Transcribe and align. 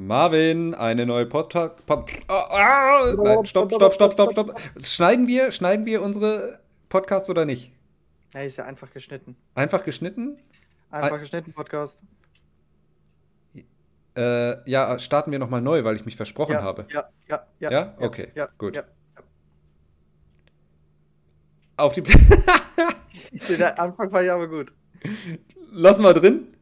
Marvin, 0.00 0.76
eine 0.76 1.06
neue 1.06 1.26
Podcast. 1.26 1.84
Pod 1.84 2.08
oh, 2.28 2.32
oh, 2.32 3.22
nein, 3.24 3.46
stopp, 3.46 3.74
stopp, 3.74 3.94
stopp, 3.94 4.12
stopp, 4.12 4.30
stopp. 4.30 4.60
Schneiden 4.80 5.26
wir, 5.26 5.50
schneiden 5.50 5.86
wir 5.86 6.02
unsere 6.02 6.60
Podcasts 6.88 7.28
oder 7.28 7.44
nicht? 7.44 7.72
Ja, 8.32 8.42
ist 8.42 8.58
ja 8.58 8.64
einfach 8.64 8.92
geschnitten. 8.92 9.34
Einfach 9.56 9.84
geschnitten? 9.84 10.38
Einfach 10.92 11.14
Ein 11.14 11.20
geschnitten 11.20 11.52
Podcast. 11.52 11.98
Äh, 14.16 14.70
ja, 14.70 14.96
starten 15.00 15.32
wir 15.32 15.40
nochmal 15.40 15.62
neu, 15.62 15.82
weil 15.82 15.96
ich 15.96 16.04
mich 16.04 16.14
versprochen 16.14 16.52
ja, 16.52 16.62
habe. 16.62 16.86
Ja, 16.90 17.08
ja, 17.26 17.46
ja. 17.58 17.70
Ja? 17.72 17.94
Okay, 17.98 18.30
ja, 18.36 18.48
gut. 18.56 18.76
Ja, 18.76 18.84
Auf 21.76 21.94
die. 21.94 22.02
Der 23.48 23.80
Anfang 23.80 24.12
war 24.12 24.22
ja 24.22 24.36
aber 24.36 24.46
gut. 24.46 24.72
Lassen 25.72 26.04
wir 26.04 26.14
drin. 26.14 26.54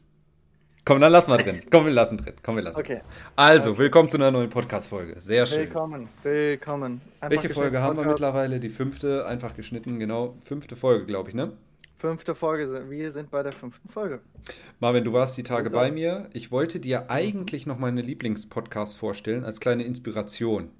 Komm, 0.87 1.01
dann 1.01 1.11
lassen 1.11 1.33
wir 1.33 1.39
drin. 1.39 1.63
Komm, 1.69 1.87
wir 1.87 1.93
lassen 1.93 2.17
drin. 2.17 2.35
Komm, 2.45 2.55
wir 2.55 2.63
lassen. 2.63 2.79
Okay. 2.79 3.01
Also, 3.35 3.71
okay. 3.71 3.81
willkommen 3.81 4.09
zu 4.09 4.19
einer 4.19 4.31
neuen 4.31 4.49
Podcast-Folge. 4.49 5.19
Sehr 5.19 5.45
schön. 5.45 5.63
Willkommen, 5.63 6.09
willkommen. 6.23 7.01
Einfach 7.21 7.43
Welche 7.43 7.53
Folge 7.53 7.81
haben 7.81 7.97
wir 7.99 8.05
mittlerweile? 8.05 8.61
Die 8.61 8.69
fünfte, 8.69 9.27
einfach 9.27 9.57
geschnitten, 9.57 9.99
genau. 9.99 10.37
Fünfte 10.45 10.77
Folge, 10.77 11.05
glaube 11.05 11.31
ich, 11.31 11.35
ne? 11.35 11.55
Fünfte 11.99 12.37
Folge. 12.37 12.89
Wir 12.89 13.11
sind 13.11 13.33
bei 13.33 13.43
der 13.43 13.51
fünften 13.51 13.89
Folge. 13.89 14.21
Marvin, 14.79 15.03
du 15.03 15.13
warst 15.13 15.37
die 15.37 15.43
Tage 15.43 15.71
bei 15.71 15.91
mir. 15.91 16.31
Ich 16.33 16.53
wollte 16.53 16.79
dir 16.79 17.11
eigentlich 17.11 17.67
noch 17.67 17.81
meine 17.81 18.01
Lieblingspodcast 18.01 18.97
vorstellen, 18.97 19.45
als 19.45 19.59
kleine 19.59 19.83
Inspiration. 19.83 20.71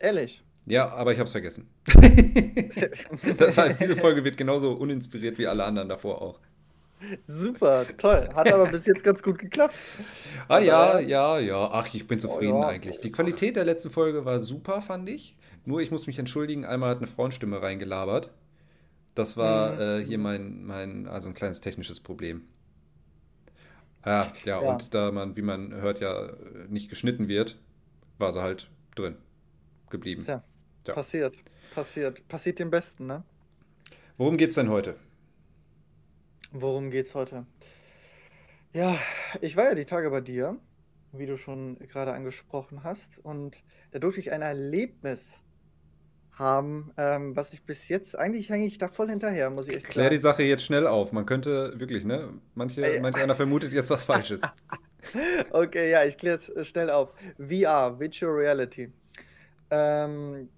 Ehrlich? 0.00 0.42
Ja, 0.66 0.88
aber 0.88 1.12
ich 1.12 1.20
habe 1.20 1.26
es 1.26 1.32
vergessen. 1.32 1.70
das 3.36 3.58
heißt, 3.58 3.80
diese 3.80 3.94
Folge 3.94 4.24
wird 4.24 4.36
genauso 4.36 4.72
uninspiriert 4.72 5.38
wie 5.38 5.46
alle 5.46 5.62
anderen 5.62 5.88
davor 5.88 6.20
auch. 6.20 6.40
Super, 7.26 7.86
toll. 7.96 8.28
Hat 8.34 8.52
aber 8.52 8.66
bis 8.66 8.86
jetzt 8.86 9.02
ganz 9.02 9.22
gut 9.22 9.38
geklappt. 9.38 9.74
Ah 10.48 10.58
ja, 10.58 10.98
ja, 10.98 11.38
ja. 11.38 11.70
Ach, 11.72 11.88
ich 11.92 12.06
bin 12.06 12.18
zufrieden 12.18 12.54
oh, 12.54 12.62
ja. 12.62 12.68
eigentlich. 12.68 13.00
Die 13.00 13.12
Qualität 13.12 13.56
der 13.56 13.64
letzten 13.64 13.90
Folge 13.90 14.24
war 14.24 14.40
super, 14.40 14.82
fand 14.82 15.08
ich. 15.08 15.36
Nur 15.64 15.80
ich 15.80 15.90
muss 15.90 16.06
mich 16.06 16.18
entschuldigen, 16.18 16.64
einmal 16.64 16.90
hat 16.90 16.98
eine 16.98 17.06
Frauenstimme 17.06 17.60
reingelabert. 17.62 18.30
Das 19.14 19.36
war 19.36 19.72
mhm. 19.72 19.80
äh, 19.80 20.04
hier 20.04 20.18
mein, 20.18 20.64
mein, 20.64 21.06
also 21.06 21.28
ein 21.28 21.34
kleines 21.34 21.60
technisches 21.60 22.00
Problem. 22.00 22.42
Ja, 24.04 24.32
ja, 24.44 24.62
ja, 24.62 24.70
und 24.70 24.94
da 24.94 25.12
man, 25.12 25.36
wie 25.36 25.42
man 25.42 25.74
hört, 25.74 26.00
ja 26.00 26.32
nicht 26.68 26.88
geschnitten 26.88 27.28
wird, 27.28 27.58
war 28.18 28.32
sie 28.32 28.40
halt 28.40 28.70
drin 28.94 29.16
geblieben. 29.90 30.24
Tja, 30.24 30.42
ja. 30.86 30.94
passiert, 30.94 31.34
passiert. 31.74 32.26
Passiert 32.28 32.58
dem 32.58 32.70
Besten, 32.70 33.06
ne? 33.06 33.22
Worum 34.16 34.36
geht's 34.38 34.54
denn 34.54 34.70
heute? 34.70 34.94
Worum 36.52 36.90
geht's 36.90 37.14
heute? 37.14 37.46
Ja, 38.72 38.98
ich 39.40 39.56
war 39.56 39.64
ja 39.66 39.74
die 39.74 39.84
Tage 39.84 40.10
bei 40.10 40.20
dir, 40.20 40.56
wie 41.12 41.26
du 41.26 41.36
schon 41.36 41.78
gerade 41.78 42.12
angesprochen 42.12 42.82
hast, 42.84 43.18
und 43.22 43.62
da 43.92 43.98
durfte 43.98 44.20
ich 44.20 44.32
ein 44.32 44.42
Erlebnis 44.42 45.40
haben, 46.32 46.92
ähm, 46.96 47.36
was 47.36 47.52
ich 47.52 47.64
bis 47.64 47.88
jetzt, 47.88 48.18
eigentlich 48.18 48.48
hänge 48.48 48.66
ich 48.66 48.78
da 48.78 48.88
voll 48.88 49.10
hinterher, 49.10 49.50
muss 49.50 49.68
ich 49.68 49.76
echt 49.76 49.88
Klär 49.88 50.10
die 50.10 50.16
Sache 50.16 50.42
jetzt 50.42 50.64
schnell 50.64 50.86
auf. 50.86 51.12
Man 51.12 51.26
könnte 51.26 51.78
wirklich, 51.78 52.04
ne? 52.04 52.30
Manche, 52.54 52.80
äh, 52.82 53.00
manche 53.00 53.22
einer 53.22 53.36
vermutet 53.36 53.72
jetzt 53.72 53.90
was 53.90 54.04
Falsches. 54.04 54.40
okay, 55.52 55.90
ja, 55.90 56.04
ich 56.04 56.16
kläre 56.16 56.36
es 56.36 56.48
äh, 56.48 56.64
schnell 56.64 56.90
auf. 56.90 57.12
VR, 57.38 58.00
Virtual 58.00 58.32
Reality. 58.32 58.92
Ähm, 59.70 60.48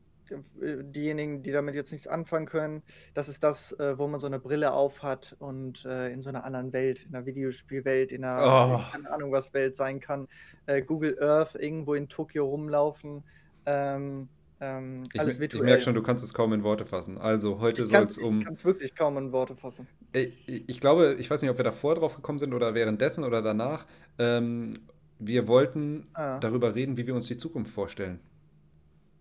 diejenigen, 0.61 1.43
die 1.43 1.53
damit 1.53 1.75
jetzt 1.75 1.93
nichts 1.93 2.07
anfangen 2.07 2.47
können, 2.47 2.83
das 3.15 3.29
ist 3.29 3.43
das, 3.43 3.73
äh, 3.79 3.99
wo 3.99 4.07
man 4.07 4.21
so 4.21 4.27
eine 4.27 4.39
Brille 4.39 4.73
aufhat 4.73 5.37
und 5.39 5.85
äh, 5.85 6.11
in 6.13 6.23
so 6.23 6.29
einer 6.29 6.45
anderen 6.45 6.73
Welt, 6.73 7.07
in 7.09 7.15
einer 7.15 7.27
Videospielwelt, 7.27 8.13
in 8.13 8.25
einer, 8.25 8.81
oh. 8.81 8.93
keine 8.93 9.11
Ahnung 9.11 9.33
was 9.33 9.53
Welt 9.55 9.77
sein 9.77 10.01
kann. 10.01 10.29
Äh, 10.67 10.83
Google 10.83 11.19
Earth 11.21 11.55
irgendwo 11.55 11.95
in 11.95 12.09
Tokio 12.09 12.47
rumlaufen. 12.47 13.25
Ähm, 13.67 14.29
ähm, 14.61 15.05
alles 15.19 15.35
ich, 15.35 15.41
virtuell. 15.41 15.65
Ich 15.65 15.67
merke 15.67 15.83
schon, 15.83 15.95
du 15.95 16.03
kannst 16.03 16.23
es 16.23 16.33
kaum 16.33 16.53
in 16.53 16.63
Worte 16.63 16.85
fassen. 16.85 17.19
Also 17.19 17.59
heute 17.59 17.85
soll 17.87 18.05
es 18.05 18.17
um. 18.17 18.39
Ich 18.39 18.45
kann 18.45 18.55
es 18.55 18.65
wirklich 18.65 18.95
kaum 18.95 19.19
in 19.19 19.33
Worte 19.33 19.57
fassen. 19.57 19.89
Ich, 20.13 20.33
ich, 20.47 20.81
glaube, 20.81 21.17
ich 21.19 21.29
weiß 21.29 21.43
nicht, 21.43 21.51
ob 21.51 21.57
wir 21.57 21.65
davor 21.65 21.97
drauf 21.97 22.15
gekommen 22.15 22.39
sind 22.39 22.55
oder 22.55 22.75
währenddessen 22.75 23.25
oder 23.25 23.43
danach. 23.43 23.87
Ähm, 24.19 24.75
wir 25.19 25.49
wollten 25.49 26.07
ah. 26.15 26.39
darüber 26.39 26.77
reden, 26.77 26.97
wie 26.97 27.07
wir 27.07 27.15
uns 27.15 27.27
die 27.27 27.37
Zukunft 27.37 27.73
vorstellen. 27.73 28.21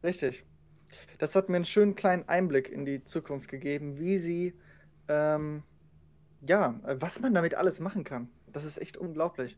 Richtig. 0.03 0.44
Das 1.22 1.36
hat 1.36 1.50
mir 1.50 1.58
einen 1.58 1.66
schönen 1.66 1.94
kleinen 1.94 2.28
Einblick 2.28 2.68
in 2.68 2.84
die 2.84 3.04
Zukunft 3.04 3.48
gegeben, 3.48 4.00
wie 4.00 4.18
sie, 4.18 4.56
ähm, 5.08 5.62
ja, 6.48 6.80
was 6.84 7.20
man 7.20 7.36
damit 7.36 7.54
alles 7.54 7.80
machen 7.80 8.04
kann. 8.04 8.28
Das 8.52 8.66
ist 8.66 8.82
echt 8.82 8.98
unglaublich. 8.98 9.56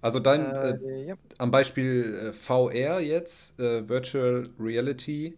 Also 0.00 0.20
dein, 0.20 0.46
äh, 0.52 0.70
äh, 0.76 1.06
ja. 1.08 1.14
am 1.38 1.50
Beispiel 1.50 2.28
äh, 2.28 2.32
VR 2.32 3.00
jetzt, 3.00 3.58
äh, 3.58 3.88
Virtual 3.88 4.48
Reality, 4.60 5.36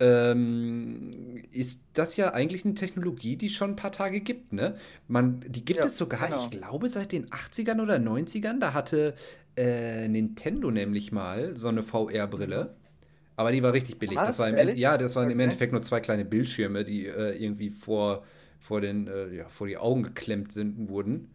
ähm, 0.00 1.40
ist 1.52 1.84
das 1.92 2.16
ja 2.16 2.32
eigentlich 2.34 2.64
eine 2.64 2.74
Technologie, 2.74 3.36
die 3.36 3.48
schon 3.48 3.70
ein 3.70 3.76
paar 3.76 3.92
Tage 3.92 4.20
gibt, 4.20 4.52
ne? 4.52 4.74
Man, 5.06 5.40
die 5.46 5.64
gibt 5.64 5.78
ja, 5.78 5.86
es 5.86 5.96
sogar, 5.98 6.26
genau. 6.26 6.42
ich 6.42 6.50
glaube, 6.50 6.88
seit 6.88 7.12
den 7.12 7.26
80ern 7.26 7.80
oder 7.80 7.94
90ern. 7.94 8.58
Da 8.58 8.72
hatte 8.72 9.14
äh, 9.56 10.08
Nintendo 10.08 10.72
nämlich 10.72 11.12
mal 11.12 11.56
so 11.56 11.68
eine 11.68 11.84
VR-Brille. 11.84 12.74
Aber 13.40 13.52
die 13.52 13.62
war 13.62 13.72
richtig 13.72 13.98
billig. 13.98 14.18
Was? 14.18 14.26
Das 14.26 14.38
war 14.38 14.50
im 14.50 14.76
ja, 14.76 14.98
das 14.98 15.16
waren 15.16 15.24
okay. 15.24 15.32
im 15.32 15.40
Endeffekt 15.40 15.72
nur 15.72 15.80
zwei 15.82 16.00
kleine 16.00 16.26
Bildschirme, 16.26 16.84
die 16.84 17.06
äh, 17.06 17.42
irgendwie 17.42 17.70
vor, 17.70 18.22
vor, 18.58 18.82
den, 18.82 19.08
ja, 19.32 19.48
vor 19.48 19.66
die 19.66 19.78
Augen 19.78 20.02
geklemmt 20.02 20.52
sind, 20.52 20.90
wurden. 20.90 21.30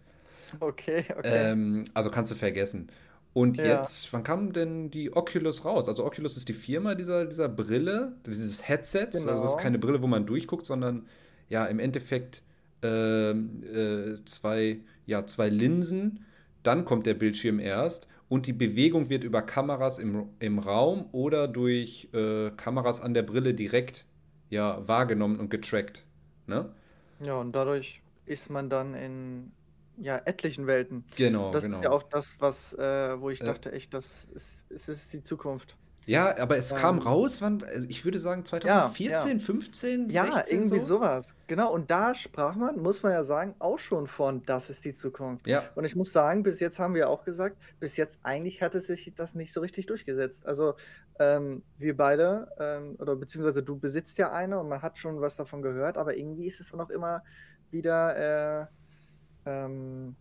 Okay, 0.59 1.03
okay. 1.17 1.51
Ähm, 1.51 1.85
also 1.95 2.11
kannst 2.11 2.31
du 2.31 2.35
vergessen. 2.35 2.91
Und 3.33 3.57
ja. 3.57 3.66
jetzt, 3.66 4.13
wann 4.13 4.23
kam 4.23 4.53
denn 4.53 4.91
die 4.91 5.16
Oculus 5.16 5.66
raus? 5.66 5.89
Also 5.89 6.05
Oculus 6.05 6.38
ist 6.38 6.47
die 6.47 6.53
Firma 6.53 6.93
dieser, 6.93 7.25
dieser 7.25 7.49
Brille, 7.49 8.13
dieses 8.23 8.67
Headsets. 8.67 9.22
Genau. 9.22 9.31
Also 9.31 9.43
es 9.45 9.55
ist 9.55 9.57
keine 9.57 9.79
Brille, 9.79 9.99
wo 10.03 10.07
man 10.07 10.27
durchguckt, 10.27 10.67
sondern 10.67 11.07
ja, 11.49 11.66
im 11.66 11.79
Endeffekt 11.79 12.43
äh, 12.83 13.31
äh, 13.31 14.19
zwei, 14.25 14.77
ja, 15.07 15.25
zwei 15.25 15.49
Linsen. 15.49 16.23
Dann 16.61 16.85
kommt 16.85 17.07
der 17.07 17.16
Bildschirm 17.16 17.57
erst 17.57 18.07
und 18.27 18.47
die 18.47 18.53
Bewegung 18.53 19.09
wird 19.09 19.23
über 19.23 19.41
Kameras 19.41 19.99
im, 19.99 20.29
im 20.39 20.59
Raum 20.59 21.07
oder 21.11 21.47
durch 21.47 22.09
äh, 22.13 22.51
Kameras 22.51 23.01
an 23.01 23.13
der 23.13 23.23
Brille 23.23 23.53
direkt 23.53 24.05
ja, 24.49 24.87
wahrgenommen 24.87 25.39
und 25.39 25.49
getrackt. 25.49 26.05
Ne? 26.47 26.73
Ja, 27.19 27.35
und 27.35 27.53
dadurch 27.53 28.01
ist 28.25 28.49
man 28.49 28.69
dann 28.69 28.93
in 28.93 29.51
ja, 29.97 30.17
etlichen 30.25 30.67
Welten. 30.67 31.05
Genau, 31.15 31.51
Das 31.51 31.63
genau. 31.63 31.77
ist 31.77 31.83
ja 31.83 31.91
auch 31.91 32.03
das, 32.03 32.37
was, 32.39 32.73
äh, 32.73 33.19
wo 33.19 33.29
ich 33.29 33.41
äh, 33.41 33.45
dachte, 33.45 33.71
echt, 33.71 33.93
das 33.93 34.25
ist, 34.33 34.69
ist, 34.69 34.89
ist 34.89 35.13
die 35.13 35.23
Zukunft. 35.23 35.77
Ja, 36.05 36.38
aber 36.38 36.57
es 36.57 36.71
ähm, 36.71 36.77
kam 36.77 36.99
raus, 36.99 37.41
wann, 37.41 37.63
also 37.63 37.88
ich 37.89 38.05
würde 38.05 38.19
sagen 38.19 38.45
2014, 38.45 39.09
ja, 39.09 39.33
ja. 39.33 39.39
15, 39.39 40.09
ja, 40.09 40.23
16 40.31 40.57
irgendwie 40.57 40.79
so? 40.79 40.85
sowas. 40.85 41.35
Genau, 41.47 41.73
und 41.73 41.89
da 41.89 42.13
sprach 42.13 42.55
man, 42.55 42.77
muss 42.81 43.01
man 43.03 43.11
ja 43.11 43.23
sagen, 43.23 43.55
auch 43.59 43.79
schon 43.79 44.07
von, 44.07 44.43
das 44.45 44.69
ist 44.69 44.85
die 44.85 44.93
Zukunft. 44.93 45.47
Ja. 45.47 45.63
Und 45.75 45.85
ich 45.85 45.95
muss 45.95 46.11
sagen, 46.11 46.43
bis 46.43 46.59
jetzt 46.59 46.79
haben 46.79 46.93
wir 46.93 47.09
auch 47.09 47.23
gesagt, 47.23 47.57
bis 47.79 47.97
jetzt 47.97 48.19
eigentlich 48.23 48.61
hat 48.61 48.75
es 48.75 48.88
sich 48.88 49.11
das 49.16 49.35
nicht 49.35 49.51
so 49.51 49.61
richtig 49.61 49.88
durchgesetzt. 49.88 50.45
Also 50.45 50.75
ähm, 51.19 51.63
wir 51.77 51.97
beide, 51.97 52.49
ähm, 52.59 52.95
oder 52.99 53.16
beziehungsweise 53.16 53.63
du 53.63 53.77
besitzt 53.77 54.17
ja 54.17 54.31
eine 54.31 54.59
und 54.59 54.69
man 54.69 54.81
hat 54.81 54.97
schon 54.97 55.22
was 55.22 55.35
davon 55.35 55.61
gehört, 55.61 55.97
aber 55.97 56.17
irgendwie 56.17 56.47
ist 56.47 56.59
es 56.59 56.72
dann 56.72 56.81
auch 56.81 56.89
immer 56.89 57.23
wieder 57.72 58.61
äh, 58.61 58.66
ähm, 59.45 60.16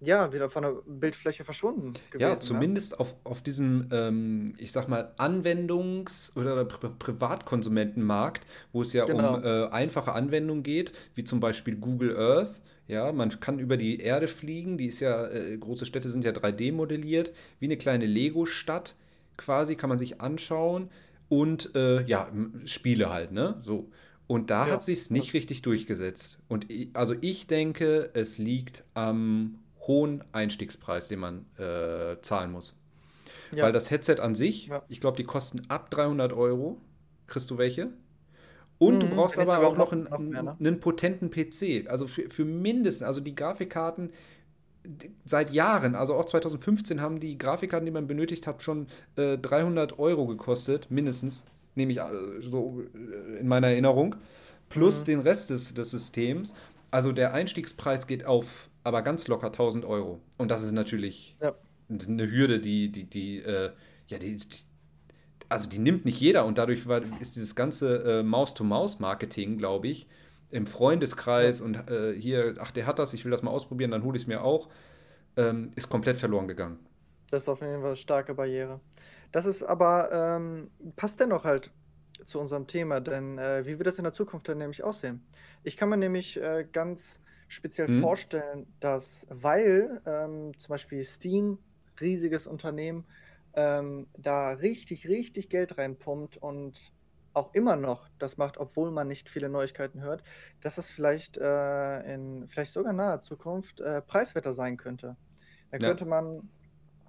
ja, 0.00 0.32
wieder 0.32 0.48
von 0.48 0.62
der 0.62 0.72
Bildfläche 0.86 1.44
verschwunden 1.44 1.94
gewesen. 2.10 2.30
Ja, 2.30 2.38
zumindest 2.38 2.92
ne? 2.92 3.00
auf, 3.00 3.16
auf 3.24 3.42
diesem, 3.42 3.88
ähm, 3.90 4.54
ich 4.58 4.72
sag 4.72 4.88
mal, 4.88 5.12
Anwendungs- 5.18 6.36
oder 6.36 6.64
Pri 6.64 6.88
Privatkonsumentenmarkt, 6.98 8.46
wo 8.72 8.82
es 8.82 8.92
ja 8.92 9.04
genau. 9.04 9.36
um 9.36 9.44
äh, 9.44 9.66
einfache 9.68 10.12
Anwendungen 10.12 10.62
geht, 10.62 10.92
wie 11.14 11.24
zum 11.24 11.40
Beispiel 11.40 11.76
Google 11.76 12.16
Earth. 12.16 12.62
Ja, 12.86 13.12
man 13.12 13.40
kann 13.40 13.58
über 13.58 13.76
die 13.76 14.00
Erde 14.00 14.28
fliegen, 14.28 14.78
die 14.78 14.86
ist 14.86 15.00
ja, 15.00 15.26
äh, 15.26 15.56
große 15.56 15.84
Städte 15.84 16.08
sind 16.08 16.24
ja 16.24 16.30
3D 16.30 16.72
modelliert, 16.72 17.32
wie 17.58 17.66
eine 17.66 17.76
kleine 17.76 18.06
Lego-Stadt 18.06 18.94
quasi, 19.36 19.76
kann 19.76 19.88
man 19.88 19.98
sich 19.98 20.20
anschauen 20.20 20.90
und 21.28 21.74
äh, 21.74 22.02
ja, 22.04 22.30
Spiele 22.64 23.10
halt, 23.10 23.32
ne? 23.32 23.60
So. 23.64 23.90
Und 24.26 24.50
da 24.50 24.66
ja. 24.66 24.74
hat 24.74 24.82
sich 24.82 25.10
nicht 25.10 25.32
richtig 25.32 25.62
durchgesetzt. 25.62 26.38
Und 26.48 26.70
ich, 26.70 26.90
also 26.92 27.14
ich 27.20 27.46
denke, 27.46 28.10
es 28.12 28.36
liegt 28.36 28.84
am 28.94 29.58
hohen 29.88 30.22
Einstiegspreis, 30.30 31.08
den 31.08 31.18
man 31.18 31.46
äh, 31.58 32.20
zahlen 32.22 32.52
muss. 32.52 32.76
Ja. 33.52 33.64
Weil 33.64 33.72
das 33.72 33.90
Headset 33.90 34.20
an 34.20 34.36
sich, 34.36 34.68
ja. 34.68 34.82
ich 34.88 35.00
glaube, 35.00 35.16
die 35.16 35.24
kosten 35.24 35.62
ab 35.68 35.90
300 35.90 36.32
Euro. 36.32 36.80
Kriegst 37.26 37.50
du 37.50 37.58
welche? 37.58 37.90
Und 38.78 38.96
mhm, 38.96 39.00
du 39.00 39.06
brauchst 39.08 39.38
aber 39.38 39.66
auch 39.66 39.76
noch, 39.76 39.92
einen, 39.92 40.04
noch 40.04 40.18
mehr, 40.18 40.42
ne? 40.42 40.56
einen, 40.58 40.78
potenten 40.78 41.30
PC. 41.30 41.90
Also 41.90 42.06
für, 42.06 42.30
für 42.30 42.44
mindestens, 42.44 43.02
also 43.02 43.20
die 43.20 43.34
Grafikkarten 43.34 44.10
seit 45.24 45.54
Jahren, 45.54 45.94
also 45.94 46.14
auch 46.14 46.24
2015 46.24 47.00
haben 47.00 47.20
die 47.20 47.36
Grafikkarten, 47.36 47.84
die 47.84 47.92
man 47.92 48.06
benötigt 48.06 48.46
hat, 48.46 48.62
schon 48.62 48.86
äh, 49.16 49.36
300 49.36 49.98
Euro 49.98 50.26
gekostet, 50.26 50.90
mindestens 50.90 51.46
nehme 51.74 51.92
ich 51.92 51.98
äh, 51.98 52.04
so 52.40 52.82
äh, 52.94 53.40
in 53.40 53.48
meiner 53.48 53.68
Erinnerung, 53.68 54.16
plus 54.68 55.02
mhm. 55.02 55.06
den 55.06 55.20
Rest 55.20 55.50
des, 55.50 55.74
des 55.74 55.90
Systems. 55.90 56.54
Also 56.90 57.12
der 57.12 57.34
Einstiegspreis 57.34 58.06
geht 58.06 58.24
auf 58.24 58.70
aber 58.88 59.02
ganz 59.02 59.28
locker 59.28 59.48
1000 59.48 59.84
Euro. 59.84 60.22
Und 60.38 60.50
das 60.50 60.62
ist 60.62 60.72
natürlich, 60.72 61.36
ja. 61.42 61.54
eine 61.90 62.30
Hürde, 62.30 62.58
die, 62.58 62.90
die, 62.90 63.04
die, 63.04 63.38
äh, 63.38 63.70
ja, 64.06 64.18
die, 64.18 64.38
die, 64.38 64.46
also 65.50 65.68
die 65.68 65.78
nimmt 65.78 66.06
nicht 66.06 66.18
jeder 66.18 66.46
und 66.46 66.56
dadurch 66.56 66.88
war, 66.88 67.02
ist 67.20 67.36
dieses 67.36 67.54
ganze 67.54 68.20
äh, 68.20 68.22
Maus-to-Maus-Marketing, 68.22 69.58
glaube 69.58 69.88
ich, 69.88 70.08
im 70.50 70.66
Freundeskreis 70.66 71.60
und 71.60 71.90
äh, 71.90 72.14
hier, 72.14 72.54
ach, 72.60 72.70
der 72.70 72.86
hat 72.86 72.98
das, 72.98 73.12
ich 73.12 73.26
will 73.26 73.30
das 73.30 73.42
mal 73.42 73.50
ausprobieren, 73.50 73.90
dann 73.90 74.04
hole 74.04 74.16
ich 74.16 74.22
es 74.22 74.26
mir 74.26 74.42
auch, 74.42 74.70
ähm, 75.36 75.70
ist 75.76 75.90
komplett 75.90 76.16
verloren 76.16 76.48
gegangen. 76.48 76.78
Das 77.30 77.42
ist 77.42 77.48
auf 77.50 77.60
jeden 77.60 77.80
Fall 77.80 77.88
eine 77.88 77.96
starke 77.96 78.32
Barriere. 78.32 78.80
Das 79.32 79.44
ist 79.44 79.62
aber, 79.62 80.10
ähm, 80.10 80.70
passt 80.96 81.20
dennoch 81.20 81.44
halt 81.44 81.70
zu 82.24 82.40
unserem 82.40 82.66
Thema, 82.66 83.00
denn 83.00 83.36
äh, 83.36 83.66
wie 83.66 83.78
wird 83.78 83.86
das 83.86 83.98
in 83.98 84.04
der 84.04 84.14
Zukunft 84.14 84.48
dann 84.48 84.56
nämlich 84.56 84.82
aussehen? 84.82 85.22
Ich 85.62 85.76
kann 85.76 85.90
mir 85.90 85.98
nämlich 85.98 86.40
äh, 86.40 86.66
ganz 86.72 87.20
speziell 87.48 87.88
mhm. 87.88 88.00
vorstellen, 88.02 88.66
dass, 88.80 89.26
weil 89.30 90.00
ähm, 90.06 90.52
zum 90.58 90.68
Beispiel 90.68 91.04
Steam, 91.04 91.58
riesiges 92.00 92.46
Unternehmen, 92.46 93.04
ähm, 93.54 94.06
da 94.16 94.50
richtig, 94.50 95.08
richtig 95.08 95.48
Geld 95.48 95.78
reinpumpt 95.78 96.36
und 96.36 96.92
auch 97.34 97.54
immer 97.54 97.76
noch 97.76 98.08
das 98.18 98.36
macht, 98.36 98.58
obwohl 98.58 98.90
man 98.90 99.08
nicht 99.08 99.28
viele 99.28 99.48
Neuigkeiten 99.48 100.00
hört, 100.00 100.22
dass 100.60 100.78
es 100.78 100.90
vielleicht 100.90 101.36
äh, 101.36 102.14
in 102.14 102.48
vielleicht 102.48 102.72
sogar 102.72 102.92
naher 102.92 103.20
Zukunft 103.20 103.80
äh, 103.80 104.02
preiswerter 104.02 104.52
sein 104.52 104.76
könnte. 104.76 105.16
Da 105.70 105.78
könnte 105.78 106.04
ja. 106.04 106.10
man 106.10 106.48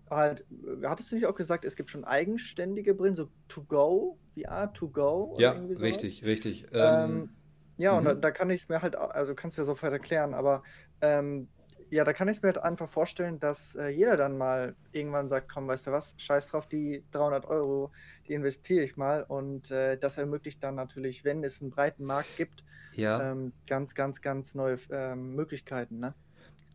halt, 0.10 0.46
hattest 0.84 1.12
du 1.12 1.16
nicht 1.16 1.26
auch 1.26 1.36
gesagt, 1.36 1.66
es 1.66 1.76
gibt 1.76 1.90
schon 1.90 2.04
eigenständige 2.04 2.94
Brillen, 2.94 3.16
so 3.16 3.30
To 3.48 3.64
Go, 3.64 4.18
VR 4.34 4.74
To 4.74 4.90
Go? 4.90 5.36
Ja, 5.40 5.52
richtig, 5.52 6.24
richtig. 6.26 6.68
Ähm, 6.74 7.30
ja, 7.80 7.98
und 7.98 8.04
da, 8.04 8.14
mhm. 8.14 8.22
da, 8.22 8.32
kann 8.32 8.50
ich 8.50 8.62
es 8.62 8.70
mir 8.70 8.82
halt, 8.82 8.96
also 8.96 9.34
kannst 9.34 9.58
du 9.58 9.62
ja 9.62 9.66
sofort 9.66 9.94
erklären, 9.94 10.34
aber 10.34 10.64
ähm, 11.02 11.48
ja, 11.90 12.04
da 12.04 12.14
kann 12.14 12.28
ich 12.28 12.38
es 12.38 12.44
mir 12.44 12.50
halt 12.50 12.60
einfach 12.60 12.90
vorstellen, 12.90 13.40
dass 13.40 13.74
äh, 13.76 13.88
jeder 13.88 14.18
dann 14.18 14.38
mal 14.38 14.76
irgendwann 14.92 15.30
sagt, 15.30 15.50
komm, 15.50 15.68
weißt 15.68 15.88
du 15.88 15.92
was, 15.92 16.14
scheiß 16.18 16.48
drauf, 16.48 16.68
die 16.68 17.04
300 17.12 17.46
Euro, 17.46 17.92
die 18.28 18.34
investiere 18.34 18.84
ich 18.84 18.98
mal 18.98 19.24
und 19.24 19.72
äh, 19.72 19.98
das 19.98 20.18
ermöglicht 20.18 20.64
dann 20.64 20.76
natürlich, 20.76 21.24
wenn 21.24 21.44
es 21.44 21.62
einen 21.62 21.72
breiten 21.72 22.04
Markt 22.04 22.36
gibt, 22.38 22.64
ja. 22.94 23.32
ähm, 23.32 23.54
ganz, 23.66 23.96
ganz, 23.96 24.22
ganz 24.22 24.54
neue 24.54 24.78
ähm, 24.92 25.36
Möglichkeiten, 25.36 26.00
ne? 26.00 26.14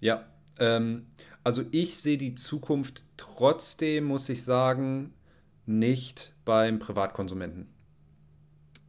Ja, 0.01 0.25
ähm, 0.59 1.07
also 1.45 1.63
ich 1.71 1.99
sehe 1.99 2.17
die 2.17 2.35
Zukunft 2.35 3.05
trotzdem, 3.17 4.05
muss 4.05 4.29
ich 4.31 4.43
sagen, 4.43 5.13
nicht 5.67 6.35
beim 6.45 6.79
Privatkonsumenten. 6.79 7.69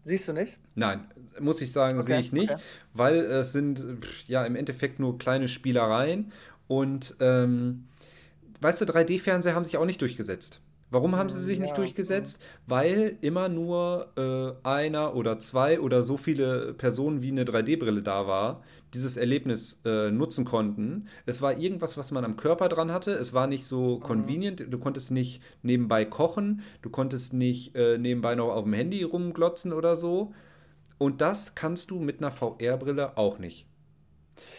Siehst 0.06 0.28
du 0.28 0.34
nicht? 0.34 0.58
Nein, 0.76 1.06
muss 1.40 1.62
ich 1.62 1.72
sagen, 1.72 1.98
okay, 2.00 2.14
sehe 2.14 2.20
ich 2.20 2.32
nicht, 2.32 2.52
okay. 2.52 2.62
weil 2.94 3.18
es 3.18 3.52
sind 3.52 3.84
ja 4.28 4.46
im 4.46 4.56
Endeffekt 4.56 5.00
nur 5.00 5.18
kleine 5.18 5.48
Spielereien 5.48 6.32
und 6.68 7.16
ähm, 7.20 7.86
weißt 8.62 8.82
du, 8.82 8.86
3D-Fernseher 8.86 9.56
haben 9.56 9.66
sich 9.66 9.78
auch 9.78 9.86
nicht 9.86 10.02
durchgesetzt. 10.02 10.62
Warum 10.92 11.16
haben 11.16 11.30
sie 11.30 11.42
sich 11.42 11.60
nicht 11.60 11.78
durchgesetzt? 11.78 12.42
Weil 12.68 13.18
immer 13.22 13.50
nur 13.50 14.12
äh, 14.18 14.68
einer 14.68 15.16
oder 15.16 15.40
zwei 15.40 15.80
oder 15.80 16.04
so 16.04 16.16
viele 16.16 16.74
Personen 16.74 17.22
wie 17.22 17.32
eine 17.32 17.44
3D-Brille 17.44 18.04
da 18.04 18.28
war, 18.28 18.62
dieses 18.94 19.18
Erlebnis 19.18 19.82
äh, 19.84 20.12
nutzen 20.12 20.46
konnten. 20.46 21.08
Es 21.26 21.42
war 21.42 21.58
irgendwas, 21.58 21.98
was 21.98 22.12
man 22.12 22.24
am 22.24 22.38
Körper 22.38 22.70
dran 22.70 22.92
hatte. 22.92 23.12
Es 23.12 23.34
war 23.34 23.48
nicht 23.48 23.66
so 23.66 23.98
mhm. 23.98 24.00
convenient. 24.02 24.66
Du 24.70 24.78
konntest 24.78 25.12
nicht 25.12 25.42
nebenbei 25.64 26.06
kochen. 26.06 26.62
Du 26.82 26.90
konntest 26.90 27.34
nicht 27.34 27.76
äh, 27.76 27.98
nebenbei 27.98 28.36
noch 28.36 28.50
auf 28.50 28.64
dem 28.64 28.74
Handy 28.74 29.04
rumglotzen 29.04 29.74
oder 29.74 29.96
so. 29.96 30.34
Und 30.98 31.22
das 31.22 31.56
kannst 31.56 31.92
du 31.92 32.00
mit 32.00 32.20
einer 32.20 32.32
VR-Brille 32.32 33.18
auch 33.18 33.38
nicht. 33.38 33.68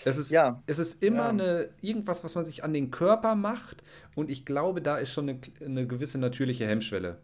Es 0.05 0.17
ist, 0.17 0.31
ja. 0.31 0.63
es 0.67 0.79
ist 0.79 1.03
immer 1.03 1.25
ja. 1.25 1.29
eine, 1.29 1.69
irgendwas, 1.81 2.25
was 2.25 2.35
man 2.35 2.45
sich 2.45 2.65
an 2.65 2.73
den 2.73 2.91
Körper 2.91 3.35
macht. 3.35 3.83
Und 4.15 4.31
ich 4.31 4.47
glaube, 4.47 4.81
da 4.81 4.97
ist 4.97 5.11
schon 5.11 5.29
eine, 5.29 5.41
eine 5.65 5.87
gewisse 5.87 6.19
natürliche 6.19 6.67
Hemmschwelle. 6.67 7.19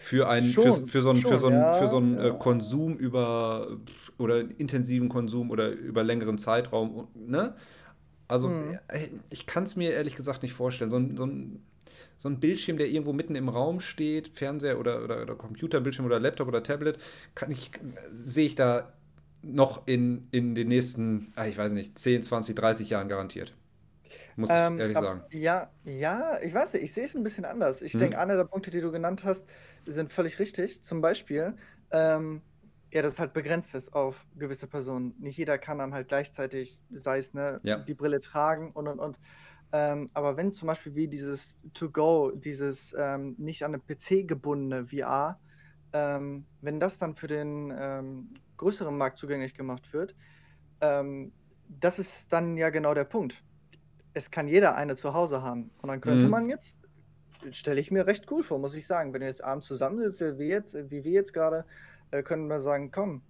Für 0.00 0.28
einen, 0.28 0.50
für, 0.50 0.86
für, 0.86 1.02
so 1.02 1.10
einen, 1.10 1.20
schon, 1.20 1.32
für 1.32 1.38
so 1.38 1.46
einen, 1.46 1.60
ja, 1.60 1.72
für 1.74 1.88
so 1.88 1.96
einen 1.96 2.18
äh, 2.18 2.34
Konsum 2.38 2.96
über 2.96 3.78
oder 4.18 4.40
intensiven 4.40 5.08
Konsum 5.08 5.50
oder 5.50 5.70
über 5.70 6.02
längeren 6.04 6.38
Zeitraum, 6.38 7.08
ne? 7.14 7.54
Also, 8.28 8.48
hm. 8.48 8.78
ich 9.30 9.46
kann 9.46 9.64
es 9.64 9.76
mir 9.76 9.92
ehrlich 9.92 10.16
gesagt 10.16 10.42
nicht 10.42 10.54
vorstellen. 10.54 10.90
So 10.90 10.96
ein, 10.96 11.16
so, 11.16 11.26
ein, 11.26 11.62
so 12.18 12.28
ein 12.28 12.40
Bildschirm, 12.40 12.78
der 12.78 12.88
irgendwo 12.88 13.12
mitten 13.12 13.34
im 13.34 13.48
Raum 13.48 13.80
steht, 13.80 14.28
Fernseher 14.28 14.78
oder, 14.78 15.02
oder, 15.04 15.22
oder 15.22 15.34
Computerbildschirm 15.34 16.06
oder 16.06 16.20
Laptop 16.20 16.48
oder 16.48 16.62
Tablet, 16.62 16.98
kann 17.34 17.50
ich, 17.50 17.70
sehe 18.12 18.46
ich 18.46 18.54
da 18.54 18.92
noch 19.42 19.86
in, 19.86 20.28
in 20.30 20.54
den 20.54 20.68
nächsten, 20.68 21.32
ah, 21.36 21.46
ich 21.46 21.58
weiß 21.58 21.72
nicht, 21.72 21.98
10, 21.98 22.22
20, 22.22 22.54
30 22.54 22.90
Jahren 22.90 23.08
garantiert. 23.08 23.54
Muss 24.36 24.50
ähm, 24.52 24.74
ich 24.74 24.80
ehrlich 24.80 24.96
ab, 24.96 25.04
sagen. 25.04 25.22
Ja, 25.30 25.70
ja, 25.84 26.38
ich 26.42 26.52
weiß 26.52 26.72
nicht, 26.72 26.82
ich 26.82 26.92
sehe 26.92 27.04
es 27.04 27.14
ein 27.14 27.22
bisschen 27.22 27.44
anders. 27.44 27.82
Ich 27.82 27.92
hm. 27.92 28.00
denke, 28.00 28.18
einer 28.18 28.36
der 28.36 28.44
Punkte, 28.44 28.70
die 28.70 28.80
du 28.80 28.90
genannt 28.90 29.24
hast, 29.24 29.46
sind 29.86 30.12
völlig 30.12 30.38
richtig. 30.38 30.82
Zum 30.82 31.00
Beispiel, 31.00 31.54
ähm, 31.90 32.40
ja, 32.92 33.02
dass 33.02 33.14
es 33.14 33.20
halt 33.20 33.32
begrenzt 33.32 33.74
ist 33.74 33.92
auf 33.92 34.24
gewisse 34.36 34.66
Personen. 34.66 35.14
Nicht 35.18 35.36
jeder 35.36 35.58
kann 35.58 35.78
dann 35.78 35.92
halt 35.92 36.08
gleichzeitig, 36.08 36.80
sei 36.90 37.18
es 37.18 37.34
ne, 37.34 37.60
ja. 37.62 37.78
die 37.78 37.94
Brille 37.94 38.20
tragen 38.20 38.70
und 38.72 38.88
und 38.88 38.98
und. 38.98 39.18
Ähm, 39.74 40.08
aber 40.14 40.36
wenn 40.36 40.52
zum 40.52 40.68
Beispiel 40.68 40.94
wie 40.94 41.08
dieses 41.08 41.56
To-Go, 41.74 42.30
dieses 42.30 42.94
ähm, 42.96 43.34
nicht 43.38 43.64
an 43.64 43.72
den 43.72 43.82
PC 43.84 44.28
gebundene 44.28 44.86
VR, 44.86 45.40
ähm, 45.92 46.46
wenn 46.60 46.78
das 46.78 46.98
dann 46.98 47.16
für 47.16 47.26
den 47.26 47.74
ähm, 47.76 48.34
größeren 48.56 48.96
Markt 48.96 49.18
zugänglich 49.18 49.52
gemacht 49.52 49.92
wird, 49.92 50.14
ähm, 50.80 51.32
das 51.68 51.98
ist 51.98 52.32
dann 52.32 52.56
ja 52.56 52.70
genau 52.70 52.94
der 52.94 53.02
Punkt. 53.02 53.42
Es 54.12 54.30
kann 54.30 54.46
jeder 54.46 54.76
eine 54.76 54.94
zu 54.94 55.12
Hause 55.12 55.42
haben. 55.42 55.72
Und 55.82 55.88
dann 55.88 56.00
könnte 56.00 56.26
mhm. 56.26 56.30
man 56.30 56.48
jetzt, 56.48 56.76
stelle 57.50 57.80
ich 57.80 57.90
mir 57.90 58.06
recht 58.06 58.30
cool 58.30 58.44
vor, 58.44 58.60
muss 58.60 58.74
ich 58.74 58.86
sagen, 58.86 59.12
wenn 59.12 59.22
ihr 59.22 59.28
jetzt 59.28 59.42
abends 59.42 59.66
zusammensitzt, 59.66 60.38
wie, 60.38 60.50
jetzt, 60.50 60.74
wie 60.88 61.02
wir 61.02 61.12
jetzt 61.12 61.32
gerade, 61.32 61.64
äh, 62.12 62.22
können 62.22 62.46
wir 62.46 62.60
sagen, 62.60 62.92
komm, 62.92 63.22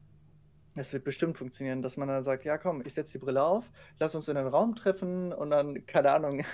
es 0.76 0.93
wird 0.93 1.05
bestimmt 1.05 1.38
funktionieren, 1.38 1.82
dass 1.82 1.97
man 1.97 2.09
dann 2.09 2.25
sagt, 2.25 2.44
ja 2.44 2.59
komm, 2.59 2.82
ich 2.85 2.94
setze 2.94 3.12
die 3.12 3.25
Brille 3.25 3.43
auf, 3.43 3.71
lass 4.00 4.15
uns 4.15 4.29
in 4.29 4.35
den 4.35 4.47
Raum 4.47 4.75
treffen 4.75 5.32
und 5.32 5.50
dann, 5.50 5.87
keine 5.87 6.11
Ahnung, 6.12 6.44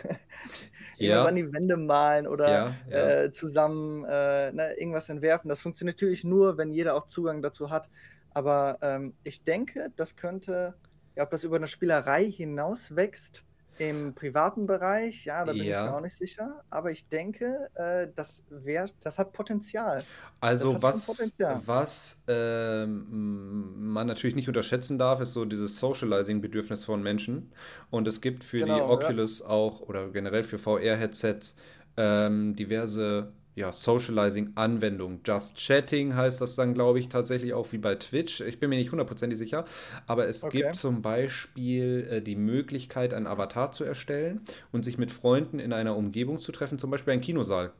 irgendwas 0.99 1.29
an 1.29 1.37
die 1.37 1.53
Wände 1.53 1.77
malen 1.77 2.27
oder 2.27 2.51
ja, 2.51 2.75
ja. 2.89 3.23
Äh, 3.23 3.33
zusammen 3.33 4.05
äh, 4.05 4.53
ne, 4.53 4.75
irgendwas 4.79 5.09
entwerfen. 5.09 5.49
Das 5.49 5.63
funktioniert 5.63 5.97
natürlich 5.97 6.25
nur, 6.25 6.59
wenn 6.59 6.73
jeder 6.73 6.95
auch 6.95 7.07
Zugang 7.07 7.43
dazu 7.43 7.71
hat. 7.71 7.89
Aber 8.33 8.79
ähm, 8.83 9.15
ich 9.25 9.43
denke, 9.43 9.91
das 9.97 10.17
könnte, 10.17 10.75
ja, 11.17 11.25
ob 11.25 11.31
das 11.31 11.43
über 11.43 11.57
eine 11.57 11.67
Spielerei 11.67 12.25
hinaus 12.25 12.95
wächst, 12.95 13.43
im 13.81 14.15
privaten 14.15 14.67
Bereich, 14.67 15.25
ja, 15.25 15.43
da 15.43 15.53
bin 15.53 15.65
ja. 15.65 15.85
ich 15.85 15.91
mir 15.91 15.97
auch 15.97 16.03
nicht 16.03 16.17
sicher. 16.17 16.63
Aber 16.69 16.91
ich 16.91 17.09
denke, 17.09 17.71
äh, 17.75 18.09
das, 18.15 18.45
wär, 18.51 18.91
das 19.01 19.19
hat 19.19 19.33
Potenzial. 19.33 20.05
Also 20.41 20.83
was, 20.83 21.07
Potenzial. 21.07 21.63
was 21.65 22.23
ähm, 22.29 23.91
man 23.91 24.07
natürlich 24.07 24.37
nicht 24.37 24.49
unterschätzen 24.49 24.99
darf, 24.99 25.23
ist 25.23 25.33
so 25.33 25.47
dieses 25.47 25.79
Socializing-Bedürfnis 25.79 26.85
von 26.85 27.03
Menschen. 27.03 27.53
Und 27.89 28.07
es 28.07 28.21
gibt 28.21 28.45
für 28.45 28.59
genau, 28.59 28.77
die 28.77 28.83
Oculus 28.83 29.39
ja. 29.39 29.47
auch 29.47 29.81
oder 29.81 30.09
generell 30.11 30.45
für 30.45 30.59
VR-Headsets 30.59 31.57
ähm, 31.97 32.55
diverse 32.57 33.33
ja, 33.55 33.73
Socializing-Anwendung. 33.73 35.21
Just 35.25 35.57
Chatting 35.57 36.15
heißt 36.15 36.41
das 36.41 36.55
dann, 36.55 36.75
glaube 36.75 37.01
ich, 37.01 37.09
tatsächlich 37.09 37.53
auch 37.53 37.73
wie 37.73 37.79
bei 37.79 37.95
Twitch. 37.97 38.41
Ich 38.41 38.61
bin 38.61 38.71
mir 38.71 38.77
nicht 38.77 38.93
hundertprozentig 38.93 39.39
sicher, 39.39 39.65
aber 40.07 40.29
es 40.29 40.45
okay. 40.45 40.63
gibt 40.63 40.77
zum 40.77 41.03
Beispiel 41.03 42.09
äh, 42.11 42.23
die 42.23 42.37
Möglichkeit, 42.37 43.13
einen 43.13 43.27
Avatar 43.27 43.73
zu 43.73 43.85
erstellen 43.85 44.41
und 44.73 44.85
sich 44.85 44.99
mit 44.99 45.11
Freunden 45.11 45.59
in 45.59 45.73
einer 45.73 45.97
Umgebung 45.97 46.41
zu 46.41 46.53
treffen, 46.53 46.79
zum 46.79 46.91
Beispiel 46.91 47.13
ein 47.13 47.21
Kinosaal. 47.21 47.73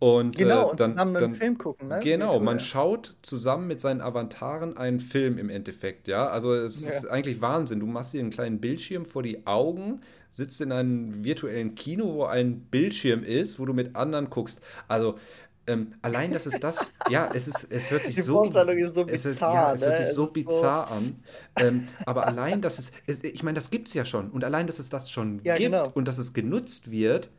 Und, 0.00 0.36
genau, 0.36 0.72
äh, 0.72 0.76
dann, 0.76 0.92
zusammen 0.92 1.14
dann, 1.14 1.24
einen 1.24 1.34
Film 1.34 1.58
gucken, 1.58 1.88
ne? 1.88 1.98
Genau, 2.02 2.38
man 2.38 2.60
schaut 2.60 3.16
zusammen 3.22 3.66
mit 3.66 3.80
seinen 3.80 4.00
Avataren 4.00 4.76
einen 4.76 5.00
Film 5.00 5.38
im 5.38 5.50
Endeffekt, 5.50 6.06
ja. 6.06 6.28
Also 6.28 6.54
es 6.54 6.82
ja. 6.82 6.88
ist 6.88 7.06
eigentlich 7.06 7.40
Wahnsinn. 7.40 7.80
Du 7.80 7.86
machst 7.86 8.12
dir 8.12 8.20
einen 8.20 8.30
kleinen 8.30 8.60
Bildschirm 8.60 9.04
vor 9.04 9.24
die 9.24 9.46
Augen, 9.46 10.00
sitzt 10.30 10.60
in 10.60 10.70
einem 10.70 11.24
virtuellen 11.24 11.74
Kino, 11.74 12.14
wo 12.14 12.24
ein 12.24 12.60
Bildschirm 12.60 13.24
ist, 13.24 13.58
wo 13.58 13.66
du 13.66 13.72
mit 13.72 13.96
anderen 13.96 14.30
guckst. 14.30 14.60
Also 14.86 15.16
ähm, 15.66 15.94
allein, 16.00 16.32
dass 16.32 16.46
es 16.46 16.60
das, 16.60 16.92
ja, 17.10 17.30
es 17.34 17.48
ist, 17.48 17.66
es 17.70 17.90
hört 17.90 18.04
sich 18.04 18.14
Die 18.14 18.20
so, 18.20 18.44
ist 18.44 18.54
so 18.54 19.04
bizarr, 19.04 19.14
es 19.14 19.24
ist, 19.26 19.40
ja, 19.40 19.72
es 19.74 19.84
hört 19.84 19.96
sich 19.96 20.06
ne? 20.06 20.12
so 20.12 20.26
bizarr 20.28 20.88
so 20.88 20.94
an. 20.94 21.16
Ähm, 21.56 21.88
aber 22.06 22.26
allein, 22.26 22.62
dass 22.62 22.78
es, 22.78 22.92
es 23.06 23.22
ich 23.24 23.42
meine, 23.42 23.56
das 23.56 23.70
gibt 23.70 23.88
es 23.88 23.94
ja 23.94 24.04
schon. 24.04 24.30
Und 24.30 24.44
allein, 24.44 24.66
dass 24.66 24.78
es 24.78 24.88
das 24.88 25.10
schon 25.10 25.40
ja, 25.42 25.54
gibt 25.54 25.72
genau. 25.72 25.90
und 25.94 26.06
dass 26.06 26.18
es 26.18 26.32
genutzt 26.32 26.90
wird, 26.90 27.30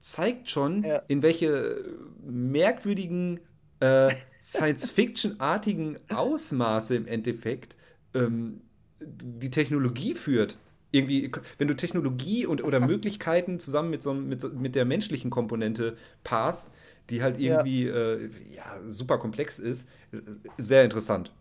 zeigt 0.00 0.50
schon, 0.50 0.84
ja. 0.84 1.02
in 1.08 1.22
welche 1.22 1.84
merkwürdigen 2.24 3.40
äh, 3.80 4.14
Science-Fiction-artigen 4.40 5.98
Ausmaße 6.08 6.94
im 6.94 7.06
Endeffekt 7.06 7.76
ähm, 8.14 8.60
die 9.00 9.50
Technologie 9.50 10.14
führt. 10.14 10.58
Irgendwie, 10.92 11.30
wenn 11.58 11.68
du 11.68 11.74
Technologie 11.74 12.46
und, 12.46 12.62
oder 12.62 12.80
Möglichkeiten 12.86 13.58
zusammen 13.58 13.90
mit, 13.90 14.02
so, 14.02 14.14
mit, 14.14 14.54
mit 14.54 14.74
der 14.74 14.84
menschlichen 14.84 15.30
Komponente 15.30 15.96
passt, 16.24 16.70
die 17.10 17.22
halt 17.22 17.38
irgendwie 17.38 17.86
ja. 17.86 18.14
Äh, 18.14 18.30
ja 18.54 18.80
super 18.88 19.18
komplex 19.18 19.58
ist, 19.58 19.88
äh, 20.12 20.18
sehr 20.58 20.84
interessant. 20.84 21.32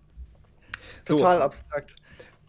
Total 1.06 1.38
so, 1.38 1.44
abstrakt. 1.44 1.96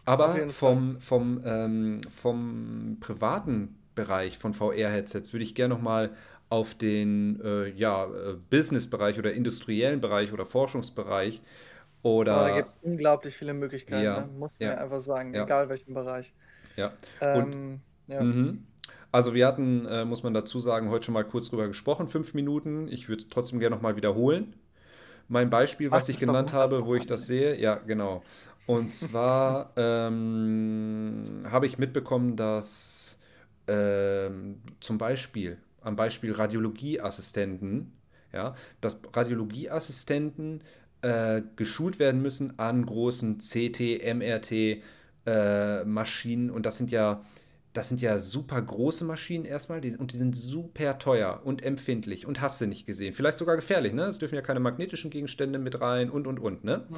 Aber 0.05 0.47
vom, 0.49 1.01
vom, 1.01 1.41
ähm, 1.43 2.01
vom 2.21 2.97
privaten 3.01 3.76
Bereich 3.97 4.37
von 4.37 4.53
VR-Headsets 4.53 5.33
würde 5.33 5.43
ich 5.43 5.55
gerne 5.55 5.73
nochmal 5.73 6.11
auf 6.49 6.75
den 6.75 7.41
äh, 7.43 7.69
ja, 7.71 8.05
äh, 8.05 8.35
Business-Bereich 8.49 9.19
oder 9.19 9.33
industriellen 9.33 9.99
Bereich 9.99 10.31
oder 10.31 10.45
Forschungsbereich 10.45 11.41
oder. 12.03 12.41
Oh, 12.41 12.47
da 12.47 12.55
gibt 12.55 12.69
es 12.69 12.77
unglaublich 12.83 13.35
viele 13.35 13.53
Möglichkeiten, 13.53 14.03
ja, 14.03 14.21
ne? 14.21 14.27
muss 14.27 14.51
man 14.57 14.69
ja, 14.69 14.77
einfach 14.77 15.01
sagen, 15.01 15.33
ja. 15.33 15.43
egal 15.43 15.67
welchen 15.67 15.93
Bereich. 15.93 16.31
Ja. 16.77 16.93
Ähm, 17.19 17.81
ja. 18.07 18.21
Mhm. 18.21 18.63
Also 19.11 19.33
wir 19.33 19.47
hatten, 19.47 19.85
äh, 19.85 20.05
muss 20.05 20.23
man 20.23 20.33
dazu 20.33 20.59
sagen, 20.59 20.89
heute 20.89 21.05
schon 21.05 21.13
mal 21.13 21.23
kurz 21.23 21.49
drüber 21.49 21.67
gesprochen, 21.67 22.07
fünf 22.07 22.33
Minuten. 22.33 22.87
Ich 22.87 23.09
würde 23.09 23.23
trotzdem 23.29 23.59
gerne 23.59 23.75
nochmal 23.75 23.95
wiederholen. 23.95 24.53
Mein 25.27 25.49
Beispiel, 25.49 25.91
was 25.91 26.05
Ach, 26.05 26.09
ich 26.09 26.17
genannt 26.17 26.53
habe, 26.53 26.85
wo 26.85 26.95
ich 26.95 27.05
das 27.05 27.25
sehe, 27.25 27.59
ja, 27.59 27.75
genau. 27.75 28.23
Und 28.67 28.93
zwar 28.93 29.71
ähm, 29.77 31.43
habe 31.49 31.65
ich 31.65 31.77
mitbekommen, 31.77 32.35
dass 32.35 33.16
ähm, 33.67 34.61
zum 34.79 34.97
Beispiel 34.97 35.57
am 35.81 35.95
Beispiel 35.95 36.33
Radiologieassistenten, 36.33 37.93
ja, 38.33 38.55
dass 38.81 38.99
Radiologieassistenten 39.13 40.63
äh, 41.01 41.41
geschult 41.55 41.99
werden 41.99 42.21
müssen 42.21 42.59
an 42.59 42.85
großen 42.85 43.37
CT, 43.37 44.03
MRT 44.15 44.81
äh, 45.25 45.83
Maschinen 45.85 46.49
und 46.49 46.65
das 46.65 46.77
sind 46.77 46.91
ja 46.91 47.23
das 47.77 47.89
sind 47.89 48.01
ja 48.01 48.17
super 48.17 48.59
große 48.59 49.05
Maschinen 49.05 49.45
erstmal 49.45 49.81
die, 49.81 49.95
und 49.95 50.11
die 50.11 50.17
sind 50.17 50.35
super 50.35 50.97
teuer 50.97 51.41
und 51.43 51.63
empfindlich 51.63 52.25
und 52.25 52.41
hast 52.41 52.59
du 52.59 52.65
nicht 52.65 52.87
gesehen. 52.87 53.13
Vielleicht 53.13 53.37
sogar 53.37 53.55
gefährlich, 53.55 53.93
ne? 53.93 54.05
Es 54.05 54.17
dürfen 54.17 54.33
ja 54.33 54.41
keine 54.41 54.59
magnetischen 54.59 55.11
Gegenstände 55.11 55.59
mit 55.59 55.79
rein 55.79 56.09
und 56.09 56.25
und 56.25 56.39
und, 56.39 56.63
ne? 56.63 56.87
Mhm. 56.89 56.95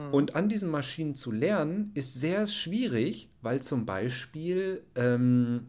mhm. 0.00 0.14
Und 0.14 0.36
an 0.36 0.48
diesen 0.48 0.70
Maschinen 0.70 1.16
zu 1.16 1.32
lernen 1.32 1.90
ist 1.94 2.14
sehr 2.14 2.46
schwierig, 2.46 3.28
weil 3.42 3.60
zum 3.60 3.86
Beispiel 3.86 4.84
ähm, 4.94 5.66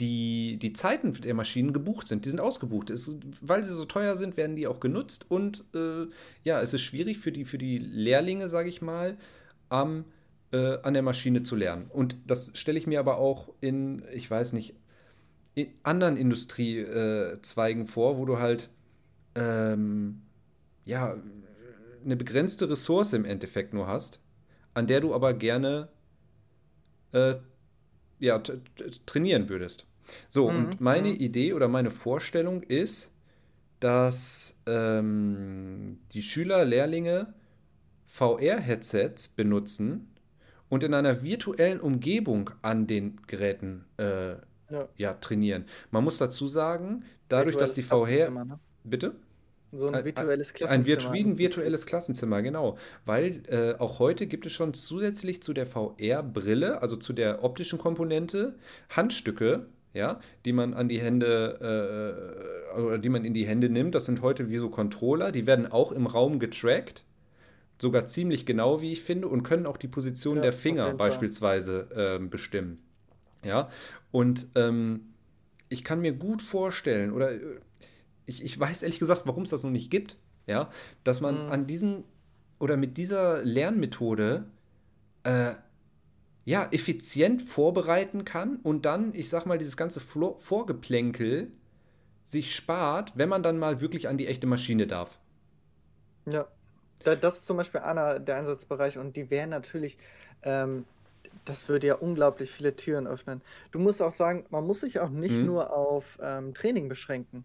die, 0.00 0.58
die 0.58 0.72
Zeiten 0.72 1.12
der 1.12 1.34
Maschinen 1.34 1.72
gebucht 1.72 2.06
sind. 2.06 2.24
Die 2.24 2.30
sind 2.30 2.40
ausgebucht. 2.40 2.90
Es, 2.90 3.16
weil 3.40 3.64
sie 3.64 3.72
so 3.72 3.84
teuer 3.84 4.16
sind, 4.16 4.36
werden 4.36 4.54
die 4.54 4.66
auch 4.66 4.80
genutzt. 4.80 5.26
Und 5.28 5.64
äh, 5.74 6.06
ja, 6.44 6.60
es 6.60 6.72
ist 6.72 6.82
schwierig 6.82 7.18
für 7.18 7.32
die, 7.32 7.44
für 7.44 7.58
die 7.58 7.78
Lehrlinge, 7.78 8.48
sage 8.48 8.68
ich 8.68 8.80
mal, 8.80 9.16
am, 9.68 10.04
äh, 10.52 10.78
an 10.82 10.94
der 10.94 11.02
Maschine 11.02 11.42
zu 11.42 11.56
lernen. 11.56 11.86
Und 11.88 12.16
das 12.26 12.52
stelle 12.54 12.78
ich 12.78 12.86
mir 12.86 13.00
aber 13.00 13.18
auch 13.18 13.52
in, 13.60 14.04
ich 14.12 14.30
weiß 14.30 14.52
nicht, 14.52 14.74
in 15.54 15.68
anderen 15.82 16.16
Industriezweigen 16.16 17.84
äh, 17.84 17.88
vor, 17.88 18.18
wo 18.18 18.24
du 18.24 18.38
halt 18.38 18.70
ähm, 19.34 20.22
ja, 20.84 21.16
eine 22.04 22.16
begrenzte 22.16 22.70
Ressource 22.70 23.12
im 23.12 23.24
Endeffekt 23.24 23.74
nur 23.74 23.88
hast, 23.88 24.20
an 24.74 24.86
der 24.86 25.00
du 25.00 25.12
aber 25.12 25.34
gerne 25.34 25.88
äh, 27.10 27.34
ja, 28.20 28.40
trainieren 29.06 29.48
würdest. 29.48 29.87
So, 30.28 30.50
mhm. 30.50 30.56
und 30.56 30.80
meine 30.80 31.08
mhm. 31.08 31.16
Idee 31.16 31.52
oder 31.52 31.68
meine 31.68 31.90
Vorstellung 31.90 32.62
ist, 32.62 33.12
dass 33.80 34.58
ähm, 34.66 35.98
die 36.12 36.22
Schüler, 36.22 36.64
Lehrlinge 36.64 37.32
VR-Headsets 38.06 39.28
benutzen 39.28 40.08
und 40.68 40.82
in 40.82 40.94
einer 40.94 41.22
virtuellen 41.22 41.80
Umgebung 41.80 42.50
an 42.62 42.86
den 42.86 43.20
Geräten 43.26 43.84
äh, 43.98 44.30
ja. 44.70 44.88
ja. 44.96 45.14
trainieren. 45.14 45.66
Man 45.90 46.04
muss 46.04 46.18
dazu 46.18 46.48
sagen, 46.48 47.04
dadurch, 47.28 47.56
dass 47.56 47.72
die 47.72 47.82
VR. 47.82 48.30
Ne? 48.30 48.58
Bitte? 48.84 49.14
So 49.70 49.86
ein 49.88 50.04
virtuelles 50.04 50.54
Klassenzimmer. 50.54 51.14
Ein, 51.14 51.26
ein 51.26 51.38
virtuelles 51.38 51.84
Klassenzimmer, 51.84 52.40
genau. 52.40 52.78
Weil 53.04 53.42
äh, 53.48 53.74
auch 53.78 53.98
heute 53.98 54.26
gibt 54.26 54.46
es 54.46 54.52
schon 54.52 54.72
zusätzlich 54.72 55.42
zu 55.42 55.52
der 55.52 55.66
VR-Brille, 55.66 56.80
also 56.80 56.96
zu 56.96 57.12
der 57.12 57.44
optischen 57.44 57.78
Komponente, 57.78 58.54
Handstücke, 58.88 59.66
ja, 59.94 60.20
die 60.44 60.52
man 60.52 60.74
an 60.74 60.88
die 60.88 61.00
Hände 61.00 62.70
äh, 62.74 62.78
oder 62.80 62.98
die 62.98 63.08
man 63.08 63.24
in 63.24 63.34
die 63.34 63.46
Hände 63.46 63.68
nimmt. 63.68 63.94
Das 63.94 64.06
sind 64.06 64.22
heute 64.22 64.48
wie 64.50 64.58
so 64.58 64.68
Controller, 64.68 65.32
die 65.32 65.46
werden 65.46 65.70
auch 65.70 65.92
im 65.92 66.06
Raum 66.06 66.38
getrackt, 66.38 67.04
sogar 67.80 68.06
ziemlich 68.06 68.46
genau, 68.46 68.80
wie 68.80 68.92
ich 68.92 69.02
finde, 69.02 69.28
und 69.28 69.42
können 69.42 69.66
auch 69.66 69.76
die 69.76 69.88
Position 69.88 70.36
ja, 70.36 70.42
der 70.42 70.52
Finger 70.52 70.94
beispielsweise 70.94 72.18
äh, 72.20 72.24
bestimmen. 72.24 72.78
Ja, 73.44 73.68
und 74.10 74.48
ähm, 74.54 75.14
ich 75.68 75.84
kann 75.84 76.00
mir 76.00 76.12
gut 76.12 76.42
vorstellen, 76.42 77.12
oder 77.12 77.32
äh, 77.32 77.60
ich, 78.26 78.42
ich 78.42 78.58
weiß 78.58 78.82
ehrlich 78.82 78.98
gesagt, 78.98 79.22
warum 79.24 79.44
es 79.44 79.50
das 79.50 79.62
noch 79.62 79.70
nicht 79.70 79.90
gibt, 79.90 80.18
ja, 80.46 80.70
dass 81.04 81.20
man 81.20 81.46
mhm. 81.46 81.52
an 81.52 81.66
diesen 81.66 82.04
oder 82.58 82.76
mit 82.76 82.96
dieser 82.96 83.42
Lernmethode 83.44 84.46
äh, 85.22 85.52
ja, 86.48 86.66
effizient 86.70 87.42
vorbereiten 87.42 88.24
kann 88.24 88.56
und 88.62 88.86
dann, 88.86 89.12
ich 89.14 89.28
sag 89.28 89.44
mal, 89.44 89.58
dieses 89.58 89.76
ganze 89.76 90.00
Vorgeplänkel 90.00 91.52
sich 92.24 92.56
spart, 92.56 93.12
wenn 93.16 93.28
man 93.28 93.42
dann 93.42 93.58
mal 93.58 93.82
wirklich 93.82 94.08
an 94.08 94.16
die 94.16 94.26
echte 94.26 94.46
Maschine 94.46 94.86
darf. 94.86 95.18
Ja, 96.24 96.46
das 97.04 97.36
ist 97.36 97.46
zum 97.46 97.58
Beispiel 97.58 97.82
einer 97.82 98.18
der 98.18 98.36
Einsatzbereiche 98.36 98.98
und 98.98 99.14
die 99.14 99.28
wären 99.28 99.50
natürlich, 99.50 99.98
ähm, 100.42 100.86
das 101.44 101.68
würde 101.68 101.86
ja 101.86 101.96
unglaublich 101.96 102.50
viele 102.50 102.74
Türen 102.74 103.06
öffnen. 103.06 103.42
Du 103.70 103.78
musst 103.78 104.00
auch 104.00 104.14
sagen, 104.14 104.46
man 104.48 104.66
muss 104.66 104.80
sich 104.80 105.00
auch 105.00 105.10
nicht 105.10 105.36
mhm. 105.36 105.44
nur 105.44 105.76
auf 105.76 106.18
ähm, 106.22 106.54
Training 106.54 106.88
beschränken. 106.88 107.44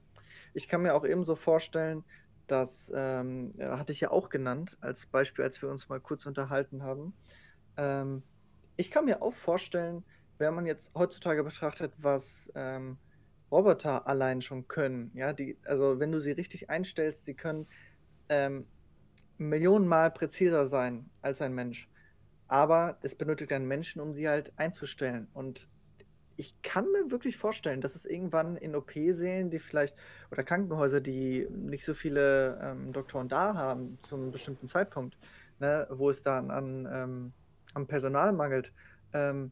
Ich 0.53 0.69
kann 0.69 0.81
mir 0.81 0.95
auch 0.95 1.03
ebenso 1.03 1.35
vorstellen, 1.35 2.05
das 2.47 2.89
ähm, 2.95 3.51
hatte 3.59 3.91
ich 3.91 3.99
ja 3.99 4.11
auch 4.11 4.29
genannt 4.29 4.77
als 4.79 5.07
Beispiel, 5.07 5.43
als 5.43 5.61
wir 5.61 5.67
uns 5.67 5.89
mal 5.89 5.99
kurz 5.99 6.25
unterhalten 6.25 6.83
haben. 6.83 7.13
Ähm, 7.75 8.23
ich 8.75 8.91
kann 8.91 9.05
mir 9.05 9.21
auch 9.21 9.35
vorstellen, 9.35 10.03
wenn 10.37 10.53
man 10.53 10.65
jetzt 10.65 10.91
heutzutage 10.95 11.43
betrachtet, 11.43 11.93
was 11.97 12.51
ähm, 12.55 12.97
Roboter 13.51 14.07
allein 14.07 14.41
schon 14.41 14.67
können, 14.67 15.11
ja, 15.13 15.31
die, 15.33 15.57
also 15.65 15.99
wenn 15.99 16.11
du 16.11 16.19
sie 16.19 16.31
richtig 16.31 16.69
einstellst, 16.69 17.27
die 17.27 17.35
können 17.35 17.67
ähm, 18.29 18.65
Millionenmal 19.37 20.11
präziser 20.11 20.65
sein 20.65 21.09
als 21.21 21.41
ein 21.41 21.53
Mensch. 21.53 21.89
Aber 22.47 22.97
es 23.01 23.15
benötigt 23.15 23.51
einen 23.51 23.67
Menschen, 23.67 24.01
um 24.01 24.13
sie 24.13 24.27
halt 24.27 24.53
einzustellen. 24.57 25.27
Und 25.33 25.67
ich 26.35 26.59
kann 26.61 26.91
mir 26.91 27.11
wirklich 27.11 27.37
vorstellen, 27.37 27.81
dass 27.81 27.95
es 27.95 28.05
irgendwann 28.05 28.57
in 28.57 28.75
OP-Sälen, 28.75 29.49
die 29.49 29.59
vielleicht, 29.59 29.95
oder 30.31 30.43
Krankenhäuser, 30.43 31.01
die 31.01 31.47
nicht 31.49 31.85
so 31.85 31.93
viele 31.93 32.59
ähm, 32.61 32.91
Doktoren 32.91 33.29
da 33.29 33.53
haben, 33.53 33.97
zum 34.01 34.31
bestimmten 34.31 34.67
Zeitpunkt, 34.67 35.17
ne, 35.59 35.87
wo 35.91 36.09
es 36.09 36.23
dann 36.23 36.51
an 36.51 36.87
ähm, 36.91 37.33
am 37.73 37.87
Personal 37.87 38.33
mangelt, 38.33 38.73
ähm, 39.13 39.51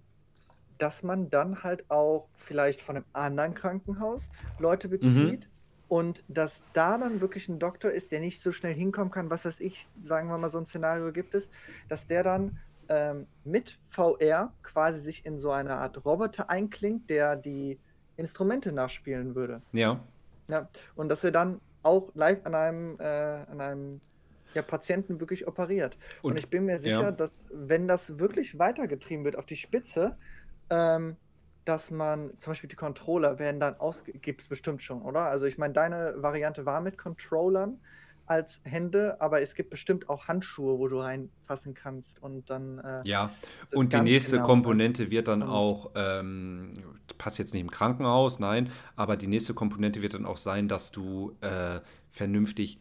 dass 0.77 1.03
man 1.03 1.29
dann 1.29 1.63
halt 1.63 1.89
auch 1.89 2.27
vielleicht 2.35 2.81
von 2.81 2.95
einem 2.95 3.05
anderen 3.13 3.53
Krankenhaus 3.53 4.29
Leute 4.59 4.87
mhm. 4.87 4.91
bezieht 4.91 5.45
mhm. 5.45 5.85
und 5.87 6.23
dass 6.27 6.63
da 6.73 6.97
dann 6.97 7.21
wirklich 7.21 7.49
ein 7.49 7.59
Doktor 7.59 7.91
ist, 7.91 8.11
der 8.11 8.19
nicht 8.19 8.41
so 8.41 8.51
schnell 8.51 8.73
hinkommen 8.73 9.11
kann, 9.11 9.29
was 9.29 9.45
weiß 9.45 9.59
ich, 9.59 9.87
sagen 10.03 10.29
wir 10.29 10.37
mal, 10.37 10.49
so 10.49 10.57
ein 10.57 10.65
Szenario 10.65 11.11
gibt 11.11 11.35
es, 11.35 11.49
dass 11.87 12.07
der 12.07 12.23
dann 12.23 12.59
ähm, 12.89 13.27
mit 13.43 13.79
VR 13.89 14.53
quasi 14.63 14.99
sich 14.99 15.25
in 15.25 15.39
so 15.39 15.51
eine 15.51 15.75
Art 15.75 16.03
Roboter 16.03 16.49
einklingt, 16.49 17.09
der 17.09 17.35
die 17.35 17.79
Instrumente 18.17 18.71
nachspielen 18.71 19.35
würde. 19.35 19.61
Ja. 19.71 19.99
Ja, 20.49 20.67
und 20.95 21.07
dass 21.07 21.23
er 21.23 21.31
dann 21.31 21.61
auch 21.83 22.11
live 22.13 22.45
an 22.45 22.55
einem, 22.55 22.99
äh, 22.99 23.03
an 23.03 23.61
einem 23.61 24.01
ja, 24.53 24.61
Patienten 24.61 25.19
wirklich 25.19 25.47
operiert. 25.47 25.97
Und, 26.21 26.31
und 26.31 26.37
ich 26.37 26.49
bin 26.49 26.65
mir 26.65 26.77
sicher, 26.77 27.01
ja. 27.01 27.11
dass 27.11 27.31
wenn 27.51 27.87
das 27.87 28.19
wirklich 28.19 28.59
weitergetrieben 28.59 29.25
wird 29.25 29.35
auf 29.35 29.45
die 29.45 29.55
Spitze, 29.55 30.17
ähm, 30.69 31.17
dass 31.65 31.91
man 31.91 32.31
zum 32.39 32.51
Beispiel 32.51 32.69
die 32.69 32.75
Controller 32.75 33.37
werden 33.39 33.59
dann 33.59 33.75
aus, 33.75 34.03
gibt 34.05 34.41
es 34.41 34.47
bestimmt 34.47 34.81
schon, 34.81 35.01
oder? 35.01 35.25
Also 35.25 35.45
ich 35.45 35.57
meine, 35.57 35.73
deine 35.73 36.15
Variante 36.17 36.65
war 36.65 36.81
mit 36.81 36.97
Controllern 36.97 37.79
als 38.25 38.61
Hände, 38.63 39.19
aber 39.19 39.41
es 39.41 39.55
gibt 39.55 39.69
bestimmt 39.69 40.09
auch 40.09 40.27
Handschuhe, 40.27 40.79
wo 40.79 40.87
du 40.87 40.99
reinfassen 40.99 41.73
kannst 41.73 42.21
und 42.23 42.49
dann. 42.49 42.79
Äh, 42.79 43.01
ja, 43.03 43.31
und 43.73 43.93
die 43.93 43.99
nächste 43.99 44.37
genau 44.37 44.47
Komponente 44.47 45.11
wird 45.11 45.27
dann 45.27 45.43
auch, 45.43 45.91
ähm, 45.95 46.73
passt 47.17 47.39
jetzt 47.39 47.53
nicht 47.53 47.61
im 47.61 47.69
Krankenhaus, 47.69 48.39
nein, 48.39 48.71
aber 48.95 49.17
die 49.17 49.27
nächste 49.27 49.53
Komponente 49.53 50.01
wird 50.01 50.13
dann 50.13 50.25
auch 50.25 50.37
sein, 50.37 50.67
dass 50.67 50.91
du 50.91 51.35
äh, 51.41 51.81
vernünftig 52.09 52.79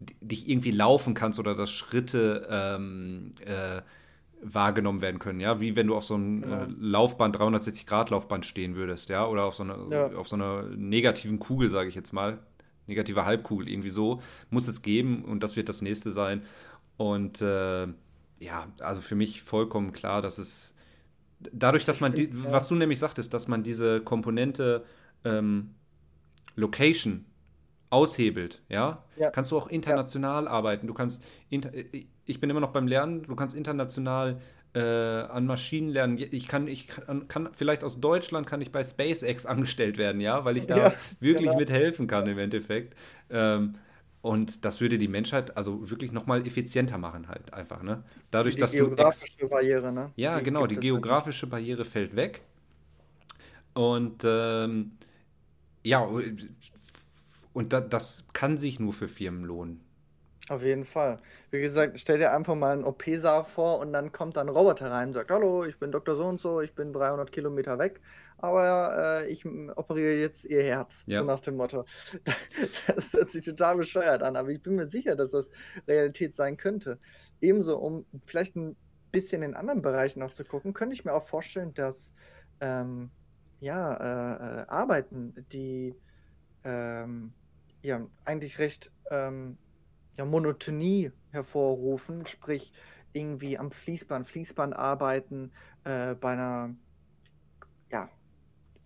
dich 0.00 0.48
irgendwie 0.48 0.70
laufen 0.70 1.14
kannst 1.14 1.38
oder 1.38 1.54
dass 1.54 1.70
Schritte 1.70 2.46
ähm, 2.50 3.32
äh, 3.44 3.82
wahrgenommen 4.40 5.00
werden 5.00 5.18
können, 5.18 5.40
ja, 5.40 5.60
wie 5.60 5.74
wenn 5.74 5.88
du 5.88 5.96
auf 5.96 6.04
so 6.04 6.14
einem 6.14 6.42
ja. 6.42 6.64
äh, 6.64 6.66
Laufband, 6.78 7.36
360 7.36 7.86
Grad 7.86 8.10
Laufband 8.10 8.46
stehen 8.46 8.76
würdest, 8.76 9.08
ja, 9.08 9.26
oder 9.26 9.44
auf 9.44 9.54
so 9.54 9.64
einer, 9.64 9.78
ja. 9.90 10.06
auf 10.16 10.28
so 10.28 10.36
einer 10.36 10.62
negativen 10.76 11.38
Kugel, 11.40 11.70
sage 11.70 11.88
ich 11.88 11.94
jetzt 11.94 12.12
mal, 12.12 12.38
negative 12.86 13.24
Halbkugel, 13.24 13.68
irgendwie 13.68 13.90
so, 13.90 14.22
muss 14.50 14.68
es 14.68 14.82
geben 14.82 15.24
und 15.24 15.42
das 15.42 15.56
wird 15.56 15.68
das 15.68 15.82
nächste 15.82 16.12
sein. 16.12 16.42
Und 16.96 17.42
äh, 17.42 17.86
ja, 18.38 18.68
also 18.78 19.00
für 19.00 19.16
mich 19.16 19.42
vollkommen 19.42 19.92
klar, 19.92 20.22
dass 20.22 20.38
es 20.38 20.74
dadurch, 21.52 21.84
dass 21.84 22.00
man, 22.00 22.14
die, 22.14 22.30
was 22.32 22.68
du 22.68 22.74
nämlich 22.74 22.98
sagtest, 22.98 23.34
dass 23.34 23.48
man 23.48 23.62
diese 23.62 24.00
Komponente 24.00 24.84
ähm, 25.24 25.74
Location 26.56 27.24
aushebelt, 27.90 28.62
ja? 28.68 29.04
ja. 29.16 29.30
kannst 29.30 29.50
du 29.50 29.56
auch 29.56 29.68
international 29.68 30.44
ja. 30.44 30.50
arbeiten. 30.50 30.86
Du 30.86 30.94
kannst, 30.94 31.24
inter, 31.48 31.70
ich 32.24 32.40
bin 32.40 32.50
immer 32.50 32.60
noch 32.60 32.72
beim 32.72 32.86
Lernen, 32.86 33.22
du 33.22 33.34
kannst 33.34 33.56
international 33.56 34.40
äh, 34.74 34.80
an 34.80 35.46
Maschinen 35.46 35.88
lernen. 35.88 36.18
Ich 36.18 36.48
kann, 36.48 36.68
ich 36.68 36.88
kann, 36.88 37.28
kann, 37.28 37.48
vielleicht 37.52 37.84
aus 37.84 38.00
Deutschland 38.00 38.46
kann 38.46 38.60
ich 38.60 38.70
bei 38.70 38.84
SpaceX 38.84 39.46
angestellt 39.46 39.98
werden, 39.98 40.20
ja, 40.20 40.44
weil 40.44 40.56
ich 40.56 40.66
da 40.66 40.76
ja, 40.76 40.94
wirklich 41.20 41.48
genau. 41.48 41.58
mithelfen 41.58 42.06
kann 42.06 42.26
im 42.26 42.38
Endeffekt. 42.38 42.94
Ähm, 43.30 43.74
und 44.20 44.64
das 44.64 44.80
würde 44.80 44.98
die 44.98 45.08
Menschheit 45.08 45.56
also 45.56 45.88
wirklich 45.90 46.12
nochmal 46.12 46.46
effizienter 46.46 46.98
machen, 46.98 47.28
halt 47.28 47.54
einfach, 47.54 47.82
ne? 47.82 48.02
Dadurch, 48.30 48.56
die 48.56 48.60
dass 48.60 48.72
du. 48.72 48.78
Geografische 48.78 49.46
Barriere, 49.46 49.92
ne? 49.92 50.10
Ja, 50.16 50.38
die 50.38 50.44
genau, 50.44 50.66
die 50.66 50.76
geografische 50.76 51.46
nicht. 51.46 51.50
Barriere 51.50 51.84
fällt 51.84 52.16
weg. 52.16 52.42
Und 53.74 54.24
ähm, 54.24 54.92
ja, 55.84 56.06
und 57.58 57.72
da, 57.72 57.80
das 57.80 58.24
kann 58.32 58.56
sich 58.56 58.78
nur 58.78 58.92
für 58.92 59.08
Firmen 59.08 59.42
lohnen. 59.42 59.80
Auf 60.48 60.62
jeden 60.62 60.84
Fall. 60.84 61.18
Wie 61.50 61.60
gesagt, 61.60 61.98
stell 61.98 62.18
dir 62.18 62.32
einfach 62.32 62.54
mal 62.54 62.72
einen 62.72 62.84
OP-Saal 62.84 63.42
vor 63.42 63.80
und 63.80 63.92
dann 63.92 64.12
kommt 64.12 64.36
dann 64.36 64.48
ein 64.48 64.54
Roboter 64.54 64.92
rein 64.92 65.08
und 65.08 65.14
sagt, 65.14 65.32
hallo, 65.32 65.64
ich 65.64 65.76
bin 65.76 65.90
Dr. 65.90 66.14
So 66.14 66.24
und 66.24 66.40
so, 66.40 66.60
ich 66.60 66.72
bin 66.76 66.92
300 66.92 67.32
Kilometer 67.32 67.80
weg, 67.80 68.00
aber 68.36 69.22
äh, 69.24 69.28
ich 69.28 69.44
operiere 69.44 70.20
jetzt 70.20 70.44
Ihr 70.44 70.62
Herz, 70.62 71.02
ja. 71.06 71.18
so 71.18 71.24
nach 71.24 71.40
dem 71.40 71.56
Motto. 71.56 71.84
Das 72.86 73.12
hört 73.12 73.28
sich 73.28 73.44
total 73.44 73.76
bescheuert 73.76 74.22
an, 74.22 74.36
aber 74.36 74.50
ich 74.50 74.62
bin 74.62 74.76
mir 74.76 74.86
sicher, 74.86 75.16
dass 75.16 75.32
das 75.32 75.50
Realität 75.88 76.36
sein 76.36 76.56
könnte. 76.56 77.00
Ebenso, 77.40 77.76
um 77.76 78.06
vielleicht 78.24 78.54
ein 78.54 78.76
bisschen 79.10 79.42
in 79.42 79.54
anderen 79.54 79.82
Bereichen 79.82 80.20
noch 80.20 80.30
zu 80.30 80.44
gucken, 80.44 80.74
könnte 80.74 80.94
ich 80.94 81.04
mir 81.04 81.12
auch 81.12 81.26
vorstellen, 81.26 81.74
dass 81.74 82.14
ähm, 82.60 83.10
ja, 83.58 83.94
äh, 83.94 84.60
äh, 84.60 84.66
Arbeiten, 84.68 85.44
die 85.50 85.96
ähm, 86.62 87.32
ja 87.88 88.06
eigentlich 88.24 88.58
recht 88.58 88.92
ähm, 89.10 89.58
ja, 90.16 90.24
Monotonie 90.24 91.12
hervorrufen, 91.30 92.26
sprich 92.26 92.72
irgendwie 93.12 93.58
am 93.58 93.70
Fließband, 93.70 94.28
Fließband 94.28 94.76
arbeiten, 94.76 95.52
äh, 95.84 96.14
bei 96.14 96.32
einer, 96.32 96.74
ja, 97.90 98.08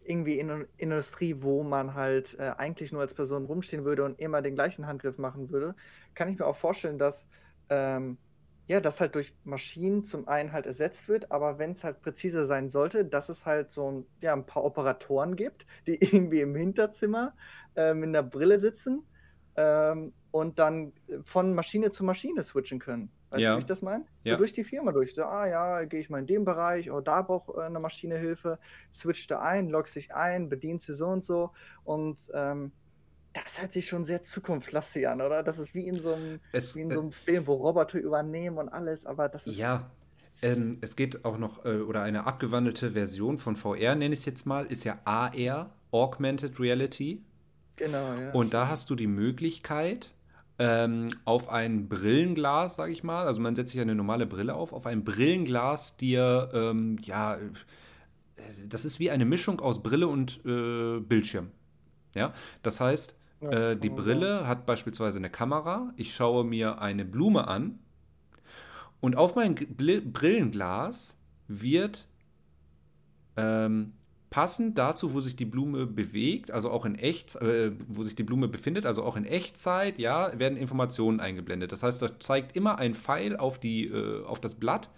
irgendwie 0.04 0.38
in 0.38 0.66
Industrie, 0.78 1.36
wo 1.40 1.62
man 1.62 1.94
halt 1.94 2.38
äh, 2.38 2.52
eigentlich 2.56 2.92
nur 2.92 3.02
als 3.02 3.14
Person 3.14 3.46
rumstehen 3.46 3.84
würde 3.84 4.04
und 4.04 4.18
immer 4.20 4.42
den 4.42 4.54
gleichen 4.54 4.86
Handgriff 4.86 5.18
machen 5.18 5.50
würde, 5.50 5.74
kann 6.14 6.28
ich 6.28 6.38
mir 6.38 6.46
auch 6.46 6.56
vorstellen, 6.56 6.98
dass 6.98 7.28
ähm, 7.70 8.18
ja, 8.68 8.80
das 8.80 9.00
halt 9.00 9.14
durch 9.14 9.34
Maschinen 9.44 10.04
zum 10.04 10.28
einen 10.28 10.52
halt 10.52 10.66
ersetzt 10.66 11.08
wird, 11.08 11.30
aber 11.30 11.58
wenn 11.58 11.72
es 11.72 11.84
halt 11.84 12.00
präziser 12.00 12.44
sein 12.44 12.68
sollte, 12.68 13.04
dass 13.04 13.28
es 13.28 13.44
halt 13.44 13.70
so 13.70 13.90
ein, 13.90 14.06
ja, 14.20 14.32
ein 14.32 14.46
paar 14.46 14.64
Operatoren 14.64 15.36
gibt, 15.36 15.66
die 15.86 15.96
irgendwie 16.00 16.40
im 16.40 16.54
Hinterzimmer 16.54 17.34
äh, 17.76 17.94
mit 17.94 18.08
einer 18.08 18.22
Brille 18.22 18.58
sitzen 18.58 19.02
ähm, 19.56 20.12
und 20.30 20.58
dann 20.58 20.92
äh, 21.08 21.18
von 21.24 21.54
Maschine 21.54 21.92
zu 21.92 22.04
Maschine 22.04 22.42
switchen 22.42 22.78
können. 22.78 23.10
Weißt 23.30 23.42
ja. 23.42 23.50
du, 23.50 23.56
wie 23.56 23.60
ich 23.60 23.66
das 23.66 23.82
meine? 23.82 24.04
Ja. 24.24 24.34
So 24.34 24.38
durch 24.38 24.52
die 24.52 24.64
Firma 24.64 24.92
durch. 24.92 25.14
So, 25.14 25.22
ah 25.22 25.46
ja, 25.46 25.84
gehe 25.84 26.00
ich 26.00 26.10
mal 26.10 26.18
in 26.18 26.26
den 26.26 26.44
Bereich, 26.44 26.90
oder 26.90 26.98
oh, 26.98 27.00
da 27.00 27.22
braucht 27.22 27.56
äh, 27.56 27.62
eine 27.62 27.80
Maschine 27.80 28.18
Hilfe, 28.18 28.58
switcht 28.92 29.30
da 29.30 29.40
ein, 29.40 29.68
loggst 29.68 29.94
sich 29.94 30.14
ein, 30.14 30.48
bedient 30.48 30.82
sie 30.82 30.94
so 30.94 31.06
und 31.06 31.24
so. 31.24 31.50
Und 31.84 32.30
ähm, 32.34 32.72
das 33.32 33.60
hört 33.60 33.72
sich 33.72 33.86
schon 33.86 34.04
sehr 34.04 34.22
zukunftslastig 34.22 35.08
an, 35.08 35.20
oder? 35.22 35.42
Das 35.42 35.58
ist 35.58 35.74
wie 35.74 35.86
in 35.86 36.00
so 36.00 36.12
einem, 36.12 36.40
es, 36.52 36.76
wie 36.76 36.82
in 36.82 36.90
so 36.90 37.00
einem 37.00 37.08
äh, 37.08 37.12
Film, 37.12 37.46
wo 37.46 37.54
Roboter 37.54 37.98
übernehmen 37.98 38.58
und 38.58 38.68
alles, 38.68 39.06
aber 39.06 39.28
das 39.28 39.46
ist. 39.46 39.56
Ja, 39.56 39.90
ähm, 40.42 40.76
es 40.80 40.96
geht 40.96 41.24
auch 41.24 41.38
noch, 41.38 41.64
äh, 41.64 41.80
oder 41.80 42.02
eine 42.02 42.26
abgewandelte 42.26 42.92
Version 42.92 43.38
von 43.38 43.56
VR, 43.56 43.94
nenne 43.94 44.12
ich 44.12 44.20
es 44.20 44.26
jetzt 44.26 44.44
mal, 44.44 44.66
ist 44.66 44.84
ja 44.84 44.98
AR, 45.04 45.70
Augmented 45.90 46.58
Reality. 46.58 47.22
Genau, 47.76 48.14
ja. 48.14 48.30
Und 48.32 48.54
da 48.54 48.68
hast 48.68 48.90
du 48.90 48.94
die 48.94 49.06
Möglichkeit, 49.06 50.12
ähm, 50.58 51.08
auf 51.24 51.48
ein 51.48 51.88
Brillenglas, 51.88 52.76
sage 52.76 52.92
ich 52.92 53.02
mal, 53.02 53.26
also 53.26 53.40
man 53.40 53.54
setzt 53.54 53.72
sich 53.72 53.80
eine 53.80 53.94
normale 53.94 54.26
Brille 54.26 54.54
auf, 54.54 54.72
auf 54.72 54.86
ein 54.86 55.02
Brillenglas 55.02 55.96
dir, 55.96 56.50
ähm, 56.52 56.98
ja, 57.02 57.38
das 58.68 58.84
ist 58.84 59.00
wie 59.00 59.10
eine 59.10 59.24
Mischung 59.24 59.60
aus 59.60 59.82
Brille 59.82 60.06
und 60.06 60.40
äh, 60.44 61.00
Bildschirm. 61.00 61.50
Ja, 62.14 62.34
das 62.62 62.80
heißt, 62.80 63.18
äh, 63.40 63.76
die 63.76 63.88
Brille 63.88 64.46
hat 64.46 64.66
beispielsweise 64.66 65.18
eine 65.18 65.30
Kamera, 65.30 65.92
ich 65.96 66.14
schaue 66.14 66.44
mir 66.44 66.80
eine 66.80 67.04
Blume 67.04 67.48
an 67.48 67.78
und 69.00 69.16
auf 69.16 69.34
mein 69.34 69.54
Brillenglas 69.54 71.20
wird 71.48 72.06
ähm, 73.36 73.94
passend 74.32 74.78
dazu, 74.78 75.12
wo 75.12 75.20
sich 75.20 75.36
die 75.36 75.44
Blume 75.44 75.86
bewegt, 75.86 76.50
also 76.50 76.70
auch 76.70 76.86
in 76.86 76.94
echt, 76.94 77.36
äh, 77.36 77.72
wo 77.86 78.02
sich 78.02 78.16
die 78.16 78.22
Blume 78.22 78.48
befindet, 78.48 78.86
also 78.86 79.04
auch 79.04 79.14
in 79.18 79.26
Echtzeit, 79.26 79.98
ja, 79.98 80.38
werden 80.38 80.56
Informationen 80.56 81.20
eingeblendet. 81.20 81.70
Das 81.70 81.82
heißt, 81.82 82.00
da 82.00 82.18
zeigt 82.18 82.56
immer 82.56 82.78
ein 82.78 82.94
Pfeil 82.94 83.36
auf, 83.36 83.60
die, 83.60 83.88
äh, 83.88 84.24
auf 84.24 84.40
das 84.40 84.54
Blatt 84.54 84.88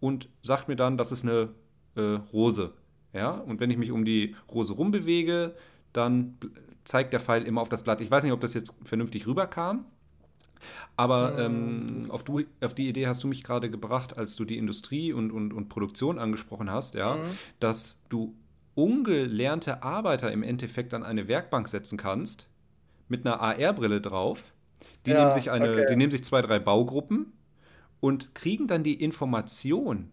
und 0.00 0.30
sagt 0.42 0.68
mir 0.68 0.76
dann, 0.76 0.96
das 0.96 1.12
ist 1.12 1.22
eine 1.22 1.50
äh, 1.96 2.00
Rose. 2.32 2.72
Ja, 3.12 3.32
und 3.32 3.60
wenn 3.60 3.70
ich 3.70 3.76
mich 3.76 3.90
um 3.90 4.06
die 4.06 4.34
Rose 4.50 4.72
rumbewege, 4.72 5.54
dann 5.92 6.38
zeigt 6.84 7.12
der 7.12 7.20
Pfeil 7.20 7.42
immer 7.42 7.60
auf 7.60 7.68
das 7.68 7.84
Blatt. 7.84 8.00
Ich 8.00 8.10
weiß 8.10 8.24
nicht, 8.24 8.32
ob 8.32 8.40
das 8.40 8.54
jetzt 8.54 8.74
vernünftig 8.84 9.26
rüberkam. 9.26 9.84
Aber 10.96 11.38
ähm, 11.38 12.06
auf, 12.08 12.24
du, 12.24 12.40
auf, 12.62 12.74
die 12.74 12.88
Idee 12.88 13.06
hast 13.06 13.22
du 13.22 13.28
mich 13.28 13.44
gerade 13.44 13.68
gebracht, 13.68 14.16
als 14.16 14.34
du 14.34 14.46
die 14.46 14.56
Industrie 14.56 15.12
und, 15.12 15.30
und, 15.30 15.52
und 15.52 15.68
Produktion 15.68 16.18
angesprochen 16.18 16.70
hast, 16.70 16.94
ja, 16.94 17.16
mhm. 17.16 17.38
dass 17.60 18.02
du 18.08 18.34
ungelernte 18.78 19.82
Arbeiter 19.82 20.30
im 20.30 20.44
Endeffekt 20.44 20.94
an 20.94 21.02
eine 21.02 21.26
Werkbank 21.26 21.66
setzen 21.66 21.98
kannst, 21.98 22.46
mit 23.08 23.26
einer 23.26 23.40
AR-Brille 23.40 24.00
drauf. 24.00 24.52
Die, 25.04 25.10
ja, 25.10 25.18
nehmen 25.18 25.32
sich 25.32 25.50
eine, 25.50 25.72
okay. 25.72 25.86
die 25.90 25.96
nehmen 25.96 26.12
sich 26.12 26.22
zwei, 26.22 26.42
drei 26.42 26.60
Baugruppen 26.60 27.32
und 27.98 28.36
kriegen 28.36 28.68
dann 28.68 28.84
die 28.84 29.02
Information 29.02 30.12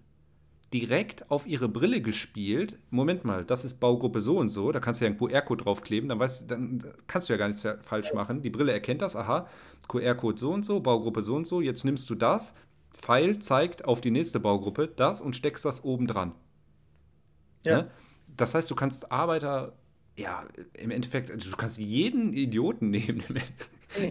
direkt 0.73 1.29
auf 1.29 1.45
ihre 1.45 1.69
Brille 1.69 2.01
gespielt. 2.01 2.79
Moment 2.89 3.23
mal, 3.23 3.45
das 3.45 3.65
ist 3.65 3.79
Baugruppe 3.79 4.19
so 4.19 4.39
und 4.39 4.49
so, 4.49 4.71
da 4.71 4.79
kannst 4.79 4.99
du 4.99 5.05
ja 5.05 5.11
einen 5.11 5.19
QR-Code 5.19 5.63
draufkleben, 5.63 6.09
dann, 6.09 6.19
weißt, 6.19 6.49
dann 6.49 6.91
kannst 7.05 7.29
du 7.29 7.33
ja 7.33 7.37
gar 7.37 7.47
nichts 7.47 7.63
falsch 7.83 8.13
machen. 8.15 8.41
Die 8.41 8.49
Brille 8.49 8.71
erkennt 8.71 9.03
das, 9.03 9.15
aha, 9.15 9.47
QR-Code 9.87 10.39
so 10.39 10.51
und 10.51 10.65
so, 10.65 10.79
Baugruppe 10.79 11.21
so 11.21 11.35
und 11.35 11.45
so, 11.45 11.61
jetzt 11.61 11.85
nimmst 11.85 12.09
du 12.09 12.15
das, 12.15 12.55
Pfeil 12.95 13.37
zeigt 13.37 13.85
auf 13.85 14.01
die 14.01 14.09
nächste 14.09 14.39
Baugruppe 14.39 14.87
das 14.87 15.21
und 15.21 15.35
steckst 15.35 15.65
das 15.65 15.83
oben 15.83 16.07
dran. 16.07 16.31
Ja. 17.63 17.83
Ne? 17.83 17.91
Das 18.37 18.53
heißt, 18.53 18.69
du 18.69 18.75
kannst 18.75 19.11
Arbeiter, 19.11 19.73
ja, 20.15 20.45
im 20.73 20.91
Endeffekt, 20.91 21.31
also 21.31 21.49
du 21.49 21.57
kannst 21.57 21.77
jeden 21.77 22.33
Idioten 22.33 22.89
nehmen. 22.91 23.23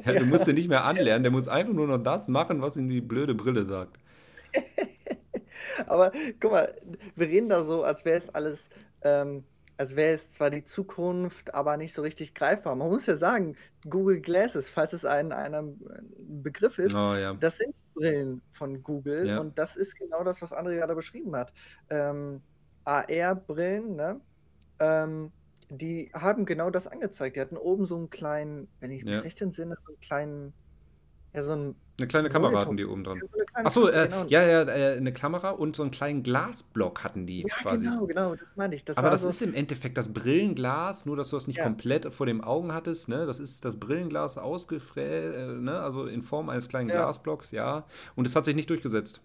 ja, 0.04 0.12
du 0.12 0.24
musst 0.26 0.46
ihn 0.48 0.54
nicht 0.54 0.68
mehr 0.68 0.84
anlernen, 0.84 1.22
der 1.22 1.32
muss 1.32 1.48
einfach 1.48 1.72
nur 1.72 1.86
noch 1.86 2.02
das 2.02 2.28
machen, 2.28 2.62
was 2.62 2.76
ihm 2.76 2.88
die 2.88 3.00
blöde 3.00 3.34
Brille 3.34 3.64
sagt. 3.64 3.98
Aber 5.86 6.12
guck 6.40 6.52
mal, 6.52 6.74
wir 7.16 7.26
reden 7.26 7.48
da 7.48 7.64
so, 7.64 7.82
als 7.82 8.04
wäre 8.04 8.16
es 8.16 8.32
alles, 8.32 8.68
ähm, 9.02 9.44
als 9.76 9.96
wäre 9.96 10.14
es 10.14 10.30
zwar 10.30 10.50
die 10.50 10.64
Zukunft, 10.64 11.52
aber 11.52 11.76
nicht 11.76 11.94
so 11.94 12.02
richtig 12.02 12.34
greifbar. 12.34 12.76
Man 12.76 12.88
muss 12.88 13.06
ja 13.06 13.16
sagen, 13.16 13.56
Google 13.88 14.20
Glasses, 14.20 14.68
falls 14.68 14.92
es 14.92 15.04
ein, 15.04 15.32
ein 15.32 15.80
Begriff 16.18 16.78
ist, 16.78 16.94
oh, 16.94 17.14
ja. 17.16 17.34
das 17.34 17.58
sind 17.58 17.74
Brillen 17.94 18.40
von 18.52 18.82
Google 18.82 19.26
ja. 19.26 19.38
und 19.38 19.58
das 19.58 19.76
ist 19.76 19.96
genau 19.96 20.22
das, 20.22 20.42
was 20.42 20.52
André 20.52 20.76
gerade 20.76 20.94
beschrieben 20.94 21.34
hat. 21.34 21.52
Ähm, 21.90 22.40
AR-Brillen, 22.84 23.96
ne? 23.96 24.20
Ähm, 24.78 25.32
die 25.70 26.10
haben 26.14 26.44
genau 26.44 26.70
das 26.70 26.86
angezeigt. 26.86 27.36
Die 27.36 27.40
hatten 27.40 27.56
oben 27.56 27.86
so 27.86 27.96
einen 27.96 28.10
kleinen, 28.10 28.68
wenn 28.80 28.90
ich 28.90 29.04
mich 29.04 29.14
ja. 29.14 29.20
recht 29.20 29.40
entsinne, 29.40 29.76
so 29.84 29.92
einen 29.92 30.00
kleinen, 30.00 30.52
ja, 31.32 31.42
so 31.42 31.52
ein 31.52 31.74
eine 31.96 32.08
kleine 32.08 32.28
Kamera 32.28 32.60
hatten 32.60 32.76
die 32.76 32.84
oben 32.84 33.04
dran. 33.04 33.18
Ja, 33.18 33.70
so 33.70 33.86
Achso, 33.86 33.88
äh, 33.88 34.08
genau. 34.08 34.24
ja, 34.26 34.42
ja, 34.42 34.62
äh, 34.62 34.96
eine 34.96 35.12
Kamera 35.12 35.50
und 35.50 35.76
so 35.76 35.82
einen 35.82 35.92
kleinen 35.92 36.24
Glasblock 36.24 37.04
hatten 37.04 37.24
die 37.24 37.42
ja, 37.42 37.54
quasi. 37.62 37.84
Genau, 37.84 38.06
genau, 38.06 38.34
das 38.34 38.56
meine 38.56 38.74
ich. 38.74 38.84
Das 38.84 38.98
Aber 38.98 39.10
das 39.10 39.22
so 39.22 39.28
ist 39.28 39.42
im 39.42 39.54
Endeffekt 39.54 39.96
das 39.96 40.12
Brillenglas, 40.12 41.06
nur 41.06 41.16
dass 41.16 41.30
du 41.30 41.36
das 41.36 41.46
nicht 41.46 41.58
ja. 41.58 41.62
komplett 41.64 42.12
vor 42.12 42.26
den 42.26 42.40
Augen 42.40 42.74
hattest. 42.74 43.08
Ne? 43.08 43.26
Das 43.26 43.38
ist 43.38 43.64
das 43.64 43.78
Brillenglas 43.78 44.38
ausgefräst, 44.38 45.36
äh, 45.36 45.46
ne? 45.52 45.78
also 45.78 46.06
in 46.06 46.22
Form 46.22 46.48
eines 46.48 46.68
kleinen. 46.68 46.88
Glasblocks, 46.88 47.52
ja. 47.52 47.86
Und 48.16 48.26
es 48.26 48.34
hat 48.34 48.44
sich 48.44 48.56
nicht 48.56 48.70
durchgesetzt. 48.70 49.22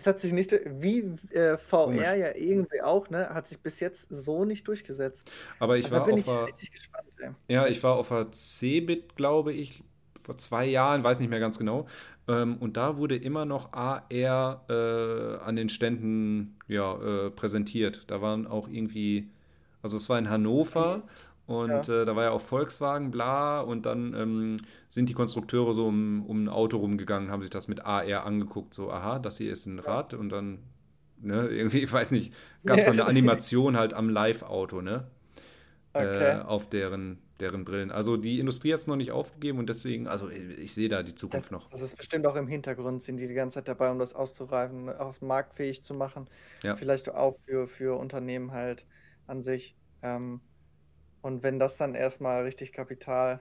Es 0.00 0.06
hat 0.06 0.18
sich 0.18 0.32
nicht, 0.32 0.52
wie 0.64 1.14
äh, 1.30 1.58
VR 1.58 1.84
Komisch. 1.84 2.00
ja 2.00 2.34
irgendwie 2.34 2.80
auch, 2.80 3.10
ne, 3.10 3.28
hat 3.28 3.46
sich 3.46 3.58
bis 3.60 3.80
jetzt 3.80 4.06
so 4.08 4.46
nicht 4.46 4.66
durchgesetzt. 4.66 5.30
Aber 5.58 5.76
ich 5.76 5.92
also 5.92 5.96
war 5.96 6.10
auf 6.10 6.26
a, 6.26 6.46
gespannt, 6.46 7.36
Ja, 7.48 7.66
ich 7.66 7.82
war 7.82 7.96
auf 7.96 8.08
der 8.08 8.32
Cebit, 8.32 9.14
glaube 9.14 9.52
ich, 9.52 9.84
vor 10.22 10.38
zwei 10.38 10.64
Jahren, 10.64 11.04
weiß 11.04 11.20
nicht 11.20 11.28
mehr 11.28 11.38
ganz 11.38 11.58
genau. 11.58 11.86
Ähm, 12.28 12.56
und 12.56 12.78
da 12.78 12.96
wurde 12.96 13.14
immer 13.16 13.44
noch 13.44 13.74
AR 13.74 14.64
äh, 14.70 15.44
an 15.44 15.56
den 15.56 15.68
Ständen 15.68 16.56
ja, 16.66 17.26
äh, 17.26 17.30
präsentiert. 17.30 18.04
Da 18.06 18.22
waren 18.22 18.46
auch 18.46 18.68
irgendwie, 18.68 19.28
also 19.82 19.98
es 19.98 20.08
war 20.08 20.18
in 20.18 20.30
Hannover. 20.30 20.98
Mhm. 20.98 21.02
Und 21.50 21.88
ja. 21.88 22.02
äh, 22.02 22.04
da 22.04 22.14
war 22.14 22.22
ja 22.22 22.30
auch 22.30 22.40
Volkswagen, 22.40 23.10
bla. 23.10 23.60
Und 23.60 23.84
dann 23.84 24.14
ähm, 24.14 24.58
sind 24.88 25.08
die 25.08 25.14
Konstrukteure 25.14 25.74
so 25.74 25.88
um, 25.88 26.24
um 26.24 26.44
ein 26.44 26.48
Auto 26.48 26.76
rumgegangen, 26.76 27.32
haben 27.32 27.42
sich 27.42 27.50
das 27.50 27.66
mit 27.66 27.84
AR 27.84 28.24
angeguckt. 28.24 28.72
So, 28.72 28.92
aha, 28.92 29.18
das 29.18 29.38
hier 29.38 29.52
ist 29.52 29.66
ein 29.66 29.80
Rad. 29.80 30.14
Und 30.14 30.28
dann, 30.28 30.60
ne, 31.20 31.48
irgendwie, 31.50 31.80
ich 31.80 31.92
weiß 31.92 32.12
nicht, 32.12 32.32
gab 32.64 32.78
es 32.78 32.86
eine 32.86 33.04
Animation 33.04 33.76
halt 33.76 33.94
am 33.94 34.08
Live-Auto, 34.08 34.80
ne? 34.80 35.08
Okay. 35.92 36.38
Äh, 36.38 36.42
auf 36.42 36.70
deren 36.70 37.18
deren 37.40 37.64
Brillen. 37.64 37.90
Also 37.90 38.16
die 38.18 38.38
Industrie 38.38 38.72
hat 38.72 38.80
es 38.80 38.86
noch 38.86 38.96
nicht 38.96 39.12
aufgegeben 39.12 39.58
und 39.58 39.68
deswegen, 39.68 40.06
also 40.06 40.28
ich 40.28 40.74
sehe 40.74 40.90
da 40.90 41.02
die 41.02 41.14
Zukunft 41.14 41.46
das, 41.46 41.50
noch. 41.50 41.70
Das 41.70 41.80
ist 41.80 41.96
bestimmt 41.96 42.26
auch 42.26 42.36
im 42.36 42.46
Hintergrund, 42.46 43.02
sind 43.02 43.16
die 43.16 43.26
die 43.26 43.34
ganze 43.34 43.54
Zeit 43.54 43.68
dabei, 43.68 43.90
um 43.90 43.98
das 43.98 44.14
auszureifen, 44.14 44.90
auch 44.90 45.18
marktfähig 45.22 45.82
zu 45.82 45.94
machen. 45.94 46.28
Ja. 46.62 46.76
Vielleicht 46.76 47.08
auch 47.08 47.38
für, 47.46 47.66
für 47.66 47.98
Unternehmen 47.98 48.52
halt 48.52 48.84
an 49.26 49.40
sich. 49.40 49.74
Ähm, 50.02 50.42
und 51.22 51.42
wenn 51.42 51.58
das 51.58 51.76
dann 51.76 51.94
erstmal 51.94 52.44
richtig 52.44 52.72
Kapital 52.72 53.40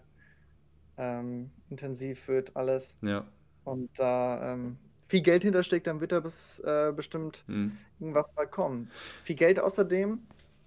ähm, 0.98 1.52
wird, 1.70 2.56
alles. 2.56 2.98
Ja. 3.02 3.26
Und 3.64 3.90
da 3.98 4.54
ähm, 4.54 4.78
viel 5.08 5.22
Geld 5.22 5.44
hintersteckt, 5.44 5.88
dann 5.88 6.02
wird 6.02 6.12
da 6.12 6.20
bis, 6.20 6.60
äh, 6.60 6.92
bestimmt 6.96 7.44
mhm. 7.48 7.78
irgendwas 8.00 8.28
mal 8.36 8.48
kommen. 8.48 8.90
Viel 9.24 9.36
Geld 9.36 9.60
außerdem, 9.60 10.20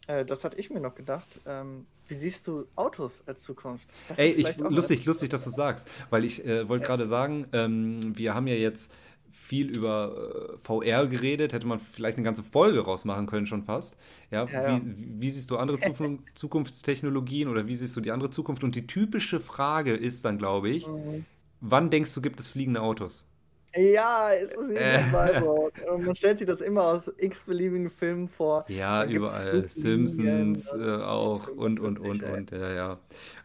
äh, 0.07 0.25
das 0.25 0.45
hatte 0.45 0.59
ich 0.59 0.71
mir 0.71 0.81
noch 0.81 0.95
gedacht, 0.95 1.41
ähm, 1.47 1.87
wie 2.09 2.15
siehst 2.15 2.47
du 2.47 2.67
Autos 2.77 3.23
als 3.27 3.43
Zukunft? 3.43 3.89
Das 4.09 4.19
Ey, 4.19 4.33
ich, 4.33 4.59
lustig, 4.59 5.05
lustig, 5.07 5.31
dass 5.31 5.45
du 5.45 5.51
sagst, 5.51 5.89
weil 6.11 6.25
ich 6.25 6.45
äh, 6.45 6.69
wollte 6.69 6.83
ja. 6.83 6.89
gerade 6.89 7.07
sagen, 7.07 7.47
ähm, 7.53 8.17
wir 8.19 8.35
haben 8.35 8.47
ja 8.47 8.55
jetzt 8.55 8.95
viel 9.33 9.75
über 9.75 10.55
äh, 10.55 10.59
VR 10.59 11.07
geredet, 11.07 11.53
hätte 11.53 11.67
man 11.67 11.81
vielleicht 11.81 12.19
eine 12.19 12.25
ganze 12.25 12.43
Folge 12.43 12.81
rausmachen 12.81 13.27
können 13.27 13.47
schon 13.47 13.65
fast. 13.65 13.99
Ja, 14.31 14.45
ja, 14.45 14.81
wie, 14.85 15.21
wie, 15.21 15.31
siehst 15.31 15.51
du 15.51 15.57
andere 15.57 15.79
Zukunftstechnologien 16.35 17.49
oder 17.49 17.67
wie 17.67 17.75
siehst 17.75 17.97
du 17.97 18.01
die 18.01 18.11
andere 18.11 18.31
Zukunft? 18.31 18.63
Und 18.63 18.75
die 18.75 18.87
typische 18.87 19.41
Frage 19.41 19.95
ist 19.95 20.25
dann, 20.25 20.39
glaube 20.39 20.69
ich, 20.69 20.87
mhm. 20.87 21.25
wann 21.61 21.91
denkst 21.91 22.15
du, 22.15 22.21
gibt 22.21 22.41
es 22.41 22.47
fliegende 22.47 22.83
Autos? 22.83 23.27
Ja, 23.75 24.29
ist 24.31 24.55
es 24.55 24.69
jedes 24.69 25.13
Mal 25.13 25.41
so. 25.41 25.71
Man 25.99 26.15
stellt 26.15 26.39
sich 26.39 26.47
das 26.47 26.61
immer 26.61 26.85
aus 26.85 27.11
x-beliebigen 27.17 27.91
Filmen 27.91 28.29
vor. 28.29 28.67
Ja, 28.69 29.05
überall. 29.05 29.67
Simpsons 29.67 30.71
äh, 30.75 30.97
auch 30.97 31.49
und, 31.49 31.81
und, 31.81 31.99
und, 31.99 32.23
und, 32.23 32.51
ja, 32.51 32.73
ja. 32.73 32.99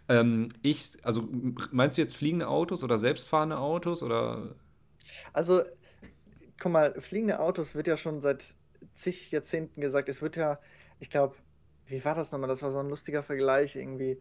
Ähm, 0.09 0.49
ich, 0.61 0.97
also 1.03 1.29
meinst 1.71 1.97
du 1.97 2.01
jetzt 2.01 2.15
fliegende 2.15 2.49
Autos 2.49 2.83
oder 2.83 2.97
selbstfahrende 2.97 3.57
Autos 3.57 4.03
oder? 4.03 4.55
Also, 5.33 5.63
guck 6.59 6.71
mal, 6.71 6.99
fliegende 7.01 7.39
Autos 7.39 7.75
wird 7.75 7.87
ja 7.87 7.97
schon 7.97 8.21
seit 8.21 8.55
zig 8.93 9.31
Jahrzehnten 9.31 9.81
gesagt. 9.81 10.09
Es 10.09 10.21
wird 10.21 10.35
ja, 10.35 10.59
ich 10.99 11.09
glaube, 11.09 11.35
wie 11.85 12.03
war 12.03 12.15
das 12.15 12.31
nochmal? 12.31 12.49
Das 12.49 12.61
war 12.61 12.71
so 12.71 12.79
ein 12.79 12.89
lustiger 12.89 13.23
Vergleich 13.23 13.75
irgendwie, 13.75 14.19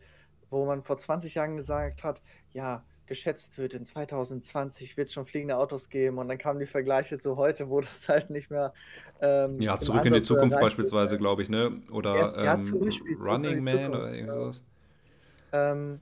wo 0.50 0.64
man 0.64 0.82
vor 0.82 0.98
20 0.98 1.34
Jahren 1.34 1.56
gesagt 1.56 2.04
hat, 2.04 2.22
ja, 2.52 2.84
geschätzt 3.06 3.56
wird, 3.56 3.74
in 3.74 3.84
2020 3.84 4.96
wird 4.96 5.08
es 5.08 5.14
schon 5.14 5.26
fliegende 5.26 5.56
Autos 5.56 5.88
geben 5.88 6.18
und 6.18 6.28
dann 6.28 6.38
kamen 6.38 6.58
die 6.58 6.66
Vergleiche 6.66 7.18
zu 7.18 7.36
heute, 7.36 7.70
wo 7.70 7.80
das 7.82 8.08
halt 8.08 8.30
nicht 8.30 8.50
mehr. 8.50 8.72
Ähm, 9.20 9.60
ja, 9.60 9.78
zurück 9.78 10.04
in 10.04 10.12
die 10.12 10.22
Zukunft 10.22 10.58
beispielsweise, 10.60 11.18
glaube 11.18 11.42
ich, 11.42 11.48
ne? 11.48 11.80
Oder 11.90 12.42
ja, 12.42 12.54
ähm, 12.54 12.90
Running 13.20 13.62
Man 13.62 13.94
oder 13.94 14.12
irgendwas. 14.12 14.64
Ähm, 15.52 16.00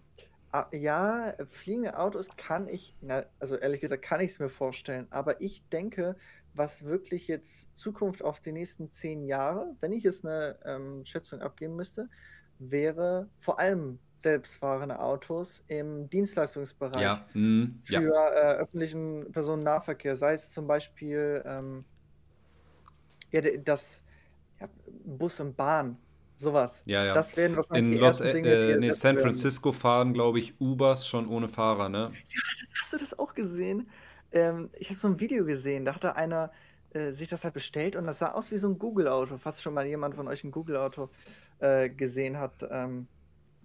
ja, 0.72 1.34
fliegende 1.50 1.98
Autos 1.98 2.36
kann 2.36 2.68
ich, 2.68 2.94
na, 3.00 3.24
also 3.40 3.56
ehrlich 3.56 3.80
gesagt, 3.80 4.02
kann 4.02 4.20
ich 4.20 4.32
es 4.32 4.38
mir 4.38 4.48
vorstellen, 4.48 5.06
aber 5.10 5.40
ich 5.40 5.68
denke, 5.70 6.16
was 6.54 6.84
wirklich 6.84 7.26
jetzt 7.26 7.76
Zukunft 7.76 8.22
auf 8.22 8.40
die 8.40 8.52
nächsten 8.52 8.90
zehn 8.90 9.24
Jahre, 9.24 9.74
wenn 9.80 9.92
ich 9.92 10.04
jetzt 10.04 10.24
eine 10.24 10.56
ähm, 10.64 11.04
Schätzung 11.04 11.40
abgeben 11.40 11.74
müsste, 11.74 12.08
wäre 12.58 13.28
vor 13.40 13.58
allem 13.58 13.98
selbstfahrende 14.16 15.00
Autos 15.00 15.62
im 15.66 16.08
Dienstleistungsbereich 16.08 17.02
ja. 17.02 17.26
Mm, 17.34 17.80
für 17.84 18.02
ja. 18.02 18.28
äh, 18.28 18.56
öffentlichen 18.58 19.32
Personennahverkehr, 19.32 20.14
sei 20.14 20.34
es 20.34 20.52
zum 20.52 20.66
Beispiel 20.68 21.42
ähm, 21.46 21.84
ja, 23.32 23.40
das 23.40 24.04
ja, 24.60 24.68
Bus 25.04 25.40
und 25.40 25.56
Bahn, 25.56 25.98
sowas. 26.38 26.82
Ja, 26.84 27.04
ja. 27.04 27.14
Das 27.14 27.36
werden 27.36 27.56
wahrscheinlich 27.56 27.94
In 27.94 28.00
Los, 28.00 28.18
Dinge, 28.18 28.48
äh, 28.48 28.76
nee, 28.78 28.90
San 28.92 29.18
Francisco 29.18 29.70
werden. 29.70 29.80
fahren, 29.80 30.12
glaube 30.14 30.38
ich, 30.38 30.60
Ubers 30.60 31.06
schon 31.06 31.28
ohne 31.28 31.48
Fahrer, 31.48 31.88
ne? 31.88 32.12
Ja, 32.28 32.40
das, 32.60 32.82
hast 32.82 32.92
du 32.92 32.96
das 32.98 33.18
auch 33.18 33.34
gesehen? 33.34 33.88
Ähm, 34.32 34.70
ich 34.78 34.90
habe 34.90 34.98
so 34.98 35.08
ein 35.08 35.20
Video 35.20 35.44
gesehen, 35.44 35.84
da 35.84 35.94
hatte 35.94 36.16
einer 36.16 36.50
äh, 36.92 37.12
sich 37.12 37.28
das 37.28 37.44
halt 37.44 37.54
bestellt 37.54 37.96
und 37.96 38.06
das 38.06 38.18
sah 38.18 38.32
aus 38.32 38.50
wie 38.50 38.56
so 38.56 38.68
ein 38.68 38.78
Google-Auto. 38.78 39.38
Fast 39.38 39.62
schon 39.62 39.74
mal 39.74 39.86
jemand 39.86 40.14
von 40.14 40.28
euch 40.28 40.44
ein 40.44 40.50
Google-Auto 40.50 41.08
äh, 41.58 41.88
gesehen 41.88 42.38
hat. 42.38 42.66
Ähm, 42.70 43.08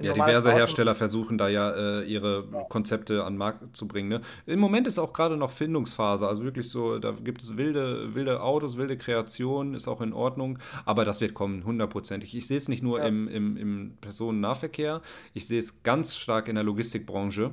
ja, 0.01 0.13
diverse 0.13 0.51
Hersteller 0.51 0.95
versuchen 0.95 1.37
da 1.37 1.47
ja 1.47 1.71
äh, 1.71 2.03
ihre 2.03 2.47
ja. 2.51 2.63
Konzepte 2.69 3.23
an 3.23 3.33
den 3.33 3.37
Markt 3.37 3.75
zu 3.75 3.87
bringen. 3.87 4.09
Ne? 4.09 4.21
Im 4.45 4.59
Moment 4.59 4.87
ist 4.87 4.97
auch 4.97 5.13
gerade 5.13 5.35
noch 5.35 5.51
Findungsphase, 5.51 6.27
also 6.27 6.43
wirklich 6.43 6.69
so, 6.69 6.99
da 6.99 7.11
gibt 7.11 7.41
es 7.41 7.57
wilde, 7.57 8.15
wilde 8.15 8.41
Autos, 8.41 8.77
wilde 8.77 8.97
Kreationen, 8.97 9.73
ist 9.73 9.87
auch 9.87 10.01
in 10.01 10.13
Ordnung, 10.13 10.59
aber 10.85 11.05
das 11.05 11.19
wird 11.21 11.33
kommen, 11.33 11.65
hundertprozentig. 11.65 12.35
Ich 12.35 12.47
sehe 12.47 12.57
es 12.57 12.67
nicht 12.69 12.81
nur 12.81 12.99
ja. 12.99 13.05
im, 13.05 13.27
im, 13.27 13.57
im 13.57 13.97
Personennahverkehr, 13.99 15.01
ich 15.33 15.47
sehe 15.47 15.59
es 15.59 15.83
ganz 15.83 16.15
stark 16.15 16.47
in 16.47 16.55
der 16.55 16.63
Logistikbranche. 16.63 17.51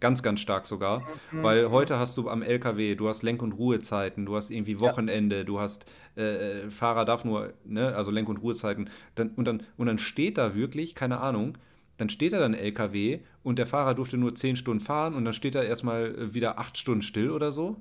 Ganz, 0.00 0.22
ganz 0.22 0.38
stark 0.38 0.68
sogar. 0.68 1.00
Mhm. 1.32 1.42
Weil 1.42 1.70
heute 1.70 1.98
hast 1.98 2.16
du 2.18 2.30
am 2.30 2.40
LKW, 2.42 2.94
du 2.94 3.08
hast 3.08 3.24
Lenk- 3.24 3.42
und 3.42 3.50
Ruhezeiten, 3.50 4.26
du 4.26 4.36
hast 4.36 4.50
irgendwie 4.50 4.78
Wochenende, 4.78 5.44
du 5.44 5.58
hast 5.58 5.86
äh, 6.14 6.70
Fahrer 6.70 7.04
darf 7.04 7.24
nur, 7.24 7.52
ne, 7.64 7.96
also 7.96 8.12
Lenk- 8.12 8.28
und 8.28 8.36
Ruhezeiten. 8.36 8.90
Dann, 9.16 9.30
und, 9.30 9.46
dann, 9.46 9.64
und 9.76 9.86
dann 9.86 9.98
steht 9.98 10.38
da 10.38 10.54
wirklich, 10.54 10.94
keine 10.94 11.18
Ahnung, 11.18 11.58
dann 11.98 12.08
steht 12.08 12.32
da 12.32 12.38
dann 12.38 12.54
LKW 12.54 13.20
und 13.42 13.58
der 13.58 13.66
Fahrer 13.66 13.94
durfte 13.94 14.16
nur 14.16 14.34
10 14.34 14.56
Stunden 14.56 14.80
fahren 14.80 15.14
und 15.14 15.24
dann 15.24 15.34
steht 15.34 15.54
er 15.54 15.64
erstmal 15.64 16.14
äh, 16.14 16.34
wieder 16.34 16.58
8 16.58 16.78
Stunden 16.78 17.02
still 17.02 17.30
oder 17.30 17.52
so. 17.52 17.76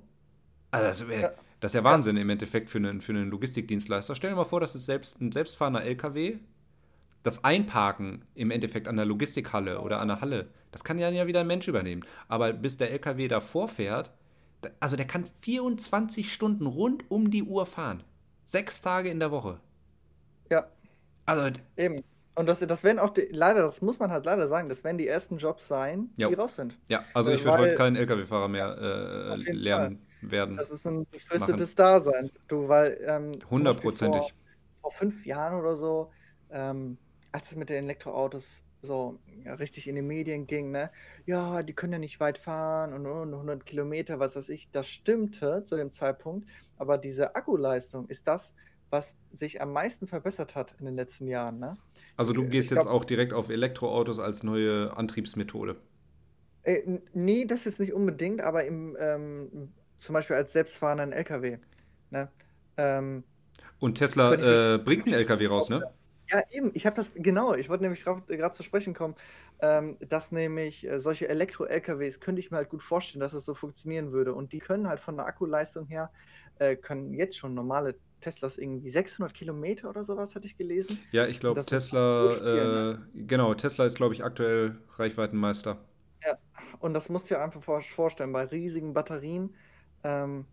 Also 0.72 0.88
das, 0.88 1.08
wär, 1.08 1.20
ja. 1.20 1.32
das 1.60 1.72
ist 1.72 1.76
ja 1.76 1.84
Wahnsinn 1.84 2.18
ja. 2.18 2.24
im 2.24 2.30
Endeffekt 2.30 2.70
für 2.70 2.80
einen, 2.80 3.02
für 3.02 3.14
einen 3.14 3.30
Logistikdienstleister. 3.30 4.16
Stell 4.16 4.32
dir 4.32 4.36
mal 4.36 4.44
vor, 4.44 4.60
das 4.60 4.76
ist 4.76 4.86
selbst 4.86 5.22
ein 5.22 5.32
selbstfahrender 5.32 5.84
LKW. 5.84 6.38
Das 7.24 7.44
Einparken 7.44 8.26
im 8.36 8.52
Endeffekt 8.52 8.88
an 8.88 8.98
der 8.98 9.06
Logistikhalle 9.06 9.82
oder 9.82 10.00
an 10.00 10.08
der 10.08 10.22
Halle, 10.22 10.50
das 10.72 10.84
kann 10.84 11.00
ja 11.00 11.28
wieder 11.28 11.42
ein 11.42 11.48
Mensch 11.48 11.68
übernehmen. 11.68 12.04
Aber 12.28 12.54
bis 12.54 12.78
der 12.78 12.92
LKW 12.92 13.28
da 13.28 13.40
vorfährt, 13.40 14.12
also 14.80 14.96
der 14.96 15.08
kann 15.08 15.26
24 15.42 16.32
Stunden 16.32 16.66
rund 16.66 17.10
um 17.10 17.32
die 17.32 17.44
Uhr 17.44 17.66
fahren. 17.66 18.04
Sechs 18.46 18.82
Tage 18.82 19.10
in 19.10 19.20
der 19.20 19.32
Woche. 19.32 19.60
Ja. 20.50 20.68
Also 21.26 21.60
eben. 21.76 22.04
Und 22.38 22.46
das, 22.46 22.60
das 22.60 22.84
werden 22.84 23.00
auch, 23.00 23.10
die, 23.10 23.28
leider, 23.32 23.64
das 23.64 23.82
muss 23.82 23.98
man 23.98 24.12
halt 24.12 24.26
leider 24.26 24.48
sagen, 24.48 24.70
das 24.70 24.84
werden 24.84 25.00
die 25.00 25.08
ersten 25.08 25.38
Jobs 25.38 25.68
sein, 25.68 26.12
die 26.18 26.24
raus 26.24 26.56
sind. 26.56 26.78
Ja, 26.88 27.04
also 27.16 27.32
ich 27.32 27.44
würde 27.44 27.58
heute 27.58 27.76
keinen 27.76 27.96
LKW-Fahrer 27.96 28.48
mehr 28.48 28.78
äh, 28.80 29.52
lernen 29.52 30.06
Fall. 30.22 30.32
werden. 30.32 30.56
Das 30.56 30.70
ist 30.70 30.86
ein 30.86 31.08
befristetes 31.08 31.74
Dasein. 31.74 32.30
Du, 32.48 32.68
weil. 32.68 33.00
Ähm, 33.08 33.32
Hundertprozentig. 33.50 34.22
Vor, 34.22 34.32
vor, 34.82 34.92
fünf 34.92 35.26
Jahren 35.26 35.60
oder 35.60 35.76
so, 35.76 36.12
ähm, 36.52 37.00
als 37.32 37.50
es 37.50 37.58
mit 37.58 37.72
den 37.72 37.86
Elektroautos 37.86 38.62
so 38.84 39.18
ja, 39.44 39.56
richtig 39.56 39.88
in 39.88 39.96
die 39.96 40.04
Medien 40.04 40.46
ging, 40.46 40.70
ne? 40.70 40.92
Ja, 41.26 41.64
die 41.64 41.74
können 41.74 41.94
ja 41.94 42.00
nicht 42.00 42.20
weit 42.20 42.38
fahren 42.38 42.94
und, 42.94 43.08
und 43.08 43.34
100 43.34 43.66
Kilometer, 43.66 44.20
was 44.20 44.36
weiß 44.36 44.50
ich. 44.50 44.70
Das 44.72 44.86
stimmte 44.86 45.64
zu 45.64 45.76
dem 45.76 45.92
Zeitpunkt, 45.92 46.48
aber 46.78 47.00
diese 47.00 47.36
Akkuleistung 47.36 48.08
ist 48.10 48.28
das, 48.28 48.54
was 48.90 49.16
sich 49.32 49.62
am 49.62 49.74
meisten 49.74 50.08
verbessert 50.08 50.56
hat 50.56 50.76
in 50.80 50.86
den 50.86 50.96
letzten 50.96 51.28
Jahren. 51.28 51.60
Ne? 51.60 51.78
Also 52.16 52.34
du 52.34 52.48
gehst 52.48 52.70
glaub, 52.72 52.84
jetzt 52.84 52.90
auch 52.90 53.06
direkt 53.06 53.34
auf 53.34 53.50
Elektroautos 53.50 54.20
als 54.20 54.44
neue 54.44 54.96
Antriebsmethode? 54.96 55.78
Äh, 56.64 57.00
nee, 57.14 57.46
das 57.46 57.66
jetzt 57.66 57.80
nicht 57.80 57.94
unbedingt, 57.94 58.42
aber 58.42 58.66
im, 58.66 58.98
ähm, 59.00 59.74
zum 59.98 60.14
Beispiel 60.14 60.36
als 60.36 60.54
selbstfahrenden 60.54 61.12
LKW. 61.12 61.60
Ne? 62.12 62.32
Ähm, 62.78 63.24
Und 63.80 63.96
Tesla 63.96 64.34
äh, 64.34 64.78
bringt 64.78 65.06
einen 65.06 65.16
LKW 65.16 65.48
raus, 65.48 65.70
ne? 65.70 65.84
Ja, 66.30 66.44
eben. 66.52 66.72
Ich 66.74 66.86
habe 66.86 66.96
das, 66.96 67.14
genau, 67.16 67.54
ich 67.54 67.70
wollte 67.70 67.84
nämlich 67.84 68.04
gerade 68.04 68.52
zu 68.52 68.64
sprechen 68.64 68.94
kommen, 68.94 69.16
ähm, 69.60 69.98
dass 70.02 70.32
nämlich 70.32 70.86
äh, 70.86 71.00
solche 71.00 71.30
Elektro-LKWs 71.30 72.20
könnte 72.20 72.42
ich 72.42 72.52
mir 72.52 72.58
halt 72.58 72.70
gut 72.70 72.84
vorstellen, 72.84 73.22
dass 73.22 73.34
es 73.34 73.46
so 73.46 73.54
funktionieren 73.56 74.12
würde. 74.12 74.34
Und 74.34 74.52
die 74.52 74.60
können 74.60 74.90
halt 74.90 75.00
von 75.00 75.16
der 75.16 75.26
Akkuleistung 75.26 75.86
her, 75.88 76.12
äh, 76.60 76.76
können 76.76 77.14
jetzt 77.14 77.38
schon 77.38 77.54
normale 77.54 77.96
Teslas 78.22 78.58
irgendwie 78.58 78.90
600 78.90 79.34
Kilometer 79.34 79.90
oder 79.90 80.04
sowas, 80.04 80.36
hatte 80.36 80.48
ich 80.48 80.58
gelesen. 80.58 81.00
Ja, 81.12 81.28
ich 81.28 81.40
glaube, 81.40 81.64
Tesla, 81.64 82.32
viel, 82.32 82.44
ne? 82.44 83.10
äh, 83.16 83.20
genau, 83.28 83.54
Tesla 83.54 83.86
ist, 83.86 83.96
glaube 83.96 84.14
ich, 84.14 84.24
aktuell 84.24 84.78
Reichweitenmeister. 84.94 85.78
Ja, 86.24 86.38
und 86.80 86.94
das 86.94 87.10
musst 87.10 87.30
du 87.30 87.36
dir 87.36 87.42
einfach 87.42 87.62
vorstellen, 87.64 88.32
bei 88.34 88.46
riesigen 88.46 88.94
Batterien. 88.94 89.56
Ähm, 90.04 90.46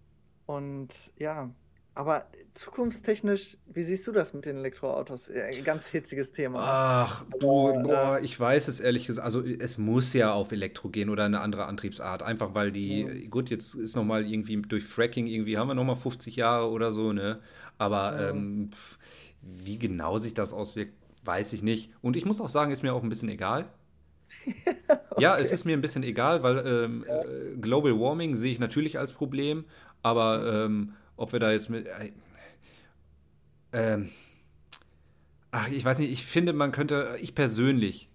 und 0.46 0.88
ja, 1.16 1.50
aber 1.94 2.26
zukunftstechnisch, 2.54 3.56
wie 3.66 3.82
siehst 3.82 4.06
du 4.06 4.12
das 4.12 4.32
mit 4.32 4.46
den 4.46 4.56
Elektroautos? 4.56 5.28
Ein 5.30 5.64
ganz 5.64 5.86
hitziges 5.86 6.32
Thema. 6.32 6.58
Ach, 6.60 7.24
du, 7.40 7.68
Aber, 7.68 7.82
boah, 7.82 8.18
äh, 8.18 8.24
ich 8.24 8.38
weiß 8.38 8.68
es 8.68 8.80
ehrlich 8.80 9.06
gesagt. 9.06 9.24
Also 9.24 9.42
es 9.42 9.78
muss 9.78 10.12
ja 10.12 10.32
auf 10.32 10.52
Elektro 10.52 10.88
gehen 10.88 11.10
oder 11.10 11.24
eine 11.24 11.40
andere 11.40 11.66
Antriebsart. 11.66 12.22
Einfach 12.22 12.54
weil 12.54 12.70
die, 12.72 13.04
mhm. 13.04 13.30
gut, 13.30 13.50
jetzt 13.50 13.74
ist 13.74 13.96
nochmal 13.96 14.24
irgendwie 14.24 14.60
durch 14.62 14.84
Fracking, 14.84 15.26
irgendwie 15.26 15.58
haben 15.58 15.68
wir 15.68 15.74
nochmal 15.74 15.96
50 15.96 16.36
Jahre 16.36 16.70
oder 16.70 16.92
so, 16.92 17.12
ne? 17.12 17.40
Aber 17.78 18.32
mhm. 18.32 18.38
ähm, 18.38 18.70
wie 19.42 19.78
genau 19.78 20.18
sich 20.18 20.34
das 20.34 20.52
auswirkt, 20.52 20.94
weiß 21.24 21.52
ich 21.52 21.62
nicht. 21.62 21.92
Und 22.02 22.16
ich 22.16 22.24
muss 22.24 22.40
auch 22.40 22.48
sagen, 22.48 22.70
ist 22.70 22.82
mir 22.82 22.94
auch 22.94 23.02
ein 23.02 23.08
bisschen 23.08 23.28
egal. 23.28 23.66
okay. 24.46 24.98
Ja, 25.18 25.38
es 25.38 25.52
ist 25.52 25.64
mir 25.64 25.76
ein 25.76 25.80
bisschen 25.80 26.02
egal, 26.02 26.42
weil 26.42 26.58
ähm, 26.66 27.04
ja. 27.06 27.22
Äh, 27.22 27.56
Global 27.60 27.98
Warming 27.98 28.36
sehe 28.36 28.52
ich 28.52 28.58
natürlich 28.58 28.98
als 28.98 29.12
Problem, 29.12 29.64
aber 30.02 30.64
ähm, 30.66 30.94
ob 31.16 31.32
wir 31.32 31.40
da 31.40 31.52
jetzt 31.52 31.70
mit. 31.70 31.86
Äh, 31.86 32.12
ähm, 33.72 34.10
ach, 35.50 35.68
ich 35.68 35.84
weiß 35.84 35.98
nicht, 35.98 36.12
ich 36.12 36.24
finde, 36.24 36.52
man 36.52 36.72
könnte, 36.72 37.16
ich 37.20 37.34
persönlich 37.34 38.08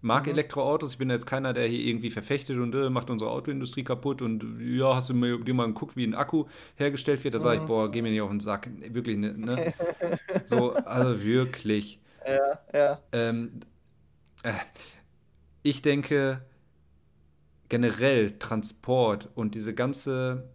mag 0.00 0.24
mhm. 0.24 0.32
Elektroautos. 0.32 0.92
Ich 0.92 0.98
bin 0.98 1.10
jetzt 1.10 1.26
keiner, 1.26 1.52
der 1.52 1.66
hier 1.66 1.84
irgendwie 1.84 2.10
verfechtet 2.10 2.58
und 2.58 2.74
äh, 2.74 2.90
macht 2.90 3.10
unsere 3.10 3.30
Autoindustrie 3.30 3.84
kaputt. 3.84 4.22
Und 4.22 4.60
ja, 4.60 4.94
hast 4.94 5.10
du 5.10 5.14
mir, 5.14 5.38
dir 5.38 5.54
mal 5.54 5.66
geguckt, 5.66 5.96
wie 5.96 6.04
ein 6.04 6.14
Akku 6.14 6.46
hergestellt 6.76 7.24
wird? 7.24 7.34
Da 7.34 7.40
sage 7.40 7.56
ich, 7.56 7.62
mhm. 7.62 7.66
boah, 7.66 7.90
geh 7.90 8.02
mir 8.02 8.10
nicht 8.10 8.20
auf 8.20 8.30
den 8.30 8.40
Sack. 8.40 8.68
Wirklich, 8.88 9.16
ne? 9.16 9.34
ne? 9.36 9.74
so, 10.44 10.74
also 10.74 11.22
wirklich. 11.22 12.00
Ja, 12.26 12.58
ja. 12.72 13.00
Ähm, 13.12 13.60
äh, 14.42 14.52
ich 15.62 15.82
denke, 15.82 16.42
generell 17.68 18.38
Transport 18.38 19.28
und 19.34 19.54
diese 19.54 19.74
ganze, 19.74 20.48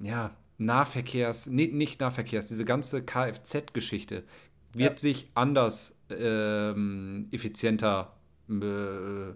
ja, 0.00 0.34
Nahverkehrs, 0.60 1.46
nee, 1.46 1.68
nicht 1.68 2.00
Nahverkehrs, 2.00 2.46
diese 2.46 2.64
ganze 2.64 3.02
Kfz-Geschichte 3.02 4.24
wird 4.72 4.92
ja. 4.92 4.98
sich 4.98 5.30
anders 5.34 5.98
ähm, 6.10 7.28
effizienter 7.32 8.14
äh, 8.48 9.34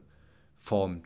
formen. 0.58 1.02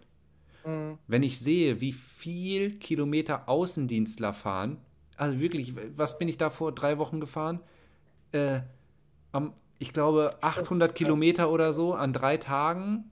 Mhm. 0.67 0.99
Wenn 1.07 1.23
ich 1.23 1.39
sehe, 1.39 1.81
wie 1.81 1.93
viel 1.93 2.79
Kilometer 2.79 3.49
Außendienstler 3.49 4.33
fahren, 4.33 4.79
also 5.17 5.39
wirklich, 5.39 5.75
was 5.97 6.19
bin 6.19 6.29
ich 6.29 6.37
da 6.37 6.51
vor 6.51 6.73
drei 6.73 6.99
Wochen 6.99 7.21
gefahren? 7.21 7.61
Äh, 8.33 8.61
am, 9.33 9.53
ich 9.79 9.93
glaube 9.93 10.37
800 10.41 10.95
Kilometer 10.95 11.51
oder 11.51 11.73
so 11.73 11.95
an 11.95 12.13
drei 12.13 12.37
Tagen. 12.39 13.11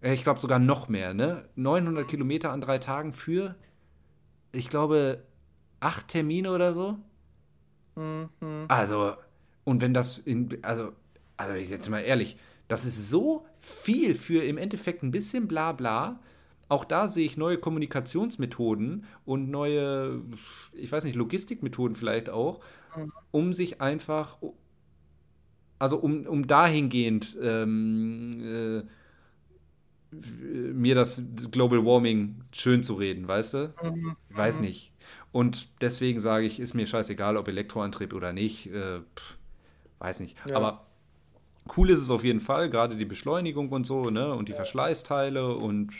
Äh, 0.00 0.14
ich 0.14 0.24
glaube 0.24 0.40
sogar 0.40 0.58
noch 0.58 0.88
mehr, 0.88 1.14
ne? 1.14 1.48
900 1.54 2.08
Kilometer 2.08 2.50
an 2.50 2.60
drei 2.60 2.78
Tagen 2.78 3.12
für, 3.12 3.54
ich 4.52 4.68
glaube, 4.68 5.22
acht 5.84 6.08
Termine 6.08 6.50
oder 6.50 6.74
so. 6.74 6.98
Mhm. 7.96 8.64
Also, 8.68 9.14
und 9.64 9.80
wenn 9.80 9.94
das 9.94 10.18
in, 10.18 10.58
also, 10.62 10.92
also 11.36 11.54
jetzt 11.54 11.88
mal 11.90 12.00
ehrlich, 12.00 12.36
das 12.68 12.84
ist 12.84 13.08
so 13.08 13.46
viel 13.60 14.14
für 14.14 14.42
im 14.42 14.58
Endeffekt 14.58 15.02
ein 15.02 15.10
bisschen 15.10 15.46
bla 15.46 15.72
bla. 15.72 16.20
Auch 16.68 16.84
da 16.84 17.08
sehe 17.08 17.26
ich 17.26 17.36
neue 17.36 17.58
Kommunikationsmethoden 17.58 19.04
und 19.26 19.50
neue, 19.50 20.22
ich 20.72 20.90
weiß 20.90 21.04
nicht, 21.04 21.14
Logistikmethoden 21.14 21.94
vielleicht 21.94 22.30
auch, 22.30 22.60
mhm. 22.96 23.12
um 23.30 23.52
sich 23.52 23.82
einfach, 23.82 24.38
also 25.78 25.98
um, 25.98 26.26
um 26.26 26.46
dahingehend 26.46 27.36
ähm, 27.40 28.40
äh, 28.42 28.82
mir 30.72 30.94
das 30.94 31.22
Global 31.50 31.84
Warming 31.84 32.40
schön 32.52 32.82
zu 32.82 32.94
reden, 32.94 33.28
weißt 33.28 33.54
du? 33.54 33.74
Mhm. 33.82 34.16
Weiß 34.30 34.56
mhm. 34.56 34.64
nicht. 34.64 34.92
Und 35.34 35.66
deswegen 35.80 36.20
sage 36.20 36.46
ich, 36.46 36.60
ist 36.60 36.74
mir 36.74 36.86
scheißegal, 36.86 37.36
ob 37.36 37.48
Elektroantrieb 37.48 38.14
oder 38.14 38.32
nicht. 38.32 38.68
Äh, 38.68 39.00
pff, 39.16 39.36
weiß 39.98 40.20
nicht. 40.20 40.36
Ja. 40.48 40.54
Aber 40.54 40.86
cool 41.76 41.90
ist 41.90 41.98
es 41.98 42.08
auf 42.08 42.22
jeden 42.22 42.40
Fall, 42.40 42.70
gerade 42.70 42.94
die 42.94 43.04
Beschleunigung 43.04 43.70
und 43.70 43.84
so, 43.84 44.10
ne? 44.10 44.32
Und 44.32 44.46
die 44.46 44.52
ja. 44.52 44.58
Verschleißteile 44.58 45.56
und 45.56 45.90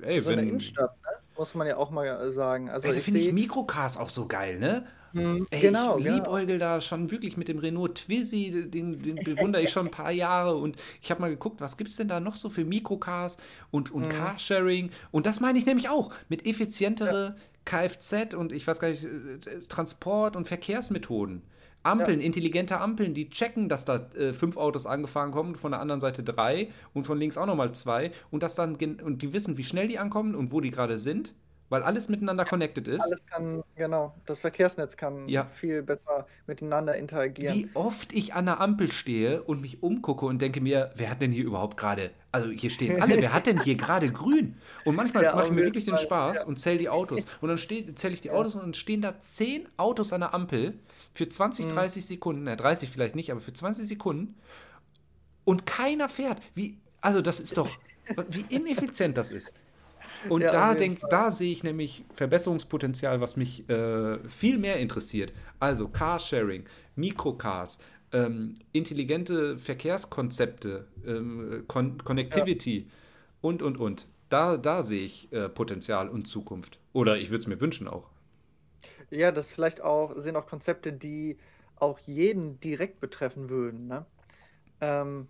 ey, 0.00 0.22
so 0.22 0.30
wenn. 0.30 0.38
Eine 0.38 0.48
Innenstadt, 0.48 0.96
ne? 1.02 1.10
Muss 1.36 1.54
man 1.54 1.66
ja 1.66 1.76
auch 1.76 1.90
mal 1.90 2.30
sagen. 2.30 2.70
Also 2.70 2.88
ey, 2.88 2.94
da 2.94 3.00
finde 3.00 3.20
ich 3.20 3.30
Mikrocars 3.34 3.98
auch 3.98 4.08
so 4.08 4.26
geil, 4.26 4.58
ne? 4.58 4.86
Hm, 5.12 5.46
Ey, 5.50 5.60
genau, 5.60 5.98
ich 5.98 6.04
liebäugel 6.04 6.58
genau. 6.58 6.74
da 6.74 6.80
schon 6.80 7.10
wirklich 7.10 7.36
mit 7.36 7.48
dem 7.48 7.58
Renault 7.58 7.94
Twizy, 7.96 8.68
den, 8.70 9.00
den 9.00 9.16
bewundere 9.16 9.62
ich 9.62 9.70
schon 9.70 9.86
ein 9.86 9.90
paar 9.90 10.10
Jahre 10.10 10.56
und 10.56 10.76
ich 11.00 11.10
habe 11.10 11.20
mal 11.20 11.30
geguckt, 11.30 11.60
was 11.60 11.76
gibt 11.78 11.90
es 11.90 11.96
denn 11.96 12.08
da 12.08 12.20
noch 12.20 12.36
so 12.36 12.50
für 12.50 12.64
Mikrocars 12.64 13.38
und, 13.70 13.90
und 13.90 14.04
hm. 14.04 14.10
Carsharing 14.10 14.90
und 15.10 15.24
das 15.24 15.40
meine 15.40 15.58
ich 15.58 15.64
nämlich 15.64 15.88
auch 15.88 16.12
mit 16.28 16.44
effizientere 16.44 17.36
ja. 17.36 17.42
Kfz 17.68 18.34
und 18.34 18.50
ich 18.52 18.66
weiß 18.66 18.80
gar 18.80 18.88
nicht, 18.88 19.04
äh, 19.04 19.60
Transport 19.68 20.36
und 20.36 20.48
Verkehrsmethoden. 20.48 21.42
Ampeln, 21.82 22.20
ja. 22.20 22.26
intelligente 22.26 22.80
Ampeln, 22.80 23.14
die 23.14 23.30
checken, 23.30 23.68
dass 23.68 23.84
da 23.84 24.08
äh, 24.16 24.32
fünf 24.32 24.56
Autos 24.56 24.86
angefahren 24.86 25.30
kommen, 25.30 25.54
von 25.54 25.70
der 25.70 25.80
anderen 25.80 26.00
Seite 26.00 26.24
drei 26.24 26.70
und 26.92 27.06
von 27.06 27.18
links 27.18 27.36
auch 27.36 27.46
nochmal 27.46 27.72
zwei 27.72 28.10
und 28.30 28.42
das 28.42 28.56
dann 28.56 28.76
und 28.76 29.22
die 29.22 29.32
wissen, 29.32 29.58
wie 29.58 29.64
schnell 29.64 29.86
die 29.86 29.98
ankommen 29.98 30.34
und 30.34 30.50
wo 30.50 30.60
die 30.60 30.70
gerade 30.70 30.98
sind 30.98 31.34
weil 31.68 31.82
alles 31.82 32.08
miteinander 32.08 32.44
connected 32.44 32.88
ist. 32.88 33.02
Alles 33.02 33.26
kann, 33.26 33.62
genau, 33.76 34.14
das 34.26 34.40
Verkehrsnetz 34.40 34.96
kann 34.96 35.28
ja. 35.28 35.46
viel 35.54 35.82
besser 35.82 36.26
miteinander 36.46 36.96
interagieren. 36.96 37.54
Wie 37.54 37.68
oft 37.74 38.12
ich 38.12 38.34
an 38.34 38.46
der 38.46 38.60
Ampel 38.60 38.90
stehe 38.90 39.42
und 39.42 39.60
mich 39.60 39.82
umgucke 39.82 40.26
und 40.26 40.40
denke 40.40 40.60
mir, 40.60 40.90
wer 40.96 41.10
hat 41.10 41.20
denn 41.20 41.32
hier 41.32 41.44
überhaupt 41.44 41.76
gerade, 41.76 42.10
also 42.32 42.50
hier 42.50 42.70
stehen 42.70 43.02
alle, 43.02 43.20
wer 43.20 43.32
hat 43.32 43.46
denn 43.46 43.60
hier 43.60 43.74
gerade 43.76 44.10
grün? 44.10 44.56
Und 44.84 44.96
manchmal 44.96 45.24
ja, 45.24 45.34
mache 45.34 45.46
ich 45.46 45.52
mir 45.52 45.64
wirklich 45.64 45.84
den 45.84 45.98
Spaß 45.98 46.40
ja. 46.40 46.46
und 46.46 46.58
zähle 46.58 46.78
die 46.78 46.88
Autos. 46.88 47.26
Und 47.40 47.48
dann 47.48 47.58
zähle 47.58 48.14
ich 48.14 48.20
die 48.20 48.30
Autos 48.30 48.54
und 48.54 48.62
dann 48.62 48.74
stehen 48.74 49.02
da 49.02 49.18
zehn 49.18 49.68
Autos 49.76 50.12
an 50.12 50.20
der 50.20 50.34
Ampel 50.34 50.74
für 51.14 51.28
20, 51.28 51.66
30 51.68 52.02
mhm. 52.02 52.06
Sekunden, 52.06 52.44
na 52.44 52.56
30 52.56 52.90
vielleicht 52.90 53.14
nicht, 53.14 53.30
aber 53.30 53.40
für 53.40 53.52
20 53.52 53.86
Sekunden 53.86 54.34
und 55.44 55.66
keiner 55.66 56.08
fährt. 56.08 56.40
Wie, 56.54 56.78
also 57.00 57.20
das 57.20 57.40
ist 57.40 57.56
doch, 57.56 57.70
wie 58.28 58.44
ineffizient 58.54 59.16
das 59.16 59.30
ist. 59.30 59.54
Und 60.28 60.42
ja, 60.42 60.52
da, 60.52 60.74
denk, 60.74 61.00
da 61.10 61.30
sehe 61.30 61.52
ich 61.52 61.62
nämlich 61.62 62.04
Verbesserungspotenzial, 62.12 63.20
was 63.20 63.36
mich 63.36 63.68
äh, 63.68 64.18
viel 64.28 64.58
mehr 64.58 64.78
interessiert. 64.78 65.32
Also 65.60 65.88
Carsharing, 65.88 66.64
Mikrocars, 66.96 67.78
ähm, 68.12 68.56
intelligente 68.72 69.58
Verkehrskonzepte, 69.58 70.86
ähm, 71.06 71.64
Con 71.68 72.02
Connectivity 72.02 72.78
ja. 72.78 72.84
und, 73.40 73.62
und, 73.62 73.76
und. 73.76 74.08
Da, 74.28 74.56
da 74.56 74.82
sehe 74.82 75.02
ich 75.02 75.32
äh, 75.32 75.48
Potenzial 75.48 76.08
und 76.08 76.26
Zukunft. 76.26 76.78
Oder 76.92 77.18
ich 77.18 77.30
würde 77.30 77.42
es 77.42 77.46
mir 77.46 77.60
wünschen 77.60 77.88
auch. 77.88 78.10
Ja, 79.10 79.32
das 79.32 79.50
vielleicht 79.50 79.80
auch, 79.80 80.18
sind 80.18 80.36
auch 80.36 80.46
Konzepte, 80.46 80.92
die 80.92 81.38
auch 81.76 81.98
jeden 82.00 82.60
direkt 82.60 83.00
betreffen 83.00 83.48
würden. 83.48 83.86
Ne? 83.86 84.04
Ähm, 84.80 85.28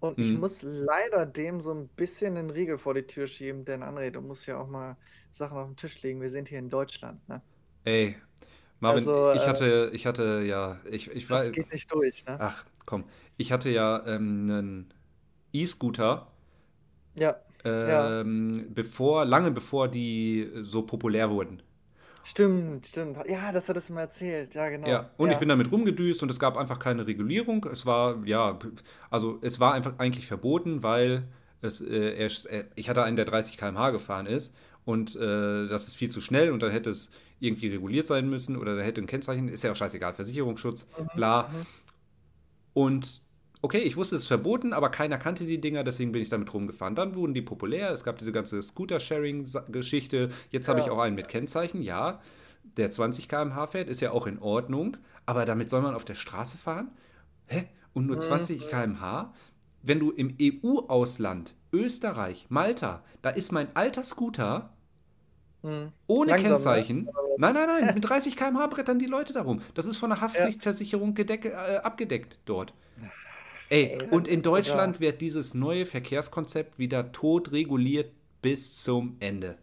und 0.00 0.18
ich 0.18 0.32
mhm. 0.32 0.40
muss 0.40 0.62
leider 0.62 1.26
dem 1.26 1.60
so 1.60 1.72
ein 1.72 1.88
bisschen 1.88 2.34
den 2.34 2.50
Riegel 2.50 2.78
vor 2.78 2.94
die 2.94 3.06
Tür 3.06 3.26
schieben, 3.26 3.64
denn 3.64 3.82
André, 3.82 4.10
du 4.10 4.20
musst 4.20 4.46
ja 4.46 4.58
auch 4.58 4.68
mal 4.68 4.96
Sachen 5.32 5.58
auf 5.58 5.66
den 5.68 5.76
Tisch 5.76 6.02
legen. 6.02 6.20
Wir 6.20 6.30
sind 6.30 6.48
hier 6.48 6.58
in 6.58 6.68
Deutschland, 6.68 7.26
ne? 7.28 7.42
Ey, 7.84 8.16
Marvin, 8.80 9.08
Also, 9.08 9.32
ich 9.32 9.46
hatte, 9.46 9.90
ich 9.92 10.06
hatte 10.06 10.42
ja, 10.46 10.80
ich, 10.90 11.10
ich 11.10 11.28
war, 11.30 11.40
das 11.40 11.52
geht 11.52 11.72
nicht 11.72 11.90
durch, 11.92 12.24
ne? 12.26 12.36
ach 12.38 12.64
komm, 12.86 13.04
ich 13.36 13.52
hatte 13.52 13.70
ja 13.70 14.06
ähm, 14.06 14.50
einen 14.50 14.94
E-Scooter, 15.52 16.30
Ja, 17.16 17.36
ja. 17.64 18.20
ähm, 18.20 18.66
bevor, 18.74 19.24
lange 19.24 19.50
bevor 19.50 19.88
die 19.88 20.50
so 20.62 20.82
populär 20.82 21.30
wurden. 21.30 21.62
Stimmt, 22.24 22.86
stimmt. 22.86 23.18
Ja, 23.28 23.52
das 23.52 23.68
hattest 23.68 23.90
du 23.90 23.92
mal 23.92 24.00
erzählt. 24.00 24.54
Ja, 24.54 24.68
genau. 24.70 24.88
Ja, 24.88 25.10
und 25.18 25.30
ich 25.30 25.36
bin 25.38 25.48
damit 25.50 25.70
rumgedüst 25.70 26.22
und 26.22 26.30
es 26.30 26.40
gab 26.40 26.56
einfach 26.56 26.78
keine 26.78 27.06
Regulierung. 27.06 27.66
Es 27.70 27.84
war, 27.84 28.24
ja, 28.24 28.58
also 29.10 29.38
es 29.42 29.60
war 29.60 29.74
einfach 29.74 29.98
eigentlich 29.98 30.26
verboten, 30.26 30.82
weil 30.82 31.28
es, 31.60 31.82
äh, 31.82 32.14
er, 32.14 32.30
äh, 32.50 32.64
ich 32.74 32.88
hatte 32.88 33.02
einen, 33.02 33.16
der 33.16 33.26
30 33.26 33.58
km/h 33.58 33.90
gefahren 33.90 34.26
ist 34.26 34.54
und 34.86 35.14
äh, 35.16 35.68
das 35.68 35.88
ist 35.88 35.96
viel 35.96 36.10
zu 36.10 36.22
schnell 36.22 36.50
und 36.50 36.62
dann 36.62 36.70
hätte 36.70 36.90
es 36.90 37.10
irgendwie 37.40 37.68
reguliert 37.68 38.06
sein 38.06 38.28
müssen 38.28 38.56
oder 38.56 38.74
da 38.74 38.82
hätte 38.82 39.02
ein 39.02 39.06
Kennzeichen, 39.06 39.48
ist 39.48 39.62
ja 39.62 39.72
auch 39.72 39.76
scheißegal, 39.76 40.14
Versicherungsschutz, 40.14 40.86
mhm, 40.98 41.08
bla. 41.14 41.48
Mhm. 41.48 41.66
Und 42.72 43.22
okay, 43.64 43.78
ich 43.78 43.96
wusste, 43.96 44.16
es 44.16 44.24
ist 44.24 44.28
verboten, 44.28 44.74
aber 44.74 44.90
keiner 44.90 45.16
kannte 45.16 45.46
die 45.46 45.58
Dinger, 45.58 45.84
deswegen 45.84 46.12
bin 46.12 46.20
ich 46.20 46.28
damit 46.28 46.52
rumgefahren. 46.52 46.94
Dann 46.94 47.14
wurden 47.14 47.32
die 47.32 47.40
populär, 47.40 47.90
es 47.92 48.04
gab 48.04 48.18
diese 48.18 48.30
ganze 48.30 48.60
Scooter-Sharing-Geschichte. 48.60 50.28
Jetzt 50.50 50.68
habe 50.68 50.80
ich 50.80 50.90
auch 50.90 50.98
einen 50.98 51.16
mit 51.16 51.28
Kennzeichen, 51.28 51.80
ja. 51.80 52.20
Der 52.76 52.90
20 52.90 53.26
km/h 53.26 53.66
fährt, 53.68 53.88
ist 53.88 54.02
ja 54.02 54.10
auch 54.10 54.26
in 54.26 54.38
Ordnung, 54.38 54.98
aber 55.24 55.46
damit 55.46 55.70
soll 55.70 55.80
man 55.80 55.94
auf 55.94 56.04
der 56.04 56.14
Straße 56.14 56.58
fahren? 56.58 56.90
Hä? 57.46 57.64
Und 57.94 58.06
nur 58.06 58.18
20 58.18 58.66
mhm. 58.66 58.68
km/h? 58.68 59.32
Wenn 59.82 59.98
du 59.98 60.10
im 60.10 60.36
EU-Ausland, 60.40 61.54
Österreich, 61.72 62.46
Malta, 62.50 63.02
da 63.22 63.30
ist 63.30 63.50
mein 63.50 63.74
alter 63.74 64.02
Scooter 64.02 64.74
hm. 65.62 65.92
Ohne 66.06 66.32
Langsam, 66.32 66.50
ne? 66.50 66.54
Kennzeichen. 66.56 67.04
Ne? 67.04 67.12
Nein, 67.38 67.54
nein, 67.54 67.66
nein. 67.66 67.94
Mit 67.94 68.06
30 68.06 68.36
km/h 68.36 68.66
brettern 68.66 68.98
die 68.98 69.06
Leute 69.06 69.32
darum. 69.32 69.62
Das 69.72 69.86
ist 69.86 69.96
von 69.96 70.10
der 70.10 70.20
Haftpflichtversicherung 70.20 71.16
ja. 71.16 71.24
äh, 71.24 71.76
abgedeckt 71.78 72.40
dort. 72.44 72.74
Ey, 73.68 73.98
und 74.10 74.28
in 74.28 74.42
Deutschland 74.42 75.00
wird 75.00 75.20
dieses 75.20 75.54
neue 75.54 75.86
Verkehrskonzept 75.86 76.78
wieder 76.78 77.12
tot 77.12 77.52
reguliert 77.52 78.12
bis 78.42 78.82
zum 78.82 79.16
Ende. 79.20 79.56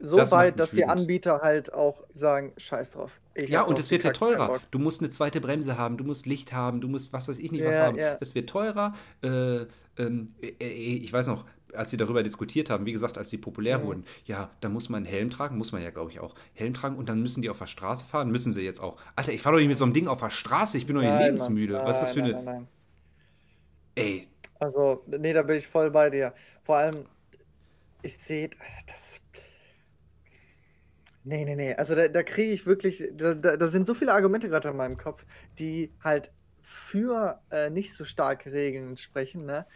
So 0.00 0.16
das 0.16 0.32
weit, 0.32 0.58
dass 0.58 0.72
die 0.72 0.84
Anbieter 0.84 1.40
halt 1.40 1.72
auch 1.72 2.02
sagen, 2.14 2.52
scheiß 2.56 2.92
drauf. 2.92 3.12
ja, 3.36 3.62
und 3.62 3.78
es 3.78 3.90
wird 3.90 4.04
ja 4.04 4.12
teurer. 4.12 4.60
Du 4.70 4.78
musst 4.78 5.00
eine 5.00 5.10
zweite 5.10 5.40
Bremse 5.40 5.78
haben, 5.78 5.96
du 5.96 6.04
musst 6.04 6.26
Licht 6.26 6.52
haben, 6.52 6.80
du 6.80 6.88
musst 6.88 7.12
was 7.12 7.28
weiß 7.28 7.38
ich 7.38 7.52
nicht 7.52 7.62
ja, 7.62 7.68
was 7.68 7.78
haben. 7.78 7.98
Es 8.20 8.34
wird 8.34 8.50
teurer. 8.50 8.94
Äh, 9.22 9.66
ähm, 9.96 10.34
äh, 10.42 10.52
äh, 10.60 10.66
ich 10.66 11.12
weiß 11.12 11.28
noch, 11.28 11.44
als 11.72 11.90
sie 11.90 11.96
darüber 11.96 12.22
diskutiert 12.22 12.70
haben, 12.70 12.86
wie 12.86 12.92
gesagt, 12.92 13.18
als 13.18 13.30
sie 13.30 13.38
populär 13.38 13.78
mhm. 13.78 13.84
wurden, 13.84 14.04
ja, 14.26 14.50
da 14.60 14.68
muss 14.68 14.88
man 14.88 14.98
einen 14.98 15.06
Helm 15.06 15.30
tragen, 15.30 15.56
muss 15.56 15.72
man 15.72 15.82
ja, 15.82 15.90
glaube 15.90 16.10
ich, 16.10 16.20
auch 16.20 16.34
Helm 16.52 16.74
tragen 16.74 16.96
und 16.96 17.08
dann 17.08 17.20
müssen 17.20 17.42
die 17.42 17.50
auf 17.50 17.58
der 17.58 17.66
Straße 17.66 18.04
fahren, 18.04 18.30
müssen 18.30 18.52
sie 18.52 18.62
jetzt 18.62 18.80
auch. 18.80 18.96
Alter, 19.16 19.32
ich 19.32 19.42
fahre 19.42 19.56
doch 19.56 19.60
nicht 19.60 19.68
mit 19.68 19.78
so 19.78 19.84
einem 19.84 19.92
Ding 19.92 20.08
auf 20.08 20.20
der 20.20 20.30
Straße, 20.30 20.78
ich 20.78 20.86
bin 20.86 20.96
doch 20.96 21.02
nicht 21.02 21.18
lebensmüde. 21.18 21.74
Nein, 21.74 21.86
was 21.86 21.96
ist 21.96 22.02
das 22.02 22.12
für 22.12 22.22
eine. 22.22 22.32
Nein, 22.32 22.44
nein, 22.44 22.68
Ey. 23.94 24.28
Also, 24.58 25.04
nee, 25.06 25.32
da 25.32 25.42
bin 25.42 25.56
ich 25.56 25.66
voll 25.66 25.90
bei 25.90 26.10
dir. 26.10 26.34
Vor 26.62 26.76
allem, 26.76 27.04
ich 28.02 28.16
sehe, 28.16 28.50
das. 28.86 29.20
Nee, 31.24 31.44
nee, 31.44 31.56
nee. 31.56 31.74
Also 31.74 31.94
da, 31.94 32.08
da 32.08 32.22
kriege 32.22 32.52
ich 32.52 32.66
wirklich, 32.66 33.02
da, 33.12 33.34
da, 33.34 33.66
sind 33.66 33.86
so 33.86 33.94
viele 33.94 34.12
Argumente 34.12 34.48
gerade 34.48 34.68
in 34.68 34.76
meinem 34.76 34.96
Kopf, 34.96 35.24
die 35.58 35.92
halt 36.02 36.30
für 36.60 37.40
äh, 37.50 37.70
nicht 37.70 37.94
so 37.94 38.04
starke 38.04 38.52
Regeln 38.52 38.96
sprechen, 38.96 39.46
ne? 39.46 39.66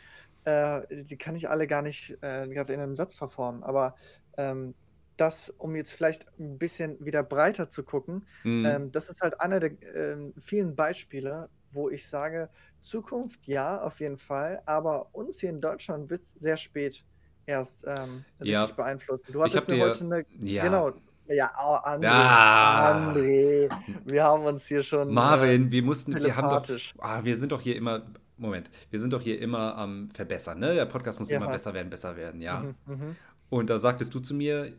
äh, 0.45 1.05
die 1.05 1.19
kann 1.19 1.37
ich 1.37 1.49
alle 1.49 1.67
gar 1.67 1.83
nicht 1.83 2.11
äh, 2.23 2.49
gerade 2.49 2.73
in 2.73 2.81
einem 2.81 2.97
Satz 2.97 3.15
verformen, 3.15 3.63
aber 3.63 3.97
ähm, 4.37 4.75
das, 5.17 5.51
um 5.51 5.75
jetzt 5.75 5.93
vielleicht 5.93 6.27
ein 6.39 6.59
bisschen 6.59 7.05
wieder 7.05 7.23
breiter 7.23 7.71
zu 7.71 7.83
gucken, 7.85 8.27
Mhm. 8.45 8.67
ähm, 8.67 8.93
das 8.93 9.11
ist 9.11 9.21
halt 9.21 9.41
einer 9.41 9.61
der 9.61 9.73
ähm, 9.95 10.33
vielen 10.41 10.77
Beispiele, 10.77 11.51
wo 11.73 11.91
ich 11.91 12.09
sage, 12.09 12.49
Zukunft 12.83 13.47
ja, 13.47 13.81
auf 13.81 14.01
jeden 14.01 14.19
Fall, 14.19 14.63
aber 14.67 15.09
uns 15.13 15.41
hier 15.41 15.51
in 15.51 15.61
Deutschland 15.61 16.11
wird 16.11 16.23
es 16.23 16.31
sehr 16.33 16.57
spät 16.57 17.05
erst 17.47 17.85
ähm, 17.87 18.25
Ja, 18.41 18.61
richtig 18.61 18.77
beeinflussen. 18.77 19.33
Du 19.33 19.43
hattest 19.43 19.69
mir 19.69 19.75
dir, 19.75 19.85
heute 19.85 20.05
eine, 20.05 20.27
ja, 20.41 20.65
genau, 20.65 20.93
ja, 21.27 21.51
oh, 21.61 21.77
André, 21.87 22.07
ah, 22.07 22.93
André, 22.93 23.71
wir 24.05 24.25
haben 24.25 24.45
uns 24.45 24.67
hier 24.67 24.83
schon 24.83 25.09
äh, 25.09 25.13
Marvin, 25.13 25.71
wir 25.71 25.83
mussten, 25.83 26.15
wir 26.15 26.37
haben 26.37 26.49
doch, 26.49 26.67
ah, 26.99 27.25
wir 27.25 27.37
sind 27.37 27.53
doch 27.53 27.61
hier 27.61 27.77
immer, 27.77 28.03
Moment, 28.37 28.71
wir 28.91 29.01
sind 29.01 29.13
doch 29.13 29.21
hier 29.21 29.41
immer 29.41 29.77
am 29.77 30.11
Verbessern, 30.11 30.59
ne? 30.59 30.75
Der 30.75 30.87
Podcast 30.87 31.19
muss 31.19 31.31
immer 31.31 31.47
Ja. 31.47 31.53
besser 31.53 31.75
werden, 31.75 31.91
besser 31.91 32.17
werden, 32.17 32.41
ja. 32.41 32.61
Mhm, 32.61 32.75
mhm. 32.87 33.17
Und 33.51 33.71
da 33.71 33.79
sagtest 33.79 34.15
du 34.15 34.21
zu 34.21 34.35
mir, 34.35 34.73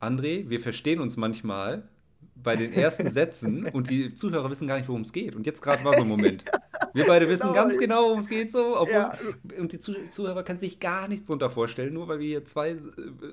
André, 0.00 0.48
wir 0.48 0.60
verstehen 0.60 1.00
uns 1.00 1.16
manchmal 1.16 1.88
bei 2.34 2.56
den 2.56 2.72
ersten 2.72 3.08
Sätzen 3.10 3.66
und 3.66 3.90
die 3.90 4.14
Zuhörer 4.14 4.50
wissen 4.50 4.66
gar 4.66 4.76
nicht, 4.76 4.88
worum 4.88 5.02
es 5.02 5.12
geht. 5.12 5.36
Und 5.36 5.46
jetzt 5.46 5.60
gerade 5.62 5.84
war 5.84 5.96
so 5.96 6.02
ein 6.02 6.08
Moment. 6.08 6.44
Wir 6.94 7.06
beide 7.06 7.28
wissen 7.28 7.52
Genau, 7.52 7.54
ganz 7.54 7.78
genau, 7.78 8.02
worum 8.04 8.18
es 8.20 8.28
geht, 8.28 8.52
so, 8.52 8.78
obwohl, 8.78 8.94
ja, 8.94 9.12
und 9.58 9.72
die 9.72 9.78
Zuh- 9.78 10.08
Zuhörer 10.08 10.42
können 10.42 10.58
sich 10.58 10.78
gar 10.80 11.08
nichts 11.08 11.26
drunter 11.26 11.50
vorstellen, 11.50 11.92
nur 11.94 12.08
weil 12.08 12.18
wir 12.18 12.28
hier 12.28 12.44
zwei 12.44 12.70
äh, 12.70 12.78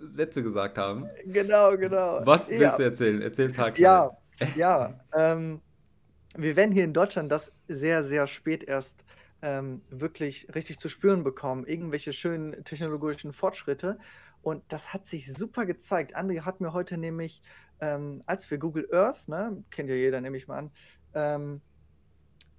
Sätze 0.06 0.44
gesagt 0.44 0.78
haben. 0.78 1.10
genau, 1.26 1.78
genau. 1.78 2.22
Was 2.26 2.50
Ja, 2.50 2.60
willst 2.60 2.80
du 2.80 2.84
erzählen? 2.84 3.22
Erzähl's 3.22 3.58
haarklein. 3.58 3.84
ja, 3.84 4.18
ja. 4.56 5.00
Ähm, 5.14 5.62
wir 6.36 6.56
werden 6.56 6.72
hier 6.72 6.84
in 6.84 6.94
Deutschland 6.94 7.32
das 7.32 7.52
sehr, 7.68 8.04
sehr 8.04 8.28
spät 8.28 8.64
erst 8.64 9.04
ähm, 9.42 9.82
wirklich 9.90 10.48
richtig 10.54 10.80
zu 10.80 10.90
spüren 10.90 11.24
bekommen. 11.24 11.66
Irgendwelche 11.66 12.14
schönen 12.14 12.64
technologischen 12.64 13.34
Fortschritte. 13.34 14.00
Und 14.42 14.64
das 14.70 14.94
hat 14.94 15.08
sich 15.08 15.34
super 15.34 15.66
gezeigt. 15.66 16.16
André 16.18 16.42
hat 16.42 16.62
mir 16.62 16.74
heute 16.74 16.98
nämlich, 16.98 17.42
ähm, 17.82 18.24
als 18.26 18.50
wir 18.52 18.58
Google 18.58 18.88
Earth, 18.94 19.28
ne, 19.28 19.64
kennt 19.72 19.90
ja 19.90 19.96
jeder, 19.96 20.22
nehme 20.22 20.38
ich 20.38 20.48
mal 20.48 20.58
an, 20.60 20.72
ähm, 21.14 21.62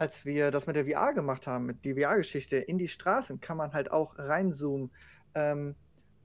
als 0.00 0.24
wir 0.26 0.50
das 0.52 0.66
mit 0.66 0.76
der 0.76 0.86
VR 0.86 1.14
gemacht 1.14 1.46
haben, 1.46 1.66
mit 1.66 1.84
die 1.84 1.94
VR-Geschichte, 1.94 2.56
in 2.58 2.78
die 2.78 2.88
Straßen 2.88 3.40
kann 3.40 3.58
man 3.58 3.74
halt 3.74 3.92
auch 3.92 4.18
reinzoomen. 4.18 4.92
Ähm, 5.34 5.76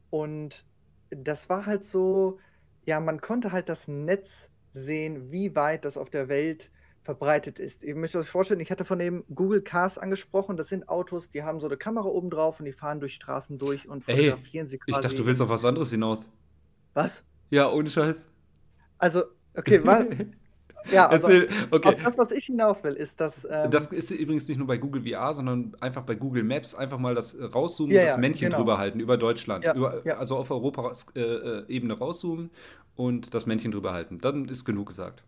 und 0.10 0.66
das 1.10 1.50
war 1.50 1.66
halt 1.66 1.84
so, 1.84 2.40
ja, 2.86 3.00
man 3.00 3.22
konnte 3.22 3.52
halt 3.52 3.70
das 3.70 3.88
Netz 3.88 4.50
sehen, 4.72 5.32
wie 5.32 5.56
weit 5.56 5.86
das 5.86 5.98
auf 5.98 6.10
der 6.10 6.28
Welt 6.30 6.72
verbreitet 7.04 7.60
ist. 7.60 7.84
Ihr 7.84 7.96
müsst 7.96 8.16
euch 8.16 8.28
vorstellen, 8.30 8.60
ich 8.62 8.72
hatte 8.72 8.86
von 8.86 9.00
dem 9.00 9.24
Google 9.34 9.62
Cars 9.62 9.98
angesprochen, 9.98 10.58
das 10.58 10.70
sind 10.70 10.90
Autos, 10.90 11.30
die 11.30 11.44
haben 11.44 11.60
so 11.60 11.68
eine 11.68 11.78
Kamera 11.78 12.08
oben 12.08 12.30
drauf 12.32 12.60
und 12.60 12.66
die 12.66 12.74
fahren 12.74 13.00
durch 13.00 13.14
Straßen 13.16 13.60
durch 13.60 13.88
und 13.88 14.06
Ey, 14.08 14.34
fotografieren 14.34 14.68
sie 14.68 14.80
ich 14.88 15.00
dachte, 15.00 15.16
du 15.16 15.26
quasi. 15.26 15.28
willst 15.28 15.42
auf 15.44 15.50
was 15.50 15.66
anderes 15.66 15.92
hinaus. 15.92 16.30
Was? 16.96 17.22
Ja, 17.50 17.72
ohne 17.72 17.90
Scheiß. 17.90 18.32
Also, 18.98 19.24
okay, 19.56 19.86
wa- 19.86 20.08
ja, 20.92 21.08
also 21.10 21.28
okay. 21.72 21.96
das, 22.04 22.18
was 22.18 22.32
ich 22.32 22.46
hinaus 22.46 22.84
will, 22.84 22.94
ist, 22.94 23.20
dass, 23.20 23.42
Das 23.42 23.92
ähm, 23.92 23.98
ist 23.98 24.12
übrigens 24.12 24.48
nicht 24.48 24.58
nur 24.58 24.68
bei 24.68 24.78
Google 24.78 25.04
VR, 25.04 25.34
sondern 25.34 25.76
einfach 25.80 26.04
bei 26.04 26.16
Google 26.16 26.44
Maps 26.44 26.76
einfach 26.76 26.98
mal 26.98 27.16
das 27.16 27.34
äh, 27.34 27.44
rauszoomen, 27.44 27.96
ja, 27.96 28.06
das 28.06 28.18
Männchen 28.18 28.50
genau. 28.50 28.60
drüber 28.60 28.78
halten 28.78 29.00
über 29.00 29.18
Deutschland, 29.18 29.64
Ja, 29.64 29.76
über, 29.76 30.06
ja, 30.06 30.18
also 30.18 30.38
auf 30.38 30.52
Europa-Ebene 30.52 31.98
rauszoomen 31.98 32.52
und 32.96 33.34
das 33.34 33.46
Männchen 33.46 33.72
drüber 33.72 33.94
halten. 33.94 34.20
Dann 34.20 34.48
ist 34.48 34.66
genug 34.66 34.88
gesagt. 34.88 35.24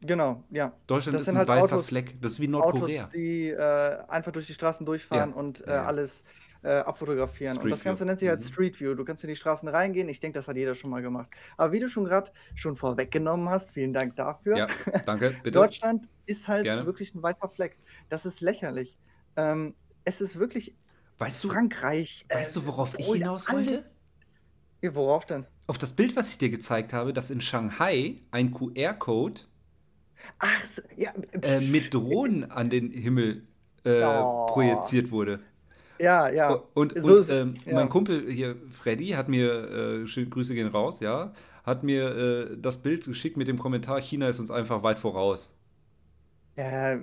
genau, 0.00 0.44
ja. 0.50 0.72
Deutschland 0.86 1.16
Das 1.16 1.22
ist 1.22 1.28
ein 1.28 1.38
halt 1.38 1.48
weißer 1.48 1.76
Autos, 1.76 1.86
Fleck. 1.86 2.20
Das 2.20 2.32
ist 2.32 2.40
wie 2.40 2.52
Autos, 2.54 2.80
Nordkorea. 2.80 3.10
die 3.14 3.50
äh, 3.50 3.98
einfach 4.08 4.32
durch 4.32 4.46
die 4.46 4.54
Straßen 4.54 4.84
durchfahren 4.86 5.32
und 5.32 5.66
äh, 5.66 5.70
alles 5.70 6.24
äh, 6.64 6.78
abfotografieren. 6.78 7.52
Und 7.56 7.60
Street 7.60 7.72
das 7.72 7.80
View. 7.80 7.84
Ganze 7.90 8.04
nennt 8.06 8.18
sich 8.18 8.28
halt 8.28 8.40
Mhm. 8.40 8.44
Street 8.44 8.80
View. 8.80 8.94
Du 8.94 9.04
kannst 9.04 9.22
in 9.22 9.28
die 9.28 9.36
Straßen 9.36 9.68
reingehen. 9.68 10.08
Ich 10.08 10.18
denke, 10.20 10.38
das 10.38 10.48
hat 10.48 10.56
jeder 10.56 10.74
schon 10.74 10.90
mal 10.90 11.02
gemacht. 11.02 11.28
Aber 11.56 11.72
wie 11.72 11.80
du 11.80 11.88
schon 11.88 12.04
gerade 12.04 12.32
schon 12.54 12.76
vorweggenommen 12.76 13.48
hast, 13.48 13.70
vielen 13.70 13.92
Dank 13.92 14.16
dafür. 14.16 14.56
Ja, 14.56 14.66
danke, 15.06 15.30
bitte. 15.42 15.52
Deutschland 15.52 16.08
ist 16.26 16.48
halt 16.48 16.64
Gerne. 16.64 16.86
wirklich 16.86 17.14
ein 17.14 17.22
weißer 17.22 17.48
Fleck. 17.48 17.76
Das 18.08 18.26
ist 18.26 18.40
lächerlich. 18.40 18.96
Ähm, 19.36 19.74
es 20.04 20.20
ist 20.20 20.38
wirklich 20.38 20.74
Weißt 21.18 21.44
du, 21.44 21.48
Frankreich. 21.50 22.24
Äh, 22.28 22.36
weißt 22.38 22.56
du, 22.56 22.66
worauf 22.66 22.98
ich 22.98 23.06
hinaus 23.06 23.48
wollte? 23.52 23.84
Ja, 24.82 24.94
worauf 24.94 25.26
denn? 25.26 25.46
Auf 25.66 25.78
das 25.78 25.92
Bild, 25.94 26.16
was 26.16 26.28
ich 26.30 26.38
dir 26.38 26.50
gezeigt 26.50 26.92
habe, 26.92 27.12
dass 27.12 27.30
in 27.30 27.40
Shanghai 27.40 28.20
ein 28.32 28.52
QR-Code 28.52 29.42
Ach, 30.38 30.64
so, 30.64 30.82
ja. 30.96 31.12
äh, 31.42 31.60
mit 31.60 31.94
Drohnen 31.94 32.50
an 32.50 32.68
den 32.70 32.90
Himmel 32.90 33.46
äh, 33.84 34.02
Oh. 34.04 34.46
projiziert 34.46 35.10
wurde. 35.10 35.40
Ja, 36.04 36.28
ja. 36.28 36.50
Und, 36.74 36.92
So 37.02 37.14
und 37.14 37.18
ist- 37.20 37.30
ähm, 37.30 37.54
ja. 37.66 37.74
mein 37.74 37.88
Kumpel 37.88 38.30
hier, 38.30 38.56
Freddy, 38.70 39.08
hat 39.10 39.28
mir, 39.28 40.04
äh, 40.06 40.24
Grüße 40.26 40.54
gehen 40.54 40.68
raus, 40.68 41.00
ja, 41.00 41.32
hat 41.64 41.82
mir 41.82 42.50
äh, 42.52 42.56
das 42.60 42.78
Bild 42.82 43.04
geschickt 43.04 43.36
mit 43.36 43.48
dem 43.48 43.58
Kommentar, 43.58 44.00
China 44.00 44.28
ist 44.28 44.38
uns 44.40 44.50
einfach 44.50 44.82
weit 44.82 44.98
voraus. 44.98 45.54
Ja, 46.56 46.98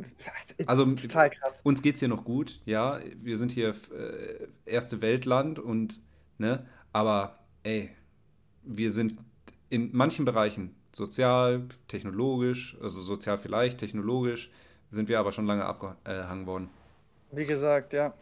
Also 0.65 0.85
total 0.95 1.29
krass. 1.29 1.59
uns 1.63 1.81
geht's 1.81 1.99
hier 1.99 2.07
noch 2.09 2.23
gut, 2.23 2.61
ja, 2.65 2.99
wir 3.21 3.37
sind 3.37 3.51
hier 3.51 3.75
äh, 3.91 4.47
erste 4.65 5.01
Weltland 5.01 5.59
und, 5.59 5.99
ne, 6.37 6.65
aber 6.93 7.39
ey, 7.63 7.89
wir 8.63 8.91
sind 8.91 9.17
in 9.69 9.89
manchen 9.93 10.25
Bereichen, 10.25 10.75
sozial, 10.93 11.67
technologisch, 11.87 12.77
also 12.81 13.01
sozial 13.01 13.37
vielleicht, 13.37 13.79
technologisch, 13.79 14.51
sind 14.91 15.09
wir 15.09 15.19
aber 15.19 15.31
schon 15.33 15.47
lange 15.47 15.65
abgehangen 15.65 16.47
worden. 16.47 16.69
Wie 17.31 17.45
gesagt, 17.45 17.93
ja. 17.93 18.13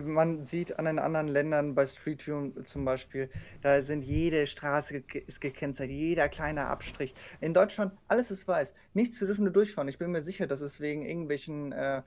Man 0.00 0.46
sieht 0.46 0.78
an 0.78 0.84
den 0.84 0.98
anderen 0.98 1.28
Ländern 1.28 1.74
bei 1.74 1.86
Street 1.86 2.26
View 2.26 2.50
zum 2.64 2.84
Beispiel, 2.84 3.30
da 3.62 3.80
sind 3.82 4.02
jede 4.02 4.46
Straße 4.46 5.02
ist 5.26 5.40
gekennzeichnet, 5.40 5.96
jeder 5.96 6.28
kleine 6.28 6.66
Abstrich. 6.66 7.14
In 7.40 7.54
Deutschland, 7.54 7.92
alles 8.08 8.30
ist 8.30 8.46
weiß. 8.46 8.74
Nichts, 8.94 9.20
wir 9.20 9.26
dürfen 9.26 9.44
nur 9.44 9.52
durchfahren. 9.52 9.88
Ich 9.88 9.98
bin 9.98 10.10
mir 10.10 10.22
sicher, 10.22 10.46
dass 10.46 10.60
es 10.60 10.80
wegen 10.80 11.02
irgendwelchen 11.02 11.72
äh, 11.72 12.02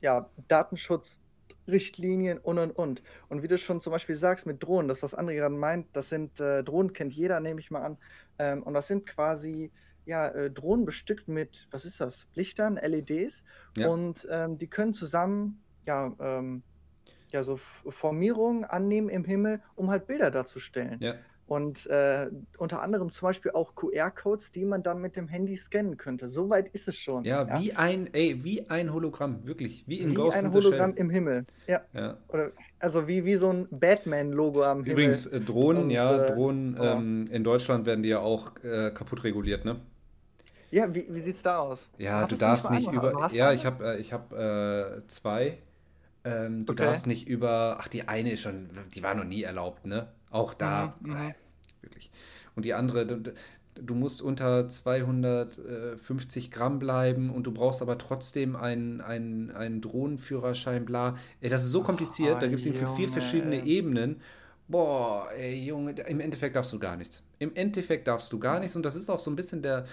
ja, 0.00 0.28
Datenschutzrichtlinien 0.48 2.38
und 2.38 2.58
und 2.58 2.72
und. 2.72 3.02
Und 3.28 3.42
wie 3.42 3.48
du 3.48 3.58
schon 3.58 3.80
zum 3.80 3.92
Beispiel 3.92 4.16
sagst 4.16 4.46
mit 4.46 4.62
Drohnen, 4.62 4.88
das, 4.88 5.02
was 5.02 5.16
André 5.16 5.36
gerade 5.36 5.54
meint, 5.54 5.86
das 5.92 6.08
sind 6.08 6.40
äh, 6.40 6.62
Drohnen, 6.64 6.92
kennt 6.92 7.12
jeder, 7.12 7.40
nehme 7.40 7.60
ich 7.60 7.70
mal 7.70 7.82
an. 7.82 7.98
Ähm, 8.38 8.62
und 8.62 8.74
das 8.74 8.88
sind 8.88 9.06
quasi 9.06 9.70
ja, 10.04 10.28
äh, 10.28 10.50
Drohnen 10.50 10.84
bestückt 10.84 11.28
mit, 11.28 11.68
was 11.70 11.84
ist 11.84 12.00
das? 12.00 12.26
Lichtern, 12.34 12.76
LEDs. 12.76 13.44
Ja. 13.76 13.88
Und 13.88 14.26
ähm, 14.30 14.58
die 14.58 14.68
können 14.68 14.94
zusammen 14.94 15.62
ja, 15.86 16.14
ähm, 16.20 16.62
ja 17.32 17.44
so 17.44 17.56
Formierungen 17.56 18.64
annehmen 18.64 19.08
im 19.08 19.24
Himmel, 19.24 19.60
um 19.74 19.90
halt 19.90 20.06
Bilder 20.06 20.30
darzustellen. 20.30 20.98
Ja. 21.00 21.14
Und 21.46 21.86
äh, 21.88 22.30
unter 22.56 22.80
anderem 22.82 23.10
zum 23.10 23.26
Beispiel 23.28 23.50
auch 23.50 23.74
QR-Codes, 23.74 24.52
die 24.52 24.64
man 24.64 24.82
dann 24.82 25.02
mit 25.02 25.16
dem 25.16 25.28
Handy 25.28 25.56
scannen 25.56 25.98
könnte. 25.98 26.30
So 26.30 26.48
weit 26.48 26.68
ist 26.68 26.88
es 26.88 26.96
schon. 26.96 27.24
Ja, 27.24 27.60
wie 27.60 27.74
ein, 27.74 28.08
ey, 28.14 28.42
wie 28.42 28.70
ein 28.70 28.90
Hologramm, 28.90 29.46
wirklich, 29.46 29.84
wie 29.86 29.98
in 29.98 30.12
Wie 30.12 30.14
Ghost 30.14 30.38
ein 30.42 30.50
Hologramm 30.50 30.94
im 30.94 31.10
Himmel. 31.10 31.44
Ja. 31.66 31.82
Ja. 31.92 32.16
Oder, 32.28 32.52
also 32.78 33.06
wie, 33.06 33.26
wie 33.26 33.36
so 33.36 33.52
ein 33.52 33.68
Batman-Logo 33.70 34.62
am 34.62 34.78
Himmel. 34.78 34.92
Übrigens, 34.92 35.26
äh, 35.26 35.40
Drohnen, 35.40 35.84
Und, 35.84 35.90
ja, 35.90 36.22
äh, 36.22 36.32
Drohnen, 36.32 36.76
ja. 36.76 36.94
ähm, 36.94 37.26
in 37.30 37.44
Deutschland 37.44 37.84
werden 37.84 38.02
die 38.02 38.10
ja 38.10 38.20
auch 38.20 38.52
äh, 38.62 38.90
kaputt 38.92 39.22
reguliert, 39.24 39.66
ne? 39.66 39.80
Ja, 40.70 40.94
wie, 40.94 41.06
wie 41.10 41.20
sieht's 41.20 41.42
da 41.42 41.58
aus? 41.58 41.90
Ja, 41.98 42.20
du 42.20 42.22
Hattest 42.22 42.40
darfst 42.40 42.70
mal 42.70 42.76
nicht 42.78 42.90
über, 42.90 43.28
du 43.28 43.36
ja, 43.36 43.52
ich 43.52 43.66
habe 43.66 43.84
äh, 43.84 44.00
ich 44.00 44.14
hab, 44.14 44.32
äh, 44.32 45.06
zwei. 45.06 45.58
Ähm, 46.24 46.66
du 46.66 46.72
Okay. 46.72 46.74
darfst 46.74 47.06
nicht 47.06 47.26
über, 47.26 47.78
ach, 47.80 47.88
die 47.88 48.08
eine 48.08 48.32
ist 48.32 48.42
schon, 48.42 48.70
die 48.94 49.02
war 49.02 49.14
noch 49.14 49.24
nie 49.24 49.42
erlaubt, 49.42 49.86
ne? 49.86 50.08
Auch 50.30 50.54
da, 50.54 50.94
Mhm, 51.04 51.10
äh, 51.10 51.32
wirklich. 51.82 52.10
Und 52.54 52.64
die 52.64 52.74
andere, 52.74 53.06
du, 53.06 53.32
du 53.74 53.94
musst 53.94 54.22
unter 54.22 54.68
250 54.68 56.50
Gramm 56.50 56.78
bleiben 56.78 57.30
und 57.30 57.44
du 57.46 57.52
brauchst 57.52 57.82
aber 57.82 57.98
trotzdem 57.98 58.56
einen, 58.56 59.00
einen, 59.00 59.50
einen 59.50 59.80
Drohnenführerschein, 59.80 60.84
bla. 60.84 61.16
Ey, 61.40 61.50
das 61.50 61.64
ist 61.64 61.70
so 61.72 61.82
kompliziert, 61.82 62.42
da 62.42 62.46
Oh, 62.46 62.48
gibt 62.48 62.60
es 62.60 62.66
irgendwie 62.66 62.86
vier 62.86 63.08
Junge, 63.08 63.08
verschiedene 63.08 63.58
ey. 63.60 63.64
Ebenen. 63.64 64.20
Boah, 64.68 65.28
ey, 65.36 65.64
Junge, 65.64 65.92
im 66.02 66.20
Endeffekt 66.20 66.56
darfst 66.56 66.72
du 66.72 66.78
gar 66.78 66.96
nichts. 66.96 67.22
Im 67.38 67.54
Endeffekt 67.56 68.06
darfst 68.06 68.32
du 68.32 68.38
gar 68.38 68.60
nichts 68.60 68.76
und 68.76 68.84
das 68.84 68.94
ist 68.96 69.10
auch 69.10 69.20
so 69.20 69.30
ein 69.30 69.36
bisschen 69.36 69.62
der, 69.62 69.86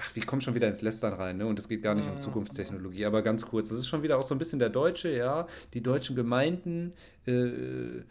ach, 0.00 0.14
wir 0.14 0.24
kommen 0.24 0.40
schon 0.42 0.54
wieder 0.54 0.68
ins 0.68 0.82
Lästern 0.82 1.14
rein, 1.14 1.36
ne? 1.38 1.46
Und 1.46 1.58
es 1.58 1.68
geht 1.68 1.82
gar 1.82 1.94
nicht 1.94 2.06
um 2.06 2.14
Mhm. 2.14 2.20
Zukunftstechnologie, 2.20 3.04
aber 3.04 3.22
ganz 3.22 3.44
kurz, 3.44 3.68
das 3.70 3.78
ist 3.78 3.88
schon 3.88 4.02
wieder 4.02 4.18
auch 4.18 4.26
so 4.26 4.34
ein 4.34 4.38
bisschen 4.38 4.58
der 4.58 4.70
Deutsche, 4.70 5.10
ja. 5.10 5.46
Die 5.74 5.82
deutschen 5.82 6.16
Gemeinden 6.16 6.92
äh, 7.26 8.02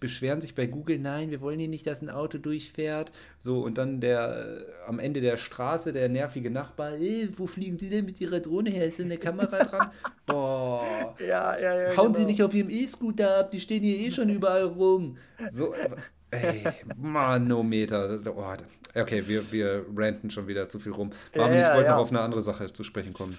beschweren 0.00 0.40
sich 0.40 0.54
bei 0.54 0.66
Google, 0.66 0.98
nein, 0.98 1.30
wir 1.30 1.40
wollen 1.42 1.58
hier 1.58 1.68
nicht, 1.68 1.86
dass 1.86 2.00
ein 2.00 2.08
Auto 2.08 2.38
durchfährt. 2.38 3.12
So, 3.38 3.60
und 3.62 3.76
dann 3.76 4.00
der 4.00 4.64
äh, 4.66 4.88
am 4.88 4.98
Ende 4.98 5.20
der 5.20 5.36
Straße, 5.36 5.92
der 5.92 6.08
nervige 6.08 6.50
Nachbar, 6.50 6.92
ey, 6.92 7.28
wo 7.36 7.46
fliegen 7.46 7.78
Sie 7.78 7.90
denn 7.90 8.06
mit 8.06 8.20
Ihrer 8.20 8.40
Drohne 8.40 8.70
her? 8.70 8.86
Ist 8.86 8.98
denn 8.98 9.06
eine 9.06 9.18
Kamera 9.18 9.64
dran? 9.64 9.90
Boah. 10.26 11.14
Ja, 11.20 11.58
ja, 11.58 11.82
ja. 11.82 11.96
Hauen 11.96 12.14
Sie 12.14 12.20
genau. 12.20 12.28
nicht 12.28 12.42
auf 12.42 12.54
Ihrem 12.54 12.70
E-Scooter 12.70 13.40
ab, 13.40 13.50
die 13.50 13.60
stehen 13.60 13.82
hier 13.82 13.98
eh 13.98 14.10
schon 14.10 14.30
überall 14.30 14.64
rum. 14.64 15.18
So, 15.50 15.74
ey, 16.42 16.74
Manometer. 16.96 18.20
Oh, 18.26 18.54
okay, 19.00 19.26
wir, 19.28 19.50
wir 19.52 19.86
ranten 19.96 20.30
schon 20.30 20.46
wieder 20.46 20.68
zu 20.68 20.78
viel 20.78 20.92
rum. 20.92 21.12
Marvin, 21.34 21.58
Ja, 21.58 21.70
ich 21.70 21.74
wollte 21.74 21.90
ja. 21.90 21.94
noch 21.94 22.02
auf 22.02 22.10
eine 22.10 22.20
andere 22.20 22.42
Sache 22.42 22.72
zu 22.72 22.84
sprechen 22.84 23.12
kommen. 23.12 23.38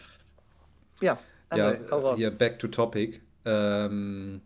Ja, 1.02 1.20
Ja, 1.54 1.72
André, 1.72 1.90
hau 1.92 2.00
raus. 2.00 2.18
hier 2.18 2.32
back 2.32 2.60
to 2.60 2.68
topic. 2.68 3.22
Ähm, 3.46 4.42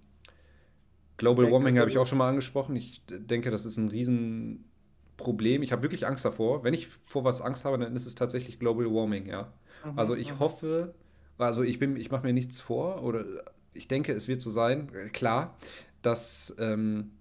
Global 1.17 1.51
Warming 1.51 1.79
habe 1.79 1.89
ich 1.89 1.97
auch 1.97 2.07
schon 2.07 2.17
mal 2.17 2.29
angesprochen. 2.29 2.75
Ich 2.75 3.03
denke, 3.07 3.51
das 3.51 3.65
ist 3.65 3.77
ein 3.77 3.89
Riesenproblem. 3.89 5.63
Ich 5.63 5.71
habe 5.71 5.81
wirklich 5.81 6.07
Angst 6.07 6.23
davor. 6.25 6.63
Wenn 6.63 6.73
ich 6.73 6.87
vor 7.05 7.23
was 7.23 7.41
Angst 7.41 7.65
habe, 7.65 7.77
dann 7.77 7.95
ist 7.95 8.05
es 8.05 8.15
tatsächlich 8.15 8.59
Global 8.59 8.85
Warming, 8.85 9.25
ja. 9.27 9.51
Mhm, 9.83 9.99
also 9.99 10.15
ich 10.15 10.33
mhm. 10.33 10.39
hoffe, 10.39 10.93
also 11.37 11.63
ich 11.63 11.79
bin, 11.79 11.97
ich 11.97 12.11
mache 12.11 12.25
mir 12.25 12.33
nichts 12.33 12.61
vor 12.61 13.03
oder 13.03 13.25
ich 13.73 13.87
denke, 13.87 14.13
es 14.13 14.27
wird 14.27 14.41
so 14.41 14.51
sein, 14.51 14.89
klar, 15.13 15.57
dass 16.01 16.55
ähm, 16.59 17.11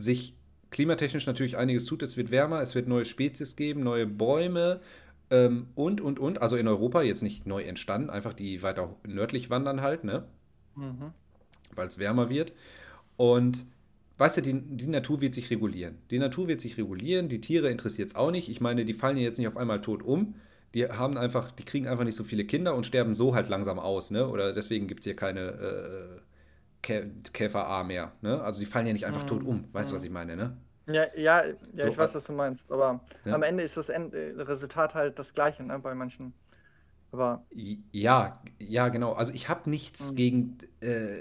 sich 0.00 0.36
klimatechnisch 0.70 1.26
natürlich 1.26 1.56
einiges 1.56 1.84
tut. 1.84 2.02
Es 2.02 2.16
wird 2.16 2.30
wärmer, 2.30 2.60
es 2.60 2.74
wird 2.74 2.88
neue 2.88 3.04
Spezies 3.04 3.56
geben, 3.56 3.82
neue 3.82 4.06
Bäume 4.06 4.80
ähm, 5.30 5.68
und, 5.74 6.00
und, 6.00 6.18
und. 6.18 6.42
Also 6.42 6.56
in 6.56 6.68
Europa 6.68 7.02
jetzt 7.02 7.22
nicht 7.22 7.46
neu 7.46 7.62
entstanden, 7.62 8.10
einfach 8.10 8.32
die 8.32 8.62
weiter 8.62 8.94
nördlich 9.06 9.50
wandern 9.50 9.82
halt, 9.82 10.04
ne? 10.04 10.24
Mhm. 10.76 11.12
Weil 11.74 11.88
es 11.88 11.98
wärmer 11.98 12.30
wird. 12.30 12.52
Und 13.16 13.66
weißt 14.18 14.38
du, 14.38 14.42
die, 14.42 14.60
die 14.60 14.88
Natur 14.88 15.20
wird 15.20 15.34
sich 15.34 15.50
regulieren. 15.50 15.98
Die 16.10 16.18
Natur 16.18 16.46
wird 16.48 16.60
sich 16.60 16.76
regulieren, 16.78 17.28
die 17.28 17.40
Tiere 17.40 17.70
interessiert 17.70 18.10
es 18.10 18.14
auch 18.14 18.30
nicht. 18.30 18.48
Ich 18.48 18.60
meine, 18.60 18.84
die 18.84 18.94
fallen 18.94 19.16
ja 19.16 19.24
jetzt 19.24 19.38
nicht 19.38 19.48
auf 19.48 19.56
einmal 19.56 19.80
tot 19.80 20.02
um. 20.02 20.34
Die 20.74 20.86
haben 20.86 21.18
einfach, 21.18 21.50
die 21.50 21.64
kriegen 21.64 21.88
einfach 21.88 22.04
nicht 22.04 22.14
so 22.14 22.22
viele 22.22 22.44
Kinder 22.44 22.76
und 22.76 22.86
sterben 22.86 23.16
so 23.16 23.34
halt 23.34 23.48
langsam 23.48 23.80
aus, 23.80 24.12
ne? 24.12 24.28
Oder 24.28 24.52
deswegen 24.52 24.86
gibt 24.86 25.00
es 25.00 25.04
hier 25.04 25.16
keine 25.16 25.40
äh, 25.40 26.20
Käfer 26.82 27.66
A 27.66 27.84
mehr. 27.84 28.12
Ne? 28.22 28.40
Also 28.42 28.60
die 28.60 28.66
fallen 28.66 28.86
ja 28.86 28.92
nicht 28.92 29.06
einfach 29.06 29.22
mhm. 29.22 29.28
tot 29.28 29.44
um. 29.44 29.64
Weißt 29.72 29.90
du, 29.90 29.94
was 29.94 30.02
ich 30.02 30.10
meine, 30.10 30.36
ne? 30.36 30.56
Ja, 30.86 31.04
ja, 31.14 31.44
ja 31.44 31.84
so, 31.84 31.88
ich 31.88 31.98
weiß, 31.98 32.14
was 32.14 32.24
du 32.24 32.32
meinst. 32.32 32.70
Aber 32.72 33.00
ja. 33.24 33.34
am 33.34 33.42
Ende 33.42 33.62
ist 33.62 33.76
das 33.76 33.88
End 33.88 34.14
äh, 34.14 34.32
Resultat 34.36 34.94
halt 34.94 35.18
das 35.18 35.32
gleiche, 35.32 35.62
ne? 35.62 35.78
Bei 35.78 35.94
manchen. 35.94 36.32
Aber. 37.12 37.44
Ja, 37.92 38.42
ja, 38.58 38.88
genau. 38.88 39.12
Also 39.12 39.32
ich 39.32 39.48
habe 39.48 39.68
nichts 39.68 40.12
mhm. 40.12 40.16
gegen. 40.16 40.58
Äh, 40.80 41.18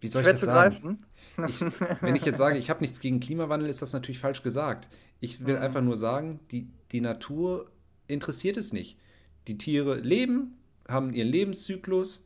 wie 0.00 0.08
soll 0.08 0.22
ich 0.22 0.28
das 0.28 0.40
sagen? 0.40 0.98
Ich, 1.48 1.64
wenn 2.02 2.14
ich 2.14 2.26
jetzt 2.26 2.36
sage, 2.36 2.58
ich 2.58 2.68
habe 2.68 2.82
nichts 2.82 3.00
gegen 3.00 3.18
Klimawandel, 3.18 3.70
ist 3.70 3.80
das 3.80 3.94
natürlich 3.94 4.18
falsch 4.18 4.42
gesagt. 4.42 4.90
Ich 5.18 5.46
will 5.46 5.56
mhm. 5.56 5.62
einfach 5.62 5.80
nur 5.80 5.96
sagen, 5.96 6.40
die, 6.50 6.68
die 6.92 7.00
Natur 7.00 7.70
interessiert 8.06 8.58
es 8.58 8.74
nicht. 8.74 8.98
Die 9.46 9.56
Tiere 9.56 9.94
leben, 9.94 10.58
haben 10.92 11.12
ihren 11.12 11.28
Lebenszyklus, 11.28 12.24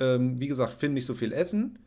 ähm, 0.00 0.40
wie 0.40 0.48
gesagt, 0.48 0.74
finden 0.74 0.94
nicht 0.94 1.06
so 1.06 1.14
viel 1.14 1.32
Essen, 1.32 1.78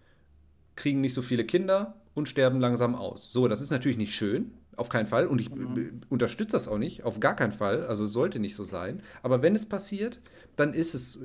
kriegen 0.75 1.01
nicht 1.01 1.13
so 1.13 1.21
viele 1.21 1.45
Kinder 1.45 1.95
und 2.13 2.27
sterben 2.27 2.59
langsam 2.59 2.95
aus. 2.95 3.31
So, 3.31 3.47
das 3.47 3.61
ist 3.61 3.71
natürlich 3.71 3.97
nicht 3.97 4.15
schön, 4.15 4.51
auf 4.75 4.89
keinen 4.89 5.05
Fall. 5.05 5.27
Und 5.27 5.41
ich 5.41 5.49
mhm. 5.49 6.01
unterstütze 6.09 6.53
das 6.53 6.67
auch 6.67 6.77
nicht, 6.77 7.03
auf 7.03 7.19
gar 7.19 7.35
keinen 7.35 7.51
Fall. 7.51 7.85
Also 7.85 8.05
sollte 8.05 8.39
nicht 8.39 8.55
so 8.55 8.63
sein. 8.63 9.01
Aber 9.21 9.41
wenn 9.41 9.55
es 9.55 9.67
passiert, 9.67 10.19
dann 10.55 10.73
ist 10.73 10.93
es, 10.95 11.17
äh, 11.17 11.19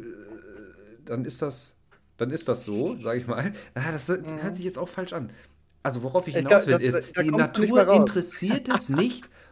dann 1.05 1.25
ist 1.25 1.43
das, 1.43 1.77
dann 2.17 2.31
ist 2.31 2.49
das 2.49 2.65
so, 2.65 2.97
sage 2.97 3.21
ich 3.21 3.27
mal. 3.27 3.53
Ah, 3.75 3.93
das, 3.93 4.07
das 4.07 4.19
mhm. 4.19 4.43
hört 4.43 4.57
sich 4.57 4.65
jetzt 4.65 4.79
auch 4.79 4.89
falsch 4.89 5.13
an. 5.13 5.31
Also 5.83 6.03
worauf 6.03 6.27
ich 6.29 6.35
hinaus 6.35 6.67
will, 6.67 6.81
ist, 6.81 7.03
die 7.21 7.31
Natur 7.31 7.93
interessiert 7.93 8.69
es 8.69 8.89
nicht, 8.89 9.29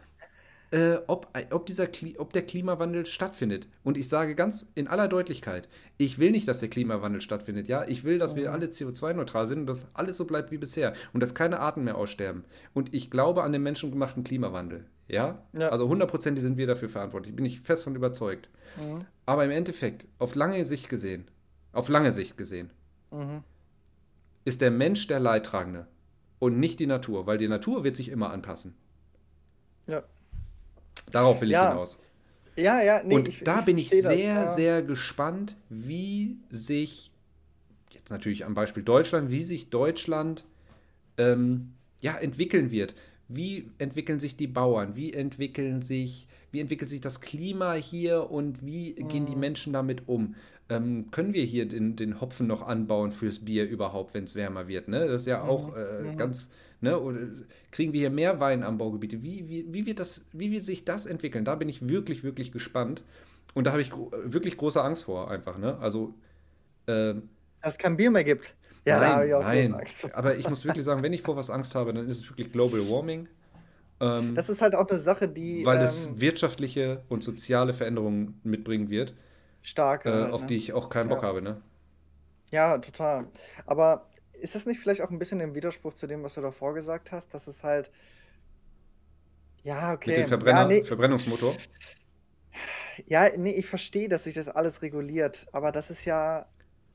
äh, 0.73 0.97
ob, 1.05 1.37
ob, 1.51 1.67
dieser 1.67 1.87
ob 2.17 2.33
der 2.33 2.41
Klimawandel 2.41 3.05
stattfindet. 3.05 3.67
Und 3.83 3.95
ich 3.95 4.09
sage 4.09 4.33
ganz 4.33 4.71
in 4.73 4.87
aller 4.87 5.07
Deutlichkeit, 5.07 5.69
ich 5.97 6.17
will 6.17 6.31
nicht, 6.31 6.47
dass 6.47 6.61
der 6.61 6.69
Klimawandel 6.69 7.21
stattfindet. 7.21 7.67
Ja, 7.67 7.87
ich 7.87 8.03
will, 8.03 8.17
dass 8.17 8.35
wir 8.35 8.49
mhm. 8.49 8.55
alle 8.55 8.65
CO2-neutral 8.65 9.47
sind 9.47 9.59
und 9.59 9.65
dass 9.67 9.85
alles 9.93 10.17
so 10.17 10.25
bleibt 10.25 10.51
wie 10.51 10.57
bisher 10.57 10.93
und 11.13 11.21
dass 11.21 11.35
keine 11.35 11.59
Arten 11.59 11.83
mehr 11.83 11.95
aussterben. 11.95 12.43
Und 12.73 12.93
ich 12.95 13.11
glaube 13.11 13.43
an 13.43 13.51
den 13.51 13.61
menschengemachten 13.61 14.23
Klimawandel. 14.23 14.85
Ja, 15.07 15.43
ja. 15.53 15.69
also 15.69 15.87
hundertprozentig 15.87 16.43
sind 16.43 16.57
wir 16.57 16.65
dafür 16.65 16.89
verantwortlich. 16.89 17.35
Bin 17.35 17.45
ich 17.45 17.61
fest 17.61 17.83
von 17.83 17.95
überzeugt. 17.95 18.49
Mhm. 18.77 19.05
Aber 19.27 19.45
im 19.45 19.51
Endeffekt, 19.51 20.07
auf 20.17 20.33
lange 20.33 20.65
Sicht 20.65 20.89
gesehen, 20.89 21.29
auf 21.71 21.87
lange 21.87 22.13
Sicht 22.13 22.35
gesehen, 22.35 22.71
mhm. 23.11 23.43
ist 24.43 24.61
der 24.61 24.71
Mensch 24.71 25.05
der 25.05 25.19
Leidtragende 25.19 25.85
und 26.39 26.57
nicht 26.57 26.79
die 26.79 26.87
Natur, 26.87 27.27
weil 27.27 27.37
die 27.37 27.47
Natur 27.47 27.83
wird 27.83 27.95
sich 27.95 28.09
immer 28.09 28.31
anpassen. 28.31 28.73
Ja. 29.85 30.03
Darauf 31.13 31.41
will 31.41 31.49
ich 31.49 31.53
ja. 31.53 31.69
hinaus. 31.69 32.01
Ja, 32.55 32.81
ja, 32.81 33.01
nee, 33.03 33.15
Und 33.15 33.27
ich, 33.27 33.43
da 33.43 33.59
ich 33.59 33.65
bin 33.65 33.77
ich 33.77 33.89
sehr, 33.89 34.01
das, 34.41 34.51
ja. 34.51 34.55
sehr 34.55 34.83
gespannt, 34.83 35.57
wie 35.69 36.37
sich, 36.49 37.11
jetzt 37.91 38.09
natürlich 38.09 38.45
am 38.45 38.53
Beispiel 38.53 38.83
Deutschland, 38.83 39.31
wie 39.31 39.43
sich 39.43 39.69
Deutschland 39.69 40.45
ähm, 41.17 41.73
ja, 42.01 42.15
entwickeln 42.15 42.71
wird. 42.71 42.95
Wie 43.27 43.71
entwickeln 43.77 44.19
sich 44.19 44.35
die 44.35 44.47
Bauern? 44.47 44.95
Wie 44.95 45.13
entwickeln 45.13 45.81
sich, 45.81 46.27
wie 46.51 46.59
entwickelt 46.59 46.89
sich 46.89 47.01
das 47.01 47.21
Klima 47.21 47.73
hier 47.73 48.29
und 48.29 48.63
wie 48.65 48.95
mhm. 48.97 49.07
gehen 49.07 49.25
die 49.25 49.33
mhm. 49.33 49.39
Menschen 49.39 49.73
damit 49.73 50.07
um? 50.07 50.35
Ähm, 50.69 51.09
können 51.11 51.33
wir 51.33 51.43
hier 51.43 51.67
den, 51.67 51.95
den 51.95 52.21
Hopfen 52.21 52.47
noch 52.47 52.61
anbauen 52.61 53.11
fürs 53.11 53.39
Bier 53.39 53.67
überhaupt, 53.67 54.13
wenn 54.13 54.25
es 54.25 54.35
wärmer 54.35 54.67
wird? 54.67 54.87
Ne? 54.87 55.07
Das 55.07 55.21
ist 55.21 55.27
ja 55.27 55.41
auch 55.41 55.69
mhm. 55.69 55.77
äh, 55.77 56.11
mhm. 56.11 56.17
ganz 56.17 56.49
Ne? 56.83 56.99
Oder 56.99 57.19
kriegen 57.71 57.93
wir 57.93 58.01
hier 58.01 58.09
mehr 58.09 58.39
Weinanbaugebiete? 58.39 59.23
Wie, 59.23 59.47
wie, 59.47 59.65
wie, 59.73 59.85
wird 59.85 59.99
das, 59.99 60.25
wie 60.33 60.51
wird 60.51 60.63
sich 60.63 60.85
das 60.85 61.05
entwickeln? 61.05 61.45
Da 61.45 61.55
bin 61.55 61.69
ich 61.69 61.87
wirklich, 61.87 62.23
wirklich 62.23 62.51
gespannt. 62.51 63.03
Und 63.53 63.65
da 63.65 63.71
habe 63.71 63.81
ich 63.81 63.91
wirklich 63.93 64.57
große 64.57 64.83
Angst 64.83 65.05
vor, 65.05 65.31
einfach. 65.31 65.57
Ne? 65.57 65.77
Also. 65.79 66.13
Ähm, 66.87 67.29
Dass 67.61 67.73
es 67.73 67.79
kein 67.79 67.95
Bier 67.95 68.11
mehr 68.11 68.23
gibt. 68.25 68.53
Ja, 68.85 68.99
nein, 68.99 69.27
ich 69.65 69.69
nein. 69.71 70.11
Aber 70.13 70.35
ich 70.35 70.49
muss 70.49 70.65
wirklich 70.65 70.83
sagen, 70.83 71.01
wenn 71.03 71.13
ich 71.13 71.21
vor 71.21 71.37
was 71.37 71.49
Angst 71.49 71.73
habe, 71.73 71.93
dann 71.93 72.07
ist 72.07 72.19
es 72.19 72.29
wirklich 72.29 72.51
Global 72.51 72.81
Warming. 72.89 73.29
Ähm, 74.01 74.35
das 74.35 74.49
ist 74.49 74.61
halt 74.61 74.75
auch 74.75 74.89
eine 74.89 74.99
Sache, 74.99 75.29
die. 75.29 75.65
Weil 75.65 75.77
ähm, 75.77 75.83
es 75.83 76.19
wirtschaftliche 76.19 77.03
und 77.07 77.23
soziale 77.23 77.71
Veränderungen 77.71 78.41
mitbringen 78.43 78.89
wird. 78.89 79.13
Stark. 79.61 80.05
Äh, 80.05 80.11
halt, 80.11 80.33
auf 80.33 80.41
ne? 80.41 80.47
die 80.47 80.57
ich 80.57 80.73
auch 80.73 80.89
keinen 80.89 81.07
Bock 81.07 81.21
ja. 81.21 81.29
habe, 81.29 81.41
ne? 81.41 81.61
Ja, 82.51 82.77
total. 82.77 83.27
Aber 83.65 84.05
ist 84.33 84.55
das 84.55 84.65
nicht 84.65 84.79
vielleicht 84.79 85.01
auch 85.01 85.09
ein 85.09 85.19
bisschen 85.19 85.39
im 85.39 85.55
Widerspruch 85.55 85.93
zu 85.93 86.07
dem, 86.07 86.23
was 86.23 86.33
du 86.33 86.41
davor 86.41 86.73
gesagt 86.73 87.11
hast, 87.11 87.33
dass 87.33 87.47
es 87.47 87.63
halt. 87.63 87.91
Ja, 89.63 89.93
okay. 89.93 90.11
Mit 90.11 90.19
dem 90.19 90.27
Verbrenner, 90.27 90.61
ja, 90.61 90.67
nee. 90.67 90.83
Verbrennungsmotor? 90.83 91.55
Ja, 93.07 93.29
nee, 93.35 93.51
ich 93.51 93.65
verstehe, 93.65 94.09
dass 94.09 94.25
sich 94.25 94.35
das 94.35 94.47
alles 94.47 94.81
reguliert, 94.81 95.47
aber 95.51 95.71
das 95.71 95.89
ist 95.89 96.05
ja, 96.05 96.47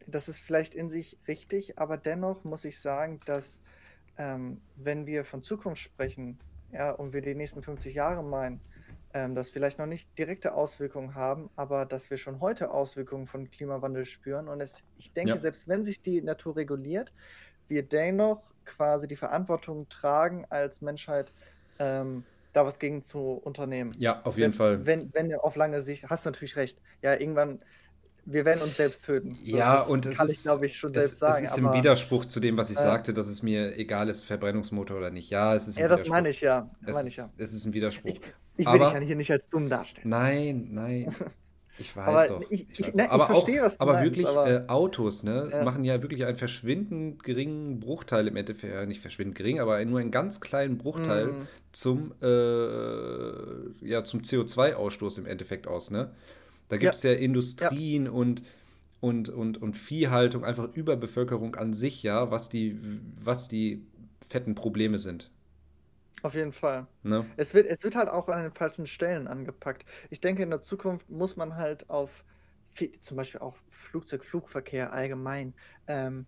das 0.06 0.28
ist 0.28 0.40
vielleicht 0.40 0.74
in 0.74 0.90
sich 0.90 1.18
richtig, 1.26 1.78
aber 1.78 1.96
dennoch 1.96 2.44
muss 2.44 2.64
ich 2.64 2.78
sagen, 2.78 3.18
dass 3.26 3.60
ähm, 4.16 4.60
wenn 4.76 5.06
wir 5.06 5.24
von 5.24 5.42
Zukunft 5.42 5.80
sprechen, 5.80 6.38
ja, 6.72 6.90
und 6.90 7.12
wir 7.12 7.22
die 7.22 7.34
nächsten 7.34 7.62
50 7.62 7.94
Jahre 7.94 8.22
meinen, 8.22 8.60
ähm, 9.14 9.34
das 9.34 9.50
vielleicht 9.50 9.78
noch 9.78 9.86
nicht 9.86 10.18
direkte 10.18 10.54
Auswirkungen 10.54 11.14
haben, 11.14 11.50
aber 11.56 11.86
dass 11.86 12.10
wir 12.10 12.16
schon 12.18 12.40
heute 12.40 12.70
Auswirkungen 12.70 13.26
von 13.26 13.50
Klimawandel 13.50 14.04
spüren. 14.04 14.48
Und 14.48 14.60
es, 14.60 14.82
ich 14.98 15.12
denke, 15.12 15.30
ja. 15.30 15.38
selbst 15.38 15.68
wenn 15.68 15.84
sich 15.84 16.02
die 16.02 16.20
Natur 16.20 16.56
reguliert, 16.56 17.12
wir 17.68 17.82
dennoch 17.82 18.42
quasi 18.64 19.06
die 19.06 19.16
Verantwortung 19.16 19.88
tragen, 19.88 20.44
als 20.50 20.80
Menschheit 20.80 21.32
ähm, 21.78 22.24
da 22.52 22.66
was 22.66 22.78
gegen 22.78 23.02
zu 23.02 23.40
unternehmen. 23.42 23.92
Ja, 23.98 24.20
auf 24.24 24.36
jeden 24.36 24.52
Fall. 24.52 24.84
Wenn, 24.84 25.12
wenn 25.14 25.34
auf 25.34 25.56
lange 25.56 25.80
Sicht, 25.80 26.08
hast 26.10 26.26
du 26.26 26.30
natürlich 26.30 26.56
recht. 26.56 26.78
Ja, 27.02 27.14
irgendwann 27.14 27.60
wir 28.30 28.44
werden 28.44 28.62
uns 28.62 28.76
selbst 28.76 29.06
töten. 29.06 29.38
Ja, 29.42 29.84
so, 29.84 29.92
und 29.92 30.04
es 30.04 30.18
kann 30.18 30.26
ist, 30.26 30.36
ich, 30.36 30.42
glaube 30.42 30.66
ich, 30.66 30.76
schon 30.76 30.94
es, 30.94 31.04
selbst 31.04 31.18
sagen. 31.18 31.44
Es 31.44 31.50
ist 31.50 31.58
aber, 31.58 31.72
im 31.72 31.78
Widerspruch 31.78 32.26
zu 32.26 32.40
dem, 32.40 32.58
was 32.58 32.68
ich 32.68 32.76
äh, 32.76 32.82
sagte, 32.82 33.14
dass 33.14 33.26
es 33.26 33.42
mir 33.42 33.76
egal 33.78 34.10
ist, 34.10 34.22
Verbrennungsmotor 34.24 34.98
oder 34.98 35.10
nicht. 35.10 35.30
Ja, 35.30 35.54
es 35.54 35.66
ist 35.66 35.78
ein 35.78 35.82
Ja, 35.82 35.88
das 35.88 36.06
meine 36.08 36.28
ich 36.28 36.42
ja. 36.42 36.68
Es, 36.86 36.94
meine 36.94 37.08
ich 37.08 37.16
ja. 37.16 37.30
es 37.38 37.52
ist 37.54 37.64
ein 37.64 37.72
Widerspruch. 37.72 38.10
Ich, 38.10 38.20
ich 38.58 38.66
will 38.66 38.74
aber, 38.74 38.90
dich 38.90 38.94
ja 38.94 39.00
hier 39.00 39.16
nicht 39.16 39.30
als 39.30 39.48
dumm 39.48 39.68
darstellen. 39.68 40.08
Nein, 40.08 40.68
nein. 40.72 41.14
Ich 41.80 41.96
weiß 41.96 42.30
aber 42.30 42.40
doch. 42.40 42.50
Ich, 42.50 42.66
ich, 42.72 42.80
ich, 42.80 42.94
ne, 42.94 43.08
aber 43.08 43.26
verstehe, 43.26 43.64
auch, 43.64 43.70
aber 43.78 43.92
meinst, 43.92 44.04
wirklich 44.04 44.26
aber, 44.26 44.50
äh, 44.50 44.64
Autos, 44.66 45.22
ne, 45.22 45.48
ja. 45.52 45.62
machen 45.62 45.84
ja 45.84 46.02
wirklich 46.02 46.24
einen 46.24 46.36
verschwindend 46.36 47.22
geringen 47.22 47.78
Bruchteil 47.78 48.26
im 48.26 48.34
Endeffekt, 48.34 48.74
ja, 48.74 48.84
nicht 48.84 49.00
verschwindend 49.00 49.36
gering, 49.36 49.60
aber 49.60 49.84
nur 49.84 50.00
einen 50.00 50.10
ganz 50.10 50.40
kleinen 50.40 50.76
Bruchteil 50.76 51.26
mm. 51.26 51.48
zum, 51.70 52.14
äh, 52.20 53.86
ja, 53.86 54.02
zum 54.02 54.22
CO2-Ausstoß 54.22 55.18
im 55.18 55.26
Endeffekt 55.26 55.68
aus, 55.68 55.92
ne? 55.92 56.10
Da 56.68 56.78
gibt 56.78 56.96
es 56.96 57.04
ja. 57.04 57.12
ja. 57.12 57.18
Industrien 57.18 58.08
und 58.08 58.42
und, 59.00 59.28
und, 59.28 59.62
und 59.62 59.74
Viehhaltung, 59.76 60.44
einfach 60.44 60.74
Überbevölkerung 60.74 61.54
an 61.54 61.72
sich, 61.72 62.02
ja, 62.02 62.32
was 62.32 62.48
die, 62.48 62.76
was 63.22 63.46
die 63.46 63.86
fetten 64.28 64.56
Probleme 64.56 64.98
sind. 64.98 65.30
Auf 66.22 66.34
jeden 66.34 66.52
Fall. 66.52 66.86
Ne? 67.02 67.26
Es, 67.36 67.54
wird, 67.54 67.66
es 67.66 67.82
wird 67.84 67.94
halt 67.94 68.08
auch 68.08 68.28
an 68.28 68.42
den 68.42 68.52
falschen 68.52 68.86
Stellen 68.86 69.28
angepackt. 69.28 69.84
Ich 70.10 70.20
denke, 70.20 70.42
in 70.42 70.50
der 70.50 70.62
Zukunft 70.62 71.08
muss 71.10 71.36
man 71.36 71.56
halt 71.56 71.88
auf 71.90 72.24
zum 73.00 73.16
Beispiel 73.16 73.40
auch 73.40 73.56
Flugzeug, 73.70 74.24
Flugverkehr 74.24 74.92
allgemein, 74.92 75.54
ähm, 75.88 76.26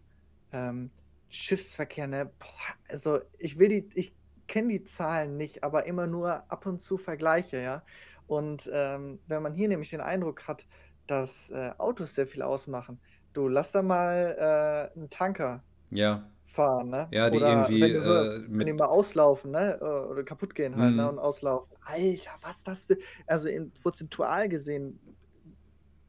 ähm, 0.53 0.91
Schiffsverkehr, 1.29 2.09
ne? 2.09 2.31
Boah, 2.39 2.75
also 2.89 3.21
ich 3.39 3.59
will 3.59 3.69
die, 3.69 3.89
ich 3.95 4.13
kenne 4.49 4.69
die 4.69 4.83
Zahlen 4.83 5.37
nicht, 5.37 5.63
aber 5.63 5.87
immer 5.87 6.09
nur 6.09 6.51
ab 6.51 6.67
und 6.67 6.83
zu 6.83 6.99
Vergleiche, 6.99 7.63
ja. 7.63 7.85
Und 8.27 8.69
ähm, 8.73 9.21
wenn 9.29 9.43
man 9.43 9.55
hier 9.55 9.69
nämlich 9.69 9.91
den 9.91 10.01
Eindruck 10.01 10.49
hat, 10.49 10.67
dass 11.07 11.51
äh, 11.51 11.71
Autos 11.79 12.15
sehr 12.15 12.27
viel 12.27 12.43
ausmachen, 12.43 12.99
du 13.33 13.47
lass 13.47 13.71
da 13.71 13.83
mal 13.83 14.91
äh, 14.95 14.99
einen 14.99 15.11
Tanker 15.11 15.63
ja. 15.91 16.25
Fahren, 16.51 16.91
ne? 16.91 17.09
Ja, 17.11 17.31
die 17.31 17.39
oder 17.39 17.49
irgendwie 17.49 17.81
wenn, 17.81 18.03
äh, 18.03 18.45
wenn 18.49 18.67
die 18.67 18.73
mal 18.73 18.87
auslaufen, 18.87 19.53
ne? 19.53 19.79
Äh, 19.81 19.85
oder 19.85 20.25
kaputt 20.25 20.55
gehen 20.55 20.77
halt, 20.77 20.95
ne? 20.95 21.03
Mhm. 21.03 21.09
Und 21.09 21.19
auslaufen. 21.19 21.77
Alter, 21.85 22.33
was 22.43 22.63
das 22.63 22.85
für. 22.85 22.99
Also 23.27 23.49
in 23.49 23.71
prozentual 23.71 24.49
gesehen, 24.49 24.99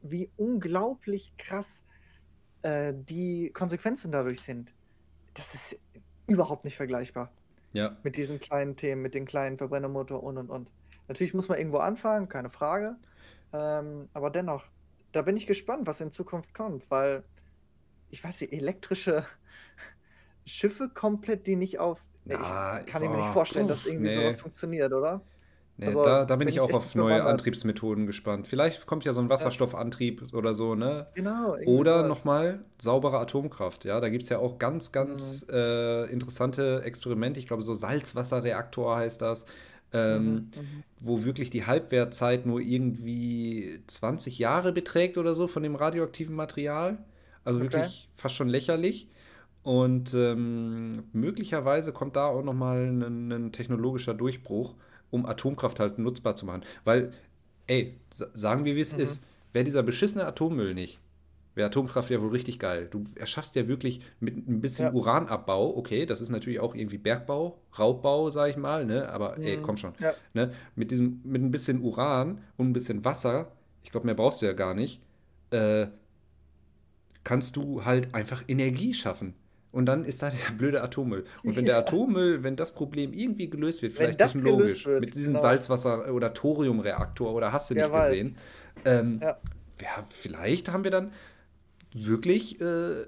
wie 0.02 0.32
unglaublich 0.38 1.34
krass 1.38 1.84
äh, 2.64 2.94
die 2.96 3.52
Konsequenzen 3.54 4.12
dadurch 4.12 4.42
sind, 4.42 4.74
das 5.36 5.54
ist 5.54 5.80
überhaupt 6.28 6.66
nicht 6.66 6.76
vergleichbar. 6.76 7.32
Ja. 7.74 7.98
Mit 8.04 8.18
diesen 8.18 8.40
kleinen 8.40 8.76
Themen, 8.76 9.02
mit 9.02 9.14
den 9.14 9.26
kleinen 9.26 9.58
Verbrennermotor 9.58 10.22
und 10.22 10.38
und 10.38 10.50
und. 10.50 10.70
Natürlich 11.08 11.34
muss 11.34 11.50
man 11.50 11.58
irgendwo 11.58 11.78
anfangen, 11.78 12.30
keine 12.30 12.50
Frage. 12.50 12.96
Ähm, 13.54 14.10
aber 14.14 14.30
dennoch, 14.30 14.66
da 15.12 15.22
bin 15.22 15.38
ich 15.38 15.46
gespannt, 15.46 15.88
was 15.88 16.02
in 16.02 16.12
Zukunft 16.12 16.54
kommt, 16.54 16.90
weil 16.90 17.24
ich 18.10 18.24
weiß 18.24 18.42
nicht, 18.42 18.54
elektrische 18.54 19.26
Schiffe 20.46 20.90
komplett, 20.90 21.48
die 21.48 21.56
nicht 21.56 21.80
auf. 21.80 22.04
Na, 22.26 22.36
ich 22.36 22.56
kann 22.86 23.04
ich 23.04 23.10
mir 23.10 23.18
boah, 23.18 23.18
nicht 23.18 23.30
vorstellen, 23.32 23.68
dass 23.68 23.86
irgendwie 23.86 24.10
nee. 24.10 24.10
sowas 24.10 24.38
funktioniert, 24.38 24.94
oder? 24.94 25.26
Nee, 25.78 25.96
Also, 25.96 26.02
da, 26.02 26.26
da 26.26 26.36
bin 26.36 26.48
bin 26.48 26.48
ich 26.48 26.60
auch 26.60 26.74
auf 26.74 26.96
neue 26.96 27.24
bewundert. 27.24 27.26
Antriebsmethoden 27.26 28.06
gespannt. 28.06 28.48
Vielleicht 28.48 28.86
kommt 28.86 29.04
ja 29.06 29.14
so 29.14 29.22
ein 29.22 29.30
Wasserstoffantrieb 29.30 30.34
oder 30.34 30.54
so, 30.54 30.76
ne? 30.76 31.08
Genau, 31.14 31.56
Oder 31.64 32.04
nochmal 32.04 32.66
saubere 32.82 33.20
Atomkraft. 33.20 33.86
Ja, 33.86 34.00
da 34.00 34.10
gibt 34.10 34.24
es 34.24 34.30
ja 34.30 34.40
auch 34.40 34.60
ganz, 34.60 34.92
ganz 34.92 35.46
Mhm. 35.46 35.52
äh, 35.52 36.06
interessante 36.12 36.82
Experimente. 36.86 37.40
Ich 37.40 37.48
glaube, 37.48 37.64
so 37.64 37.74
Salzwasserreaktor 37.74 38.98
heißt 38.98 39.22
das, 39.22 39.46
ähm, 39.94 40.44
Mhm, 40.44 40.52
mhm. 40.56 40.84
wo 41.00 41.24
wirklich 41.24 41.50
die 41.52 41.66
Halbwertzeit 41.66 42.46
nur 42.46 42.62
irgendwie 42.62 43.80
20 43.88 44.40
Jahre 44.40 44.72
beträgt 44.74 45.18
oder 45.18 45.36
so 45.36 45.48
von 45.48 45.64
dem 45.64 45.76
radioaktiven 45.76 46.36
Material. 46.36 47.00
Also 47.44 47.62
Okay. 47.62 47.62
wirklich 47.62 48.10
fast 48.16 48.36
schon 48.36 48.50
lächerlich. 48.50 49.10
Und 49.64 50.14
ähm, 50.16 51.04
möglicherweise 51.14 51.94
kommt 51.94 52.16
da 52.16 52.26
auch 52.26 52.44
nochmal 52.44 52.86
ein, 52.88 53.32
ein 53.32 53.52
technologischer 53.52 54.14
Durchbruch, 54.16 54.76
um 55.12 55.26
Atomkraft 55.26 55.80
halt 55.80 56.00
nutzbar 56.00 56.36
zu 56.36 56.46
machen. 56.48 56.64
Weil, 56.84 57.12
ey, 57.68 58.00
sa- 58.12 58.28
sagen 58.34 58.66
wir, 58.66 58.76
wie 58.76 58.82
es 58.82 58.94
Mhm. 58.94 59.00
ist, 59.02 59.24
wäre 59.54 59.64
dieser 59.66 59.84
beschissene 59.84 60.26
Atommüll 60.26 60.74
nicht, 60.74 61.00
wäre 61.54 61.68
Atomkraft 61.68 62.10
ja 62.10 62.20
wohl 62.22 62.30
richtig 62.32 62.58
geil. 62.58 62.88
Du 62.90 63.04
erschaffst 63.16 63.54
ja 63.56 63.68
wirklich 63.68 64.02
mit 64.20 64.36
ein 64.48 64.62
bisschen 64.62 64.88
Ja. 64.88 64.94
Uranabbau, 64.94 65.78
okay, 65.78 66.08
das 66.08 66.22
ist 66.22 66.30
natürlich 66.30 66.60
auch 66.60 66.74
irgendwie 66.74 66.98
Bergbau, 66.98 67.60
Raubbau, 67.78 68.32
sag 68.32 68.50
ich 68.50 68.58
mal, 68.58 68.86
ne? 68.86 69.10
Aber 69.10 69.38
ey, 69.44 69.58
Mhm. 69.58 69.62
komm 69.62 69.78
schon. 69.78 69.94
Ja. 70.00 70.14
Ne? 70.34 70.54
Mit 70.76 70.90
diesem, 70.90 71.22
mit 71.24 71.42
ein 71.44 71.52
bisschen 71.52 71.82
Uran 71.82 72.40
und 72.58 72.70
ein 72.70 72.74
bisschen 72.74 73.06
Wasser, 73.06 73.52
ich 73.84 73.92
glaube, 73.92 74.08
mehr 74.08 74.16
brauchst 74.16 74.42
du 74.42 74.48
ja 74.48 74.54
gar 74.54 74.74
nicht, 74.74 75.02
äh, 75.52 75.88
kannst 77.24 77.56
du 77.56 77.86
halt 77.86 78.14
einfach 78.16 78.44
Energie 78.48 78.94
schaffen. 78.94 79.34
Und 79.72 79.86
dann 79.86 80.04
ist 80.06 80.22
da 80.22 80.30
der 80.30 80.52
blöde 80.58 80.82
Atommüll. 80.84 81.24
Und 81.44 81.56
wenn 81.56 81.66
der 81.66 81.76
Ja. 81.76 81.80
Atommüll, 81.82 82.44
wenn 82.44 82.56
das 82.56 82.74
Problem 82.76 83.14
irgendwie 83.14 83.50
gelöst 83.50 83.82
wird, 83.82 83.94
vielleicht 83.94 84.20
technologisch, 84.20 84.86
wird, 84.86 85.00
mit 85.02 85.16
diesem 85.16 85.36
genau. 85.36 85.46
Salzwasser- 85.46 86.12
oder 86.12 86.34
Thoriumreaktor 86.34 87.34
oder 87.34 87.54
hast 87.54 87.70
du 87.70 87.76
nicht 87.76 87.92
weiß. 87.92 88.10
gesehen, 88.10 88.38
ähm, 88.86 89.20
Ja. 89.22 89.38
ja, 89.82 90.06
vielleicht 90.10 90.72
haben 90.72 90.84
wir 90.84 90.92
dann 90.92 91.12
wirklich, 91.94 92.60
äh, 92.62 93.06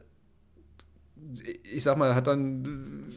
ich 1.74 1.84
sag 1.84 1.98
mal, 1.98 2.16
hat 2.16 2.28
dann 2.28 3.14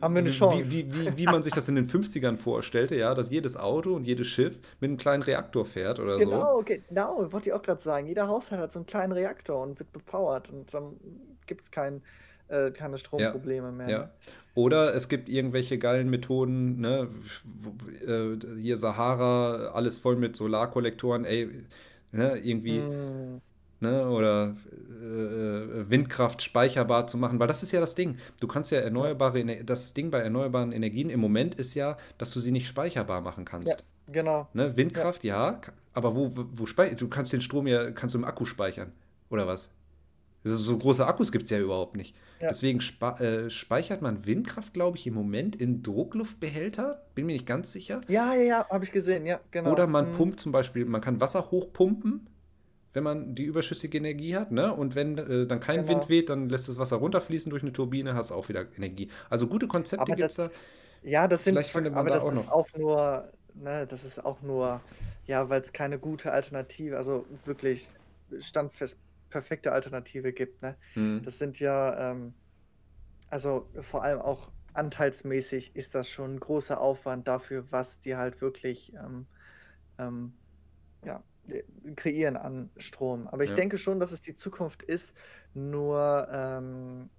Haben 0.00 0.14
wir 0.14 0.20
eine 0.20 0.28
wie, 0.28 0.32
Chance. 0.32 0.70
wie, 0.70 0.92
wie, 0.94 1.16
wie 1.16 1.24
man 1.26 1.42
sich 1.42 1.52
das 1.52 1.68
in 1.68 1.74
den 1.74 1.88
50ern 1.88 2.36
vorstellte, 2.36 2.96
ja, 2.96 3.14
dass 3.14 3.30
jedes 3.30 3.56
Auto 3.56 3.94
und 3.94 4.04
jedes 4.04 4.26
Schiff 4.28 4.60
mit 4.80 4.88
einem 4.88 4.96
kleinen 4.98 5.22
Reaktor 5.22 5.66
fährt 5.66 5.98
oder 6.00 6.14
so. 6.14 6.20
Genau, 6.20 6.62
genau, 6.62 7.32
wollte 7.32 7.48
ich 7.48 7.52
auch 7.52 7.62
gerade 7.62 7.80
sagen. 7.82 8.06
Jeder 8.06 8.28
Haushalt 8.28 8.60
hat 8.60 8.72
so 8.72 8.78
einen 8.78 8.86
kleinen 8.86 9.12
Reaktor 9.12 9.60
und 9.62 9.78
wird 9.78 9.92
bepowert 9.92 10.48
und 10.50 10.72
dann 10.72 10.96
gibt 11.46 11.62
es 11.62 11.70
kein, 11.70 12.02
äh, 12.48 12.70
keine 12.70 12.98
Stromprobleme 12.98 13.72
mehr. 13.72 13.88
Ja. 13.88 13.98
Ne? 13.98 14.10
Oder 14.54 14.94
es 14.94 15.08
gibt 15.08 15.28
irgendwelche 15.28 15.78
geilen 15.78 16.08
Methoden, 16.10 16.80
ne, 16.80 17.08
äh, 18.06 18.36
hier 18.60 18.78
Sahara, 18.78 19.72
alles 19.74 19.98
voll 19.98 20.14
mit 20.16 20.36
Solarkollektoren, 20.36 21.24
ey, 21.24 21.64
ne, 22.12 22.38
irgendwie, 22.38 22.78
Mm, 22.78 23.40
ne, 23.80 24.08
oder 24.08 24.56
äh, 25.02 25.90
Windkraft 25.90 26.42
speicherbar 26.42 27.06
zu 27.08 27.18
machen, 27.18 27.40
weil 27.40 27.48
das 27.48 27.62
ist 27.64 27.72
ja 27.72 27.80
das 27.80 27.94
Ding. 27.96 28.18
Du 28.40 28.46
kannst 28.46 28.70
ja 28.70 28.78
erneuerbare, 28.78 29.40
Ener- 29.40 29.64
das 29.64 29.92
Ding 29.94 30.10
bei 30.10 30.20
erneuerbaren 30.20 30.70
Energien 30.72 31.10
im 31.10 31.20
Moment 31.20 31.56
ist 31.56 31.74
ja, 31.74 31.96
dass 32.18 32.30
du 32.30 32.40
sie 32.40 32.52
nicht 32.52 32.68
speicherbar 32.68 33.20
machen 33.20 33.44
ja, 33.44 33.50
kannst. 33.50 33.84
genau. 34.06 34.48
Ne, 34.52 34.76
Windkraft, 34.76 35.24
ja, 35.24 35.60
aber 35.92 36.14
wo, 36.14 36.36
wo, 36.36 36.44
wo 36.52 36.66
speicher, 36.66 36.94
du 36.94 37.08
kannst 37.08 37.32
den 37.32 37.40
Strom 37.40 37.66
ja, 37.66 37.90
kannst 37.90 38.14
du 38.14 38.18
im 38.18 38.24
Akku 38.24 38.44
speichern, 38.44 38.92
oder 39.30 39.46
was? 39.48 39.70
So 40.44 40.76
große 40.76 41.06
Akkus 41.06 41.32
gibt 41.32 41.44
es 41.44 41.50
ja 41.50 41.58
überhaupt 41.58 41.96
nicht. 41.96 42.14
Ja. 42.44 42.50
Deswegen 42.50 42.80
äh, 43.18 43.50
speichert 43.50 44.02
man 44.02 44.26
Windkraft, 44.26 44.74
glaube 44.74 44.98
ich, 44.98 45.06
im 45.06 45.14
Moment 45.14 45.56
in 45.56 45.82
Druckluftbehälter. 45.82 47.06
Bin 47.14 47.26
mir 47.26 47.32
nicht 47.32 47.46
ganz 47.46 47.72
sicher. 47.72 48.04
Ja, 48.06 48.34
ja, 48.34 48.42
ja, 48.42 48.68
habe 48.68 48.84
ich 48.84 48.92
gesehen, 48.92 49.26
ja, 49.26 49.40
genau. 49.50 49.70
Oder 49.70 49.86
man 49.86 50.10
Mm, 50.10 50.10
pumpt 50.10 50.40
zum 50.40 50.52
Beispiel, 50.52 50.84
man 50.84 51.00
kann 51.00 51.20
Wasser 51.20 51.50
hochpumpen, 51.50 52.28
wenn 52.94 53.04
man 53.04 53.34
die 53.34 53.44
überschüssige 53.44 53.98
Energie 53.98 54.36
hat. 54.36 54.52
Ne? 54.52 54.72
Und 54.74 54.94
wenn 54.96 55.18
äh, 55.18 55.46
dann 55.46 55.60
kein 55.60 55.86
Genau. 55.86 55.88
Wind 55.88 56.08
weht, 56.10 56.28
dann 56.30 56.48
lässt 56.50 56.68
das 56.68 56.78
Wasser 56.78 56.96
runterfließen 56.96 57.50
durch 57.50 57.62
eine 57.62 57.72
Turbine, 57.72 58.14
hast 58.14 58.32
auch 58.32 58.48
wieder 58.50 58.66
Energie. 58.76 59.10
Also 59.30 59.48
gute 59.48 59.68
Konzepte 59.68 60.14
gibt 60.14 60.32
es 60.32 60.36
da. 60.36 60.50
ja, 61.02 61.28
das 61.28 61.44
sind, 61.44 61.74
aber 61.92 62.10
da 62.10 62.10
das 62.10 62.22
auch 62.22 62.32
ist 62.32 62.32
noch. 62.32 62.50
auch 62.50 62.66
nur, 62.74 63.32
ne, 63.54 63.86
das 63.86 64.04
ist 64.04 64.24
auch 64.24 64.42
nur, 64.42 64.84
ja, 65.26 65.48
weil 65.48 65.60
es 65.62 65.72
keine 65.72 65.98
gute 65.98 66.32
Alternative, 66.32 66.96
also 66.96 67.26
wirklich 67.44 67.94
standfest 68.40 68.98
perfekte 69.34 69.72
Alternative 69.72 70.32
gibt, 70.32 70.62
ne? 70.62 70.78
Hm. 70.96 71.18
Das 71.22 71.38
sind 71.38 71.58
ja, 71.60 72.12
ähm, 72.12 72.40
also 73.28 73.72
vor 73.82 74.04
allem 74.04 74.20
auch 74.20 74.52
anteilsmäßig 74.74 75.76
ist 75.76 75.94
das 75.94 76.08
schon 76.10 76.36
ein 76.36 76.40
großer 76.40 76.80
Aufwand 76.80 77.28
dafür, 77.28 77.70
was 77.72 78.00
die 78.00 78.16
halt 78.16 78.40
wirklich 78.40 78.92
ähm, 78.94 79.28
ähm, 79.98 80.40
ja, 81.04 81.24
äh, 81.48 81.64
kreieren 81.96 82.36
an 82.38 82.72
Strom. 82.78 83.28
Aber 83.28 83.44
ich 83.44 83.50
Ja. 83.50 83.56
denke 83.56 83.78
schon, 83.78 84.00
dass 84.00 84.12
es 84.12 84.22
die 84.22 84.36
Zukunft 84.36 84.82
ist. 84.84 85.16
Nur, 85.54 86.28
ähm, 86.32 87.10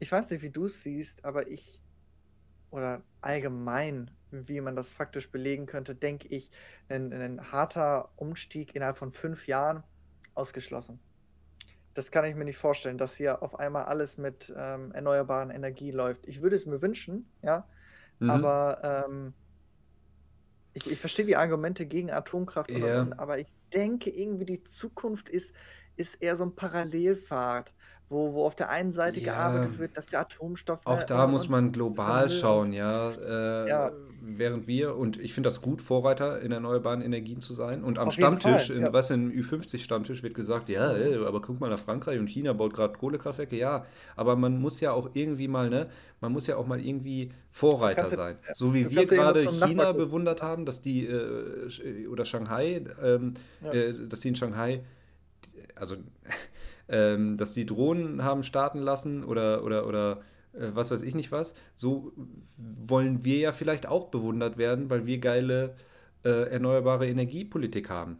ich 0.00 0.12
weiß 0.12 0.30
nicht, 0.30 0.42
wie 0.42 0.50
du 0.52 0.66
es 0.66 0.82
siehst, 0.82 1.24
aber 1.24 1.48
ich, 1.48 1.82
oder 2.70 3.04
allgemein, 3.20 4.16
wie 4.30 4.60
man 4.60 4.76
das 4.76 4.90
faktisch 4.90 5.30
belegen 5.30 5.66
könnte, 5.66 5.94
denke 5.96 6.28
ich, 6.28 6.50
ein, 6.88 7.12
ein 7.12 7.52
harter 7.52 8.12
Umstieg 8.16 8.74
innerhalb 8.74 8.98
von 8.98 9.12
fünf 9.12 9.46
Jahren 9.48 9.84
ausgeschlossen. 10.34 11.02
Das 11.94 12.10
kann 12.10 12.24
ich 12.24 12.34
mir 12.36 12.44
nicht 12.44 12.58
vorstellen, 12.58 12.98
dass 12.98 13.16
hier 13.16 13.42
auf 13.42 13.58
einmal 13.58 13.84
alles 13.84 14.16
mit 14.16 14.52
ähm, 14.56 14.92
erneuerbaren 14.92 15.50
Energie 15.50 15.90
läuft. 15.90 16.26
Ich 16.26 16.40
würde 16.42 16.56
es 16.56 16.66
mir 16.66 16.80
wünschen, 16.82 17.32
ja, 17.42 17.68
Mhm. 18.20 18.26
aber 18.26 19.06
ähm, 19.08 19.34
ich, 20.72 20.90
ich 20.90 21.00
verstehe 21.00 21.26
die 21.26 21.36
Argumente 21.36 21.86
gegen 21.86 22.10
Atomkraft, 22.10 22.70
Ja. 22.70 22.76
und, 22.76 23.12
aber 23.18 23.38
ich 23.38 23.54
denke 23.74 24.10
irgendwie, 24.10 24.44
die 24.46 24.62
Zukunft 24.64 25.28
ist, 25.28 25.54
ist 25.96 26.14
eher 26.16 26.36
so 26.36 26.44
ein 26.44 26.54
Parallelfahrt, 26.54 27.74
wo, 28.10 28.34
wo 28.34 28.44
auf 28.44 28.54
der 28.56 28.68
einen 28.70 28.92
Seite 28.92 29.20
Ja. 29.20 29.32
gearbeitet 29.32 29.78
wird, 29.78 29.96
dass 29.96 30.06
der 30.06 30.20
Atomstoff. 30.20 30.80
Auch 30.84 30.98
ne, 30.98 31.04
da 31.06 31.26
muss 31.26 31.48
man 31.48 31.72
global 31.72 32.28
schauen, 32.30 32.72
ja. 32.74 33.10
Äh, 33.12 33.68
Ja. 33.68 33.92
Während 34.22 34.66
wir, 34.66 34.96
und 34.96 35.18
ich 35.18 35.32
finde 35.32 35.46
das 35.46 35.62
gut, 35.62 35.80
Vorreiter 35.80 36.42
in 36.42 36.52
erneuerbaren 36.52 37.00
Energien 37.00 37.40
zu 37.40 37.54
sein. 37.54 37.82
Und 37.82 37.98
am 37.98 38.08
Auf 38.08 38.12
Stammtisch, 38.14 38.66
Fall, 38.66 38.76
in, 38.76 38.82
ja. 38.82 38.92
was 38.92 39.08
in 39.10 39.32
Ü50-Stammtisch 39.32 40.22
wird 40.22 40.34
gesagt, 40.34 40.68
ja, 40.68 40.92
ey, 40.92 41.24
aber 41.24 41.40
guck 41.40 41.58
mal 41.58 41.70
nach 41.70 41.78
Frankreich 41.78 42.18
und 42.18 42.26
China 42.28 42.52
baut 42.52 42.74
gerade 42.74 42.92
Kohlekraftwerke. 42.98 43.56
Ja, 43.56 43.86
aber 44.16 44.36
man 44.36 44.60
muss 44.60 44.78
ja 44.80 44.92
auch 44.92 45.08
irgendwie 45.14 45.48
mal, 45.48 45.70
ne, 45.70 45.88
man 46.20 46.32
muss 46.32 46.46
ja 46.46 46.56
auch 46.56 46.66
mal 46.66 46.78
irgendwie 46.84 47.32
Vorreiter 47.50 48.08
sein. 48.08 48.36
ja, 48.46 48.54
So 48.54 48.74
wie 48.74 48.90
wir 48.90 49.06
gerade 49.06 49.40
China 49.40 49.66
Nachbar 49.68 49.86
gucken. 49.94 50.06
bewundert 50.06 50.42
haben, 50.42 50.66
dass 50.66 50.82
die, 50.82 51.06
äh, 51.06 51.68
Sch- 51.68 52.06
oder 52.08 52.26
Shanghai, 52.26 52.84
ähm, 53.02 53.32
äh, 53.72 53.94
dass 54.06 54.20
die 54.20 54.28
in 54.28 54.36
Shanghai, 54.36 54.84
also 55.76 55.96
ähm, 56.90 57.36
dass 57.38 57.52
die 57.52 57.66
Drohnen 57.66 58.24
haben 58.24 58.42
starten 58.42 58.80
lassen 58.80 59.24
oder, 59.24 59.64
oder, 59.64 59.86
oder 59.86 60.22
äh, 60.52 60.70
was 60.74 60.90
weiß 60.90 61.02
ich 61.02 61.14
nicht 61.14 61.32
was. 61.32 61.54
So 61.74 62.12
wollen 62.56 63.24
wir 63.24 63.38
ja 63.38 63.52
vielleicht 63.52 63.86
auch 63.86 64.08
bewundert 64.10 64.58
werden, 64.58 64.90
weil 64.90 65.06
wir 65.06 65.18
geile 65.18 65.76
äh, 66.24 66.50
erneuerbare 66.50 67.08
Energiepolitik 67.08 67.90
haben. 67.90 68.18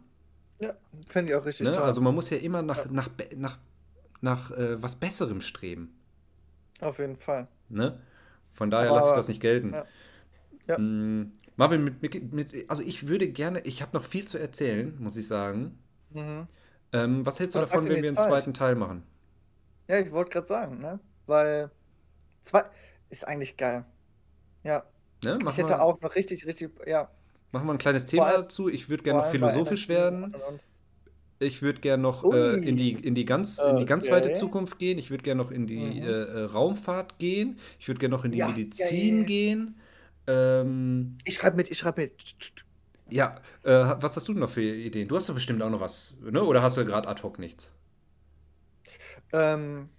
Ja, 0.61 0.75
finde 1.09 1.33
ich 1.33 1.37
auch 1.39 1.45
richtig 1.45 1.67
Ne? 1.67 1.73
toll. 1.73 1.83
Also 1.83 2.01
man 2.01 2.15
muss 2.15 2.29
ja 2.29 2.37
immer 2.37 2.61
nach, 2.61 2.85
Ja. 2.85 2.91
nach, 2.91 3.09
nach, 3.35 3.57
nach 4.21 4.51
äh, 4.51 4.81
was 4.81 4.95
Besserem 4.97 5.41
streben. 5.41 5.93
Auf 6.81 6.99
jeden 6.99 7.17
Fall. 7.17 7.47
Ne? 7.69 7.99
Von 8.53 8.69
daher 8.71 8.91
lasse 8.91 9.09
ich 9.09 9.15
das 9.15 9.27
nicht 9.27 9.41
gelten. 9.41 9.73
Ja. 9.73 9.85
Ja. 10.67 10.77
Mm, 10.77 11.33
Marvin, 11.57 11.83
mit, 11.83 12.01
mit, 12.01 12.33
mit, 12.33 12.69
also 12.69 12.81
ich 12.83 13.07
würde 13.07 13.27
gerne, 13.29 13.61
ich 13.61 13.81
habe 13.81 13.95
noch 13.97 14.03
viel 14.03 14.27
zu 14.27 14.37
erzählen, 14.37 14.95
muss 14.99 15.17
ich 15.17 15.27
sagen. 15.27 15.77
Mhm. 16.13 16.47
Ähm, 16.93 17.25
was 17.25 17.39
hältst 17.39 17.55
du 17.55 17.59
Was 17.59 17.67
davon, 17.69 17.87
wenn 17.89 18.01
wir 18.01 18.09
einen 18.09 18.17
Zeit? 18.17 18.27
zweiten 18.29 18.53
Teil 18.53 18.75
machen? 18.75 19.03
Ja, 19.87 19.99
ich 19.99 20.11
wollte 20.11 20.31
gerade 20.31 20.47
sagen, 20.47 20.79
ne? 20.79 20.99
Weil 21.25 21.71
zwei 22.41 22.65
ist 23.09 23.27
eigentlich 23.27 23.57
geil. 23.57 23.85
Ja, 24.63 24.83
Ne? 25.23 25.37
ich 25.49 25.57
hätte 25.57 25.69
wir, 25.69 25.81
auch 25.83 26.01
noch 26.01 26.15
richtig, 26.15 26.45
richtig, 26.47 26.71
ja. 26.87 27.09
machen 27.51 27.67
wir 27.67 27.73
ein 27.73 27.77
kleines 27.77 28.05
Thema 28.07 28.25
allem- 28.25 28.41
dazu. 28.43 28.69
Ich 28.69 28.89
würde 28.89 29.03
gerne 29.03 29.19
noch 29.21 29.27
philosophisch 29.31 29.87
werden. 29.89 30.23
und, 30.25 30.35
und. 30.35 30.61
Ich 31.39 31.61
würde 31.61 31.79
gerne 31.81 32.01
noch 32.03 32.23
äh, 32.23 32.55
in 32.57 32.75
die, 32.75 32.93
in 32.93 33.15
die 33.15 33.25
ganz, 33.25 33.57
in 33.59 33.77
die 33.77 33.85
ganz 33.85 34.09
weite 34.09 34.29
Okay. 34.29 34.33
Zukunft 34.35 34.77
gehen. 34.79 34.97
Ich 34.99 35.09
würde 35.09 35.23
gerne 35.23 35.41
noch 35.43 35.51
in 35.51 35.65
die 35.67 35.77
Mhm. 35.79 36.03
äh, 36.03 36.07
äh, 36.07 36.43
Raumfahrt 36.45 37.17
gehen. 37.19 37.59
Ich 37.79 37.87
würde 37.87 37.99
gerne 37.99 38.15
noch 38.15 38.25
in 38.25 38.31
die 38.31 38.39
Ja, 38.39 38.47
Medizin 38.47 39.17
geil. 39.17 39.25
gehen. 39.25 39.79
Ähm, 40.27 41.17
Ich 41.25 41.35
schreibe 41.35 41.57
mit, 41.57 41.69
ich 41.71 41.79
schreibe 41.79 42.01
mit. 42.01 42.13
Ja, 43.11 43.35
äh, 43.63 43.71
was 43.71 44.15
hast 44.15 44.27
du 44.27 44.33
denn 44.33 44.39
noch 44.39 44.49
für 44.49 44.61
Ideen? 44.61 45.07
Du 45.07 45.15
hast 45.15 45.29
doch 45.29 45.33
bestimmt 45.33 45.61
auch 45.61 45.69
noch 45.69 45.81
was, 45.81 46.17
ne? 46.21 46.43
Oder 46.43 46.61
hast 46.61 46.77
du 46.77 46.85
gerade 46.85 47.07
ad 47.07 47.21
hoc 47.21 47.39
nichts? 47.39 47.75
Ähm, 49.33 49.89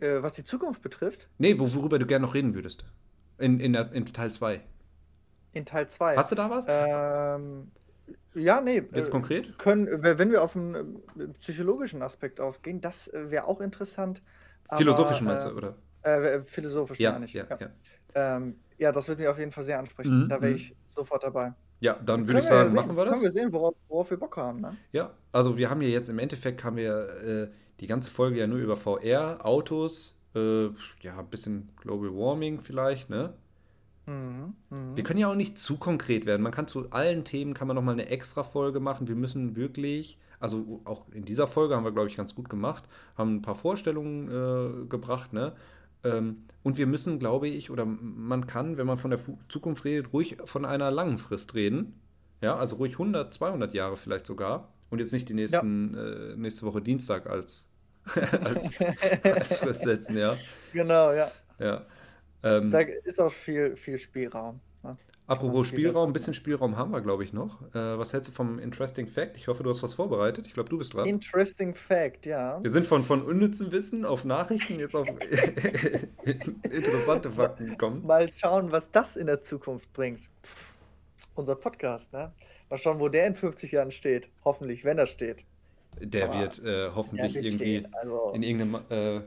äh, 0.00 0.22
was 0.22 0.34
die 0.34 0.44
Zukunft 0.44 0.82
betrifft? 0.82 1.28
Nee, 1.38 1.58
worüber 1.58 1.98
du 1.98 2.06
gerne 2.06 2.26
noch 2.26 2.34
reden 2.34 2.54
würdest. 2.54 2.84
In, 3.38 3.60
in, 3.60 3.72
der, 3.72 3.92
in 3.92 4.06
Teil 4.06 4.30
2. 4.30 4.60
In 5.52 5.64
Teil 5.64 5.88
2. 5.88 6.16
Hast 6.16 6.30
du 6.30 6.34
da 6.34 6.50
was? 6.50 6.66
Ähm, 6.68 7.70
ja, 8.34 8.60
nee. 8.60 8.82
Jetzt 8.92 9.08
äh, 9.08 9.10
konkret? 9.10 9.58
Können, 9.58 10.02
wenn 10.02 10.30
wir 10.30 10.42
auf 10.42 10.56
einen 10.56 10.96
äh, 11.18 11.28
psychologischen 11.40 12.02
Aspekt 12.02 12.40
ausgehen, 12.40 12.80
das 12.80 13.08
äh, 13.08 13.30
wäre 13.30 13.46
auch 13.46 13.60
interessant. 13.60 14.22
Philosophischen 14.76 15.26
meinst 15.26 15.46
du, 15.46 15.50
oder? 15.50 15.76
Äh, 16.02 16.42
philosophisch 16.42 17.00
ja, 17.00 17.12
meine 17.12 17.24
ich. 17.24 17.32
Ja, 17.32 17.44
ja. 17.48 17.58
Ja. 17.60 18.36
Ähm, 18.36 18.56
ja, 18.78 18.92
das 18.92 19.08
würde 19.08 19.22
mich 19.22 19.28
auf 19.28 19.38
jeden 19.38 19.52
Fall 19.52 19.64
sehr 19.64 19.78
ansprechen. 19.78 20.24
Mhm, 20.24 20.28
da 20.28 20.40
wäre 20.40 20.50
mhm. 20.50 20.56
ich 20.56 20.76
sofort 20.88 21.24
dabei. 21.24 21.54
Ja, 21.80 21.94
dann 21.94 22.26
würde 22.26 22.40
ich 22.40 22.46
sagen, 22.46 22.74
ja 22.74 22.82
machen 22.82 22.96
wir 22.96 23.04
das. 23.04 23.14
Können 23.20 23.34
wir 23.34 23.40
sehen, 23.42 23.52
worauf, 23.52 23.74
worauf, 23.88 24.10
wir 24.10 24.16
Bock 24.16 24.36
haben. 24.36 24.60
Ne? 24.60 24.76
Ja, 24.92 25.10
also 25.32 25.56
wir 25.56 25.70
haben 25.70 25.80
ja 25.82 25.88
jetzt 25.88 26.08
im 26.08 26.18
Endeffekt 26.18 26.64
haben 26.64 26.76
wir 26.76 27.08
äh, 27.22 27.48
die 27.80 27.86
ganze 27.86 28.10
Folge 28.10 28.38
ja 28.38 28.46
nur 28.46 28.58
über 28.58 28.76
VR, 28.76 29.44
Autos, 29.44 30.16
äh, 30.34 30.66
ja, 31.00 31.18
ein 31.18 31.28
bisschen 31.30 31.70
Global 31.76 32.10
Warming 32.10 32.60
vielleicht, 32.60 33.10
ne? 33.10 33.34
Mhm, 34.06 34.54
mh. 34.70 34.96
Wir 34.96 35.04
können 35.04 35.20
ja 35.20 35.30
auch 35.30 35.34
nicht 35.34 35.58
zu 35.58 35.76
konkret 35.76 36.26
werden. 36.26 36.42
Man 36.42 36.52
kann 36.52 36.66
zu 36.66 36.90
allen 36.90 37.24
Themen 37.24 37.54
kann 37.54 37.68
man 37.68 37.76
noch 37.76 37.82
mal 37.82 37.92
eine 37.92 38.08
extra 38.08 38.42
Folge 38.42 38.80
machen. 38.80 39.06
Wir 39.06 39.16
müssen 39.16 39.54
wirklich, 39.54 40.18
also 40.40 40.80
auch 40.84 41.06
in 41.12 41.24
dieser 41.24 41.46
Folge 41.46 41.76
haben 41.76 41.84
wir 41.84 41.92
glaube 41.92 42.08
ich 42.08 42.16
ganz 42.16 42.34
gut 42.34 42.48
gemacht, 42.48 42.84
haben 43.16 43.36
ein 43.36 43.42
paar 43.42 43.54
Vorstellungen 43.54 44.28
äh, 44.28 44.86
gebracht, 44.86 45.32
ne? 45.32 45.54
Ähm, 46.04 46.40
und 46.62 46.78
wir 46.78 46.86
müssen, 46.86 47.18
glaube 47.18 47.48
ich, 47.48 47.70
oder 47.70 47.84
man 47.84 48.46
kann, 48.46 48.76
wenn 48.76 48.86
man 48.86 48.98
von 48.98 49.10
der 49.10 49.20
Zukunft 49.48 49.84
redet, 49.84 50.12
ruhig 50.12 50.36
von 50.44 50.64
einer 50.64 50.90
langen 50.90 51.18
Frist 51.18 51.54
reden. 51.54 52.00
Ja, 52.40 52.56
also 52.56 52.76
ruhig 52.76 52.92
100, 52.92 53.32
200 53.34 53.74
Jahre 53.74 53.96
vielleicht 53.96 54.26
sogar. 54.26 54.72
Und 54.90 55.00
jetzt 55.00 55.12
nicht 55.12 55.28
die 55.28 55.34
nächsten, 55.34 55.94
ja. 55.94 56.32
äh, 56.32 56.36
nächste 56.36 56.66
Woche 56.66 56.80
Dienstag 56.80 57.28
als, 57.28 57.68
als, 58.44 58.72
als 59.22 59.56
Frist 59.58 59.80
setzen, 59.80 60.16
ja. 60.16 60.36
Genau, 60.72 61.12
ja. 61.12 61.30
Ja. 61.58 61.86
Ähm, 62.42 62.70
da 62.70 62.80
ist 62.80 63.20
auch 63.20 63.32
viel, 63.32 63.76
viel 63.76 63.98
Spielraum. 63.98 64.60
Ne? 64.82 64.96
Apropos 65.28 65.68
Spielraum, 65.68 66.08
ein 66.08 66.12
bisschen 66.14 66.32
Spielraum 66.32 66.78
haben 66.78 66.90
wir, 66.90 67.02
glaube 67.02 67.22
ich, 67.22 67.34
noch. 67.34 67.60
Äh, 67.74 67.98
was 67.98 68.14
hältst 68.14 68.30
du 68.30 68.32
vom 68.32 68.58
Interesting 68.58 69.06
Fact? 69.06 69.36
Ich 69.36 69.46
hoffe, 69.46 69.62
du 69.62 69.68
hast 69.68 69.82
was 69.82 69.92
vorbereitet. 69.92 70.46
Ich 70.46 70.54
glaube, 70.54 70.70
du 70.70 70.78
bist 70.78 70.94
dran. 70.94 71.06
Interesting 71.06 71.74
Fact, 71.74 72.24
ja. 72.24 72.58
Wir 72.62 72.70
sind 72.70 72.86
von, 72.86 73.04
von 73.04 73.20
unnützem 73.20 73.70
Wissen 73.70 74.06
auf 74.06 74.24
Nachrichten 74.24 74.80
jetzt 74.80 74.96
auf 74.96 75.06
interessante 76.62 77.30
Fakten 77.30 77.68
gekommen. 77.68 78.06
Mal 78.06 78.30
schauen, 78.34 78.72
was 78.72 78.90
das 78.90 79.16
in 79.16 79.26
der 79.26 79.42
Zukunft 79.42 79.92
bringt. 79.92 80.22
Unser 81.34 81.56
Podcast, 81.56 82.10
ne? 82.14 82.32
Mal 82.70 82.78
schauen, 82.78 82.98
wo 82.98 83.10
der 83.10 83.26
in 83.26 83.34
50 83.34 83.70
Jahren 83.70 83.92
steht. 83.92 84.30
Hoffentlich, 84.46 84.82
wenn 84.86 84.96
er 84.96 85.06
steht. 85.06 85.44
Der 86.00 86.30
Aber 86.30 86.40
wird 86.40 86.64
äh, 86.64 86.90
hoffentlich 86.94 87.34
wird 87.34 87.44
irgendwie 87.44 87.86
also 87.92 88.32
in 88.34 88.42
irgendeinem 88.42 88.80
äh, 88.88 89.20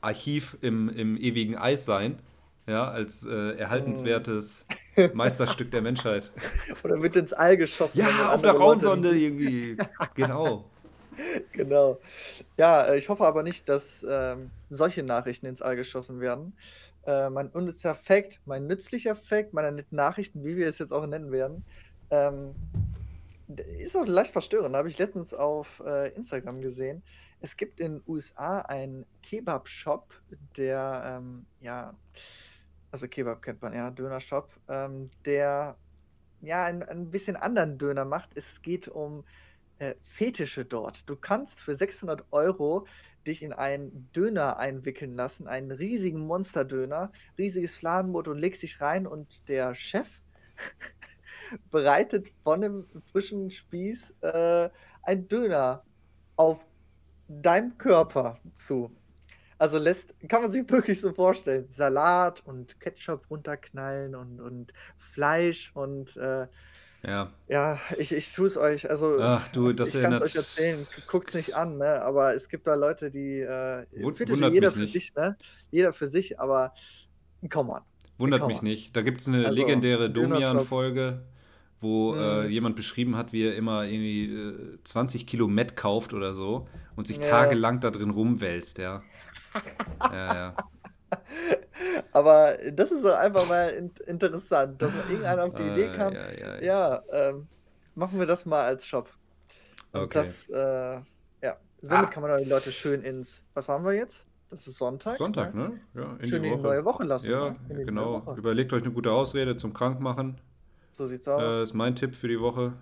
Archiv 0.00 0.58
im, 0.60 0.88
im 0.88 1.16
ewigen 1.16 1.56
Eis 1.56 1.84
sein 1.84 2.18
ja, 2.68 2.88
als 2.88 3.24
äh, 3.24 3.56
erhaltenswertes 3.56 4.66
hm. 4.94 5.10
Meisterstück 5.14 5.70
der 5.70 5.82
Menschheit. 5.82 6.30
Oder 6.84 7.02
wird 7.02 7.16
ins 7.16 7.32
All 7.32 7.56
geschossen. 7.56 7.98
Ja, 7.98 8.32
auf 8.32 8.42
der 8.42 8.52
Raumsonde 8.52 9.10
irgendwie. 9.10 9.76
genau. 10.14 10.64
Genau. 11.52 11.98
Ja, 12.56 12.84
äh, 12.84 12.96
ich 12.96 13.08
hoffe 13.08 13.26
aber 13.26 13.42
nicht, 13.42 13.68
dass 13.68 14.06
ähm, 14.08 14.52
solche 14.70 15.02
Nachrichten 15.02 15.46
ins 15.46 15.60
All 15.60 15.74
geschossen 15.74 16.20
werden. 16.20 16.52
Äh, 17.06 17.28
mein 17.28 17.48
unnützer 17.48 17.96
Fact, 17.96 18.40
mein 18.44 18.68
nützlicher 18.68 19.16
Fact, 19.16 19.52
meine 19.52 19.72
netten 19.72 19.96
Nachrichten, 19.96 20.44
wie 20.44 20.56
wir 20.56 20.68
es 20.68 20.78
jetzt 20.78 20.92
auch 20.92 21.04
nennen 21.06 21.32
werden, 21.32 21.64
ähm, 22.10 22.54
ist 23.78 23.96
auch 23.96 24.06
leicht 24.06 24.30
verstörend. 24.30 24.76
Habe 24.76 24.88
ich 24.88 24.98
letztens 24.98 25.34
auf 25.34 25.82
äh, 25.84 26.14
Instagram 26.14 26.60
gesehen. 26.60 27.02
Es 27.40 27.56
gibt 27.56 27.80
in 27.80 27.94
den 27.94 28.02
USA 28.06 28.60
einen 28.60 29.06
Kebab-Shop, 29.22 30.12
der 30.56 31.18
ähm, 31.18 31.46
ja 31.60 31.94
also 32.90 33.08
Kebab 33.08 33.42
kennt 33.42 33.62
man 33.62 33.74
ja, 33.74 33.90
Dönershop, 33.90 34.50
ähm, 34.68 35.10
der 35.24 35.76
ja 36.40 36.64
ein, 36.64 36.82
ein 36.82 37.10
bisschen 37.10 37.36
anderen 37.36 37.78
Döner 37.78 38.04
macht. 38.04 38.30
Es 38.34 38.62
geht 38.62 38.88
um 38.88 39.24
äh, 39.78 39.94
Fetische 40.04 40.64
dort. 40.64 41.02
Du 41.06 41.16
kannst 41.16 41.60
für 41.60 41.74
600 41.74 42.24
Euro 42.30 42.86
dich 43.26 43.42
in 43.42 43.52
einen 43.52 44.08
Döner 44.14 44.58
einwickeln 44.58 45.14
lassen, 45.14 45.48
einen 45.48 45.70
riesigen 45.70 46.26
Monsterdöner, 46.26 47.12
riesiges 47.36 47.76
Fladenbrot 47.76 48.28
und 48.28 48.38
legst 48.38 48.62
dich 48.62 48.80
rein 48.80 49.06
und 49.06 49.48
der 49.48 49.74
Chef 49.74 50.08
bereitet 51.70 52.28
von 52.42 52.64
einem 52.64 52.86
frischen 53.12 53.50
Spieß 53.50 54.14
äh, 54.22 54.70
ein 55.02 55.28
Döner 55.28 55.84
auf 56.36 56.64
deinem 57.28 57.76
Körper 57.76 58.38
zu. 58.56 58.90
Also 59.58 59.78
lässt, 59.78 60.14
kann 60.28 60.42
man 60.42 60.52
sich 60.52 60.68
wirklich 60.70 61.00
so 61.00 61.12
vorstellen. 61.12 61.66
Salat 61.68 62.42
und 62.46 62.78
Ketchup 62.78 63.28
runterknallen 63.28 64.14
und, 64.14 64.40
und 64.40 64.72
Fleisch 64.96 65.72
und 65.74 66.16
äh, 66.16 66.46
ja. 67.06 67.30
Ja, 67.48 67.78
ich, 67.96 68.12
ich 68.12 68.32
tue 68.32 68.46
es 68.46 68.56
euch. 68.56 68.90
Also, 68.90 69.18
Ach 69.20 69.48
du, 69.48 69.72
das 69.72 69.94
ich 69.94 70.02
kann 70.02 70.12
es 70.14 70.22
euch 70.22 70.36
erzählen. 70.36 70.86
Guckt 71.06 71.34
nicht 71.34 71.54
an, 71.54 71.78
ne? 71.78 72.02
Aber 72.02 72.34
es 72.34 72.48
gibt 72.48 72.66
da 72.66 72.74
Leute, 72.74 73.10
die. 73.10 73.40
Äh, 73.40 73.86
Wundert 74.00 74.52
jeder 74.52 74.72
für 74.72 74.80
nicht. 74.80 74.92
sich, 74.92 75.14
ne? 75.14 75.36
Jeder 75.70 75.92
für 75.92 76.08
sich, 76.08 76.40
aber 76.40 76.74
come 77.50 77.72
on. 77.72 77.80
Wundert 78.18 78.40
come 78.40 78.52
mich 78.52 78.62
on. 78.62 78.64
nicht. 78.64 78.96
Da 78.96 79.02
gibt 79.02 79.20
es 79.20 79.28
eine 79.28 79.46
also, 79.46 79.60
legendäre 79.60 80.10
Domian-Folge, 80.10 81.22
wo 81.80 82.14
mhm. 82.14 82.20
äh, 82.20 82.46
jemand 82.48 82.74
beschrieben 82.74 83.16
hat, 83.16 83.32
wie 83.32 83.44
er 83.46 83.54
immer 83.54 83.84
irgendwie 83.84 84.24
äh, 84.24 84.78
20 84.82 85.26
Kilo 85.26 85.46
Met 85.46 85.76
kauft 85.76 86.12
oder 86.14 86.34
so 86.34 86.66
und 86.96 87.06
sich 87.06 87.18
ja. 87.18 87.30
tagelang 87.30 87.78
da 87.78 87.92
drin 87.92 88.10
rumwälzt, 88.10 88.78
ja 88.78 89.02
ja, 90.12 90.34
ja. 90.34 90.56
Aber 92.12 92.58
das 92.72 92.90
ist 92.90 93.04
doch 93.04 93.16
einfach 93.16 93.48
mal 93.48 93.70
in 93.70 93.90
interessant, 94.06 94.80
dass 94.80 94.94
man 94.94 95.08
irgendeiner 95.08 95.44
auf 95.44 95.54
die 95.54 95.62
äh, 95.62 95.72
Idee 95.72 95.96
kam, 95.96 96.12
ja, 96.12 96.32
ja, 96.32 96.60
ja. 96.60 97.02
ähm, 97.12 97.46
machen 97.94 98.18
wir 98.18 98.26
das 98.26 98.46
mal 98.46 98.64
als 98.64 98.86
Shop. 98.86 99.08
Und 99.92 100.02
okay. 100.02 100.18
das, 100.18 100.48
äh, 100.48 101.00
ja, 101.42 101.56
somit 101.80 102.08
ah. 102.08 102.10
kann 102.10 102.22
man 102.22 102.38
die 102.38 102.48
Leute 102.48 102.72
schön 102.72 103.02
ins, 103.02 103.42
was 103.54 103.68
haben 103.68 103.84
wir 103.84 103.92
jetzt? 103.92 104.24
Das 104.50 104.66
ist 104.66 104.78
Sonntag. 104.78 105.18
Sonntag, 105.18 105.54
ne? 105.54 105.68
ne? 105.68 105.80
Ja, 105.94 106.16
in 106.20 106.28
schön 106.28 106.42
die 106.42 106.48
in 106.48 106.56
die 106.56 106.62
neue 106.62 106.84
Woche 106.84 107.04
lassen. 107.04 107.30
Ja, 107.30 107.54
ne? 107.68 107.84
genau. 107.84 108.34
Überlegt 108.36 108.72
euch 108.72 108.82
eine 108.82 108.92
gute 108.92 109.12
Ausrede 109.12 109.56
zum 109.56 109.74
Krankmachen. 109.74 110.40
So 110.92 111.06
sieht's 111.06 111.28
aus. 111.28 111.42
Äh, 111.42 111.62
ist 111.62 111.74
mein 111.74 111.94
Tipp 111.94 112.16
für 112.16 112.28
die 112.28 112.40
Woche. 112.40 112.72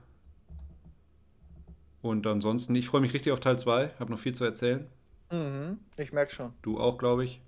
Und 2.02 2.26
ansonsten, 2.26 2.74
ich 2.76 2.88
freue 2.88 3.00
mich 3.00 3.12
richtig 3.12 3.32
auf 3.32 3.40
Teil 3.40 3.58
2. 3.58 3.90
Habe 3.98 4.12
noch 4.12 4.18
viel 4.18 4.32
zu 4.34 4.44
erzählen. 4.44 4.86
Mhm, 5.30 5.78
ich 5.96 6.12
merke 6.12 6.34
schon. 6.34 6.52
Du 6.62 6.78
auch, 6.78 6.98
glaube 6.98 7.24
ich. 7.24 7.40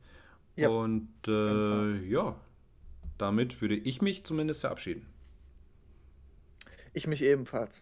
Ja. 0.56 0.68
Und 0.68 1.08
äh, 1.26 1.96
ja, 2.08 2.34
damit 3.16 3.60
würde 3.60 3.76
ich 3.76 4.02
mich 4.02 4.24
zumindest 4.24 4.60
verabschieden. 4.60 5.06
Ich 6.92 7.06
mich 7.06 7.22
ebenfalls. 7.22 7.80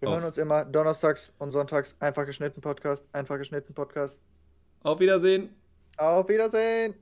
Wir 0.00 0.08
Auf. 0.08 0.16
hören 0.16 0.24
uns 0.24 0.38
immer 0.38 0.64
donnerstags 0.64 1.32
und 1.38 1.50
sonntags 1.50 1.94
einfach 2.00 2.26
geschnitten 2.26 2.60
Podcast, 2.60 3.04
einfach 3.12 3.38
geschnitten 3.38 3.74
Podcast. 3.74 4.18
Auf 4.82 5.00
Wiedersehen. 5.00 5.50
Auf 5.96 6.28
Wiedersehen. 6.28 6.94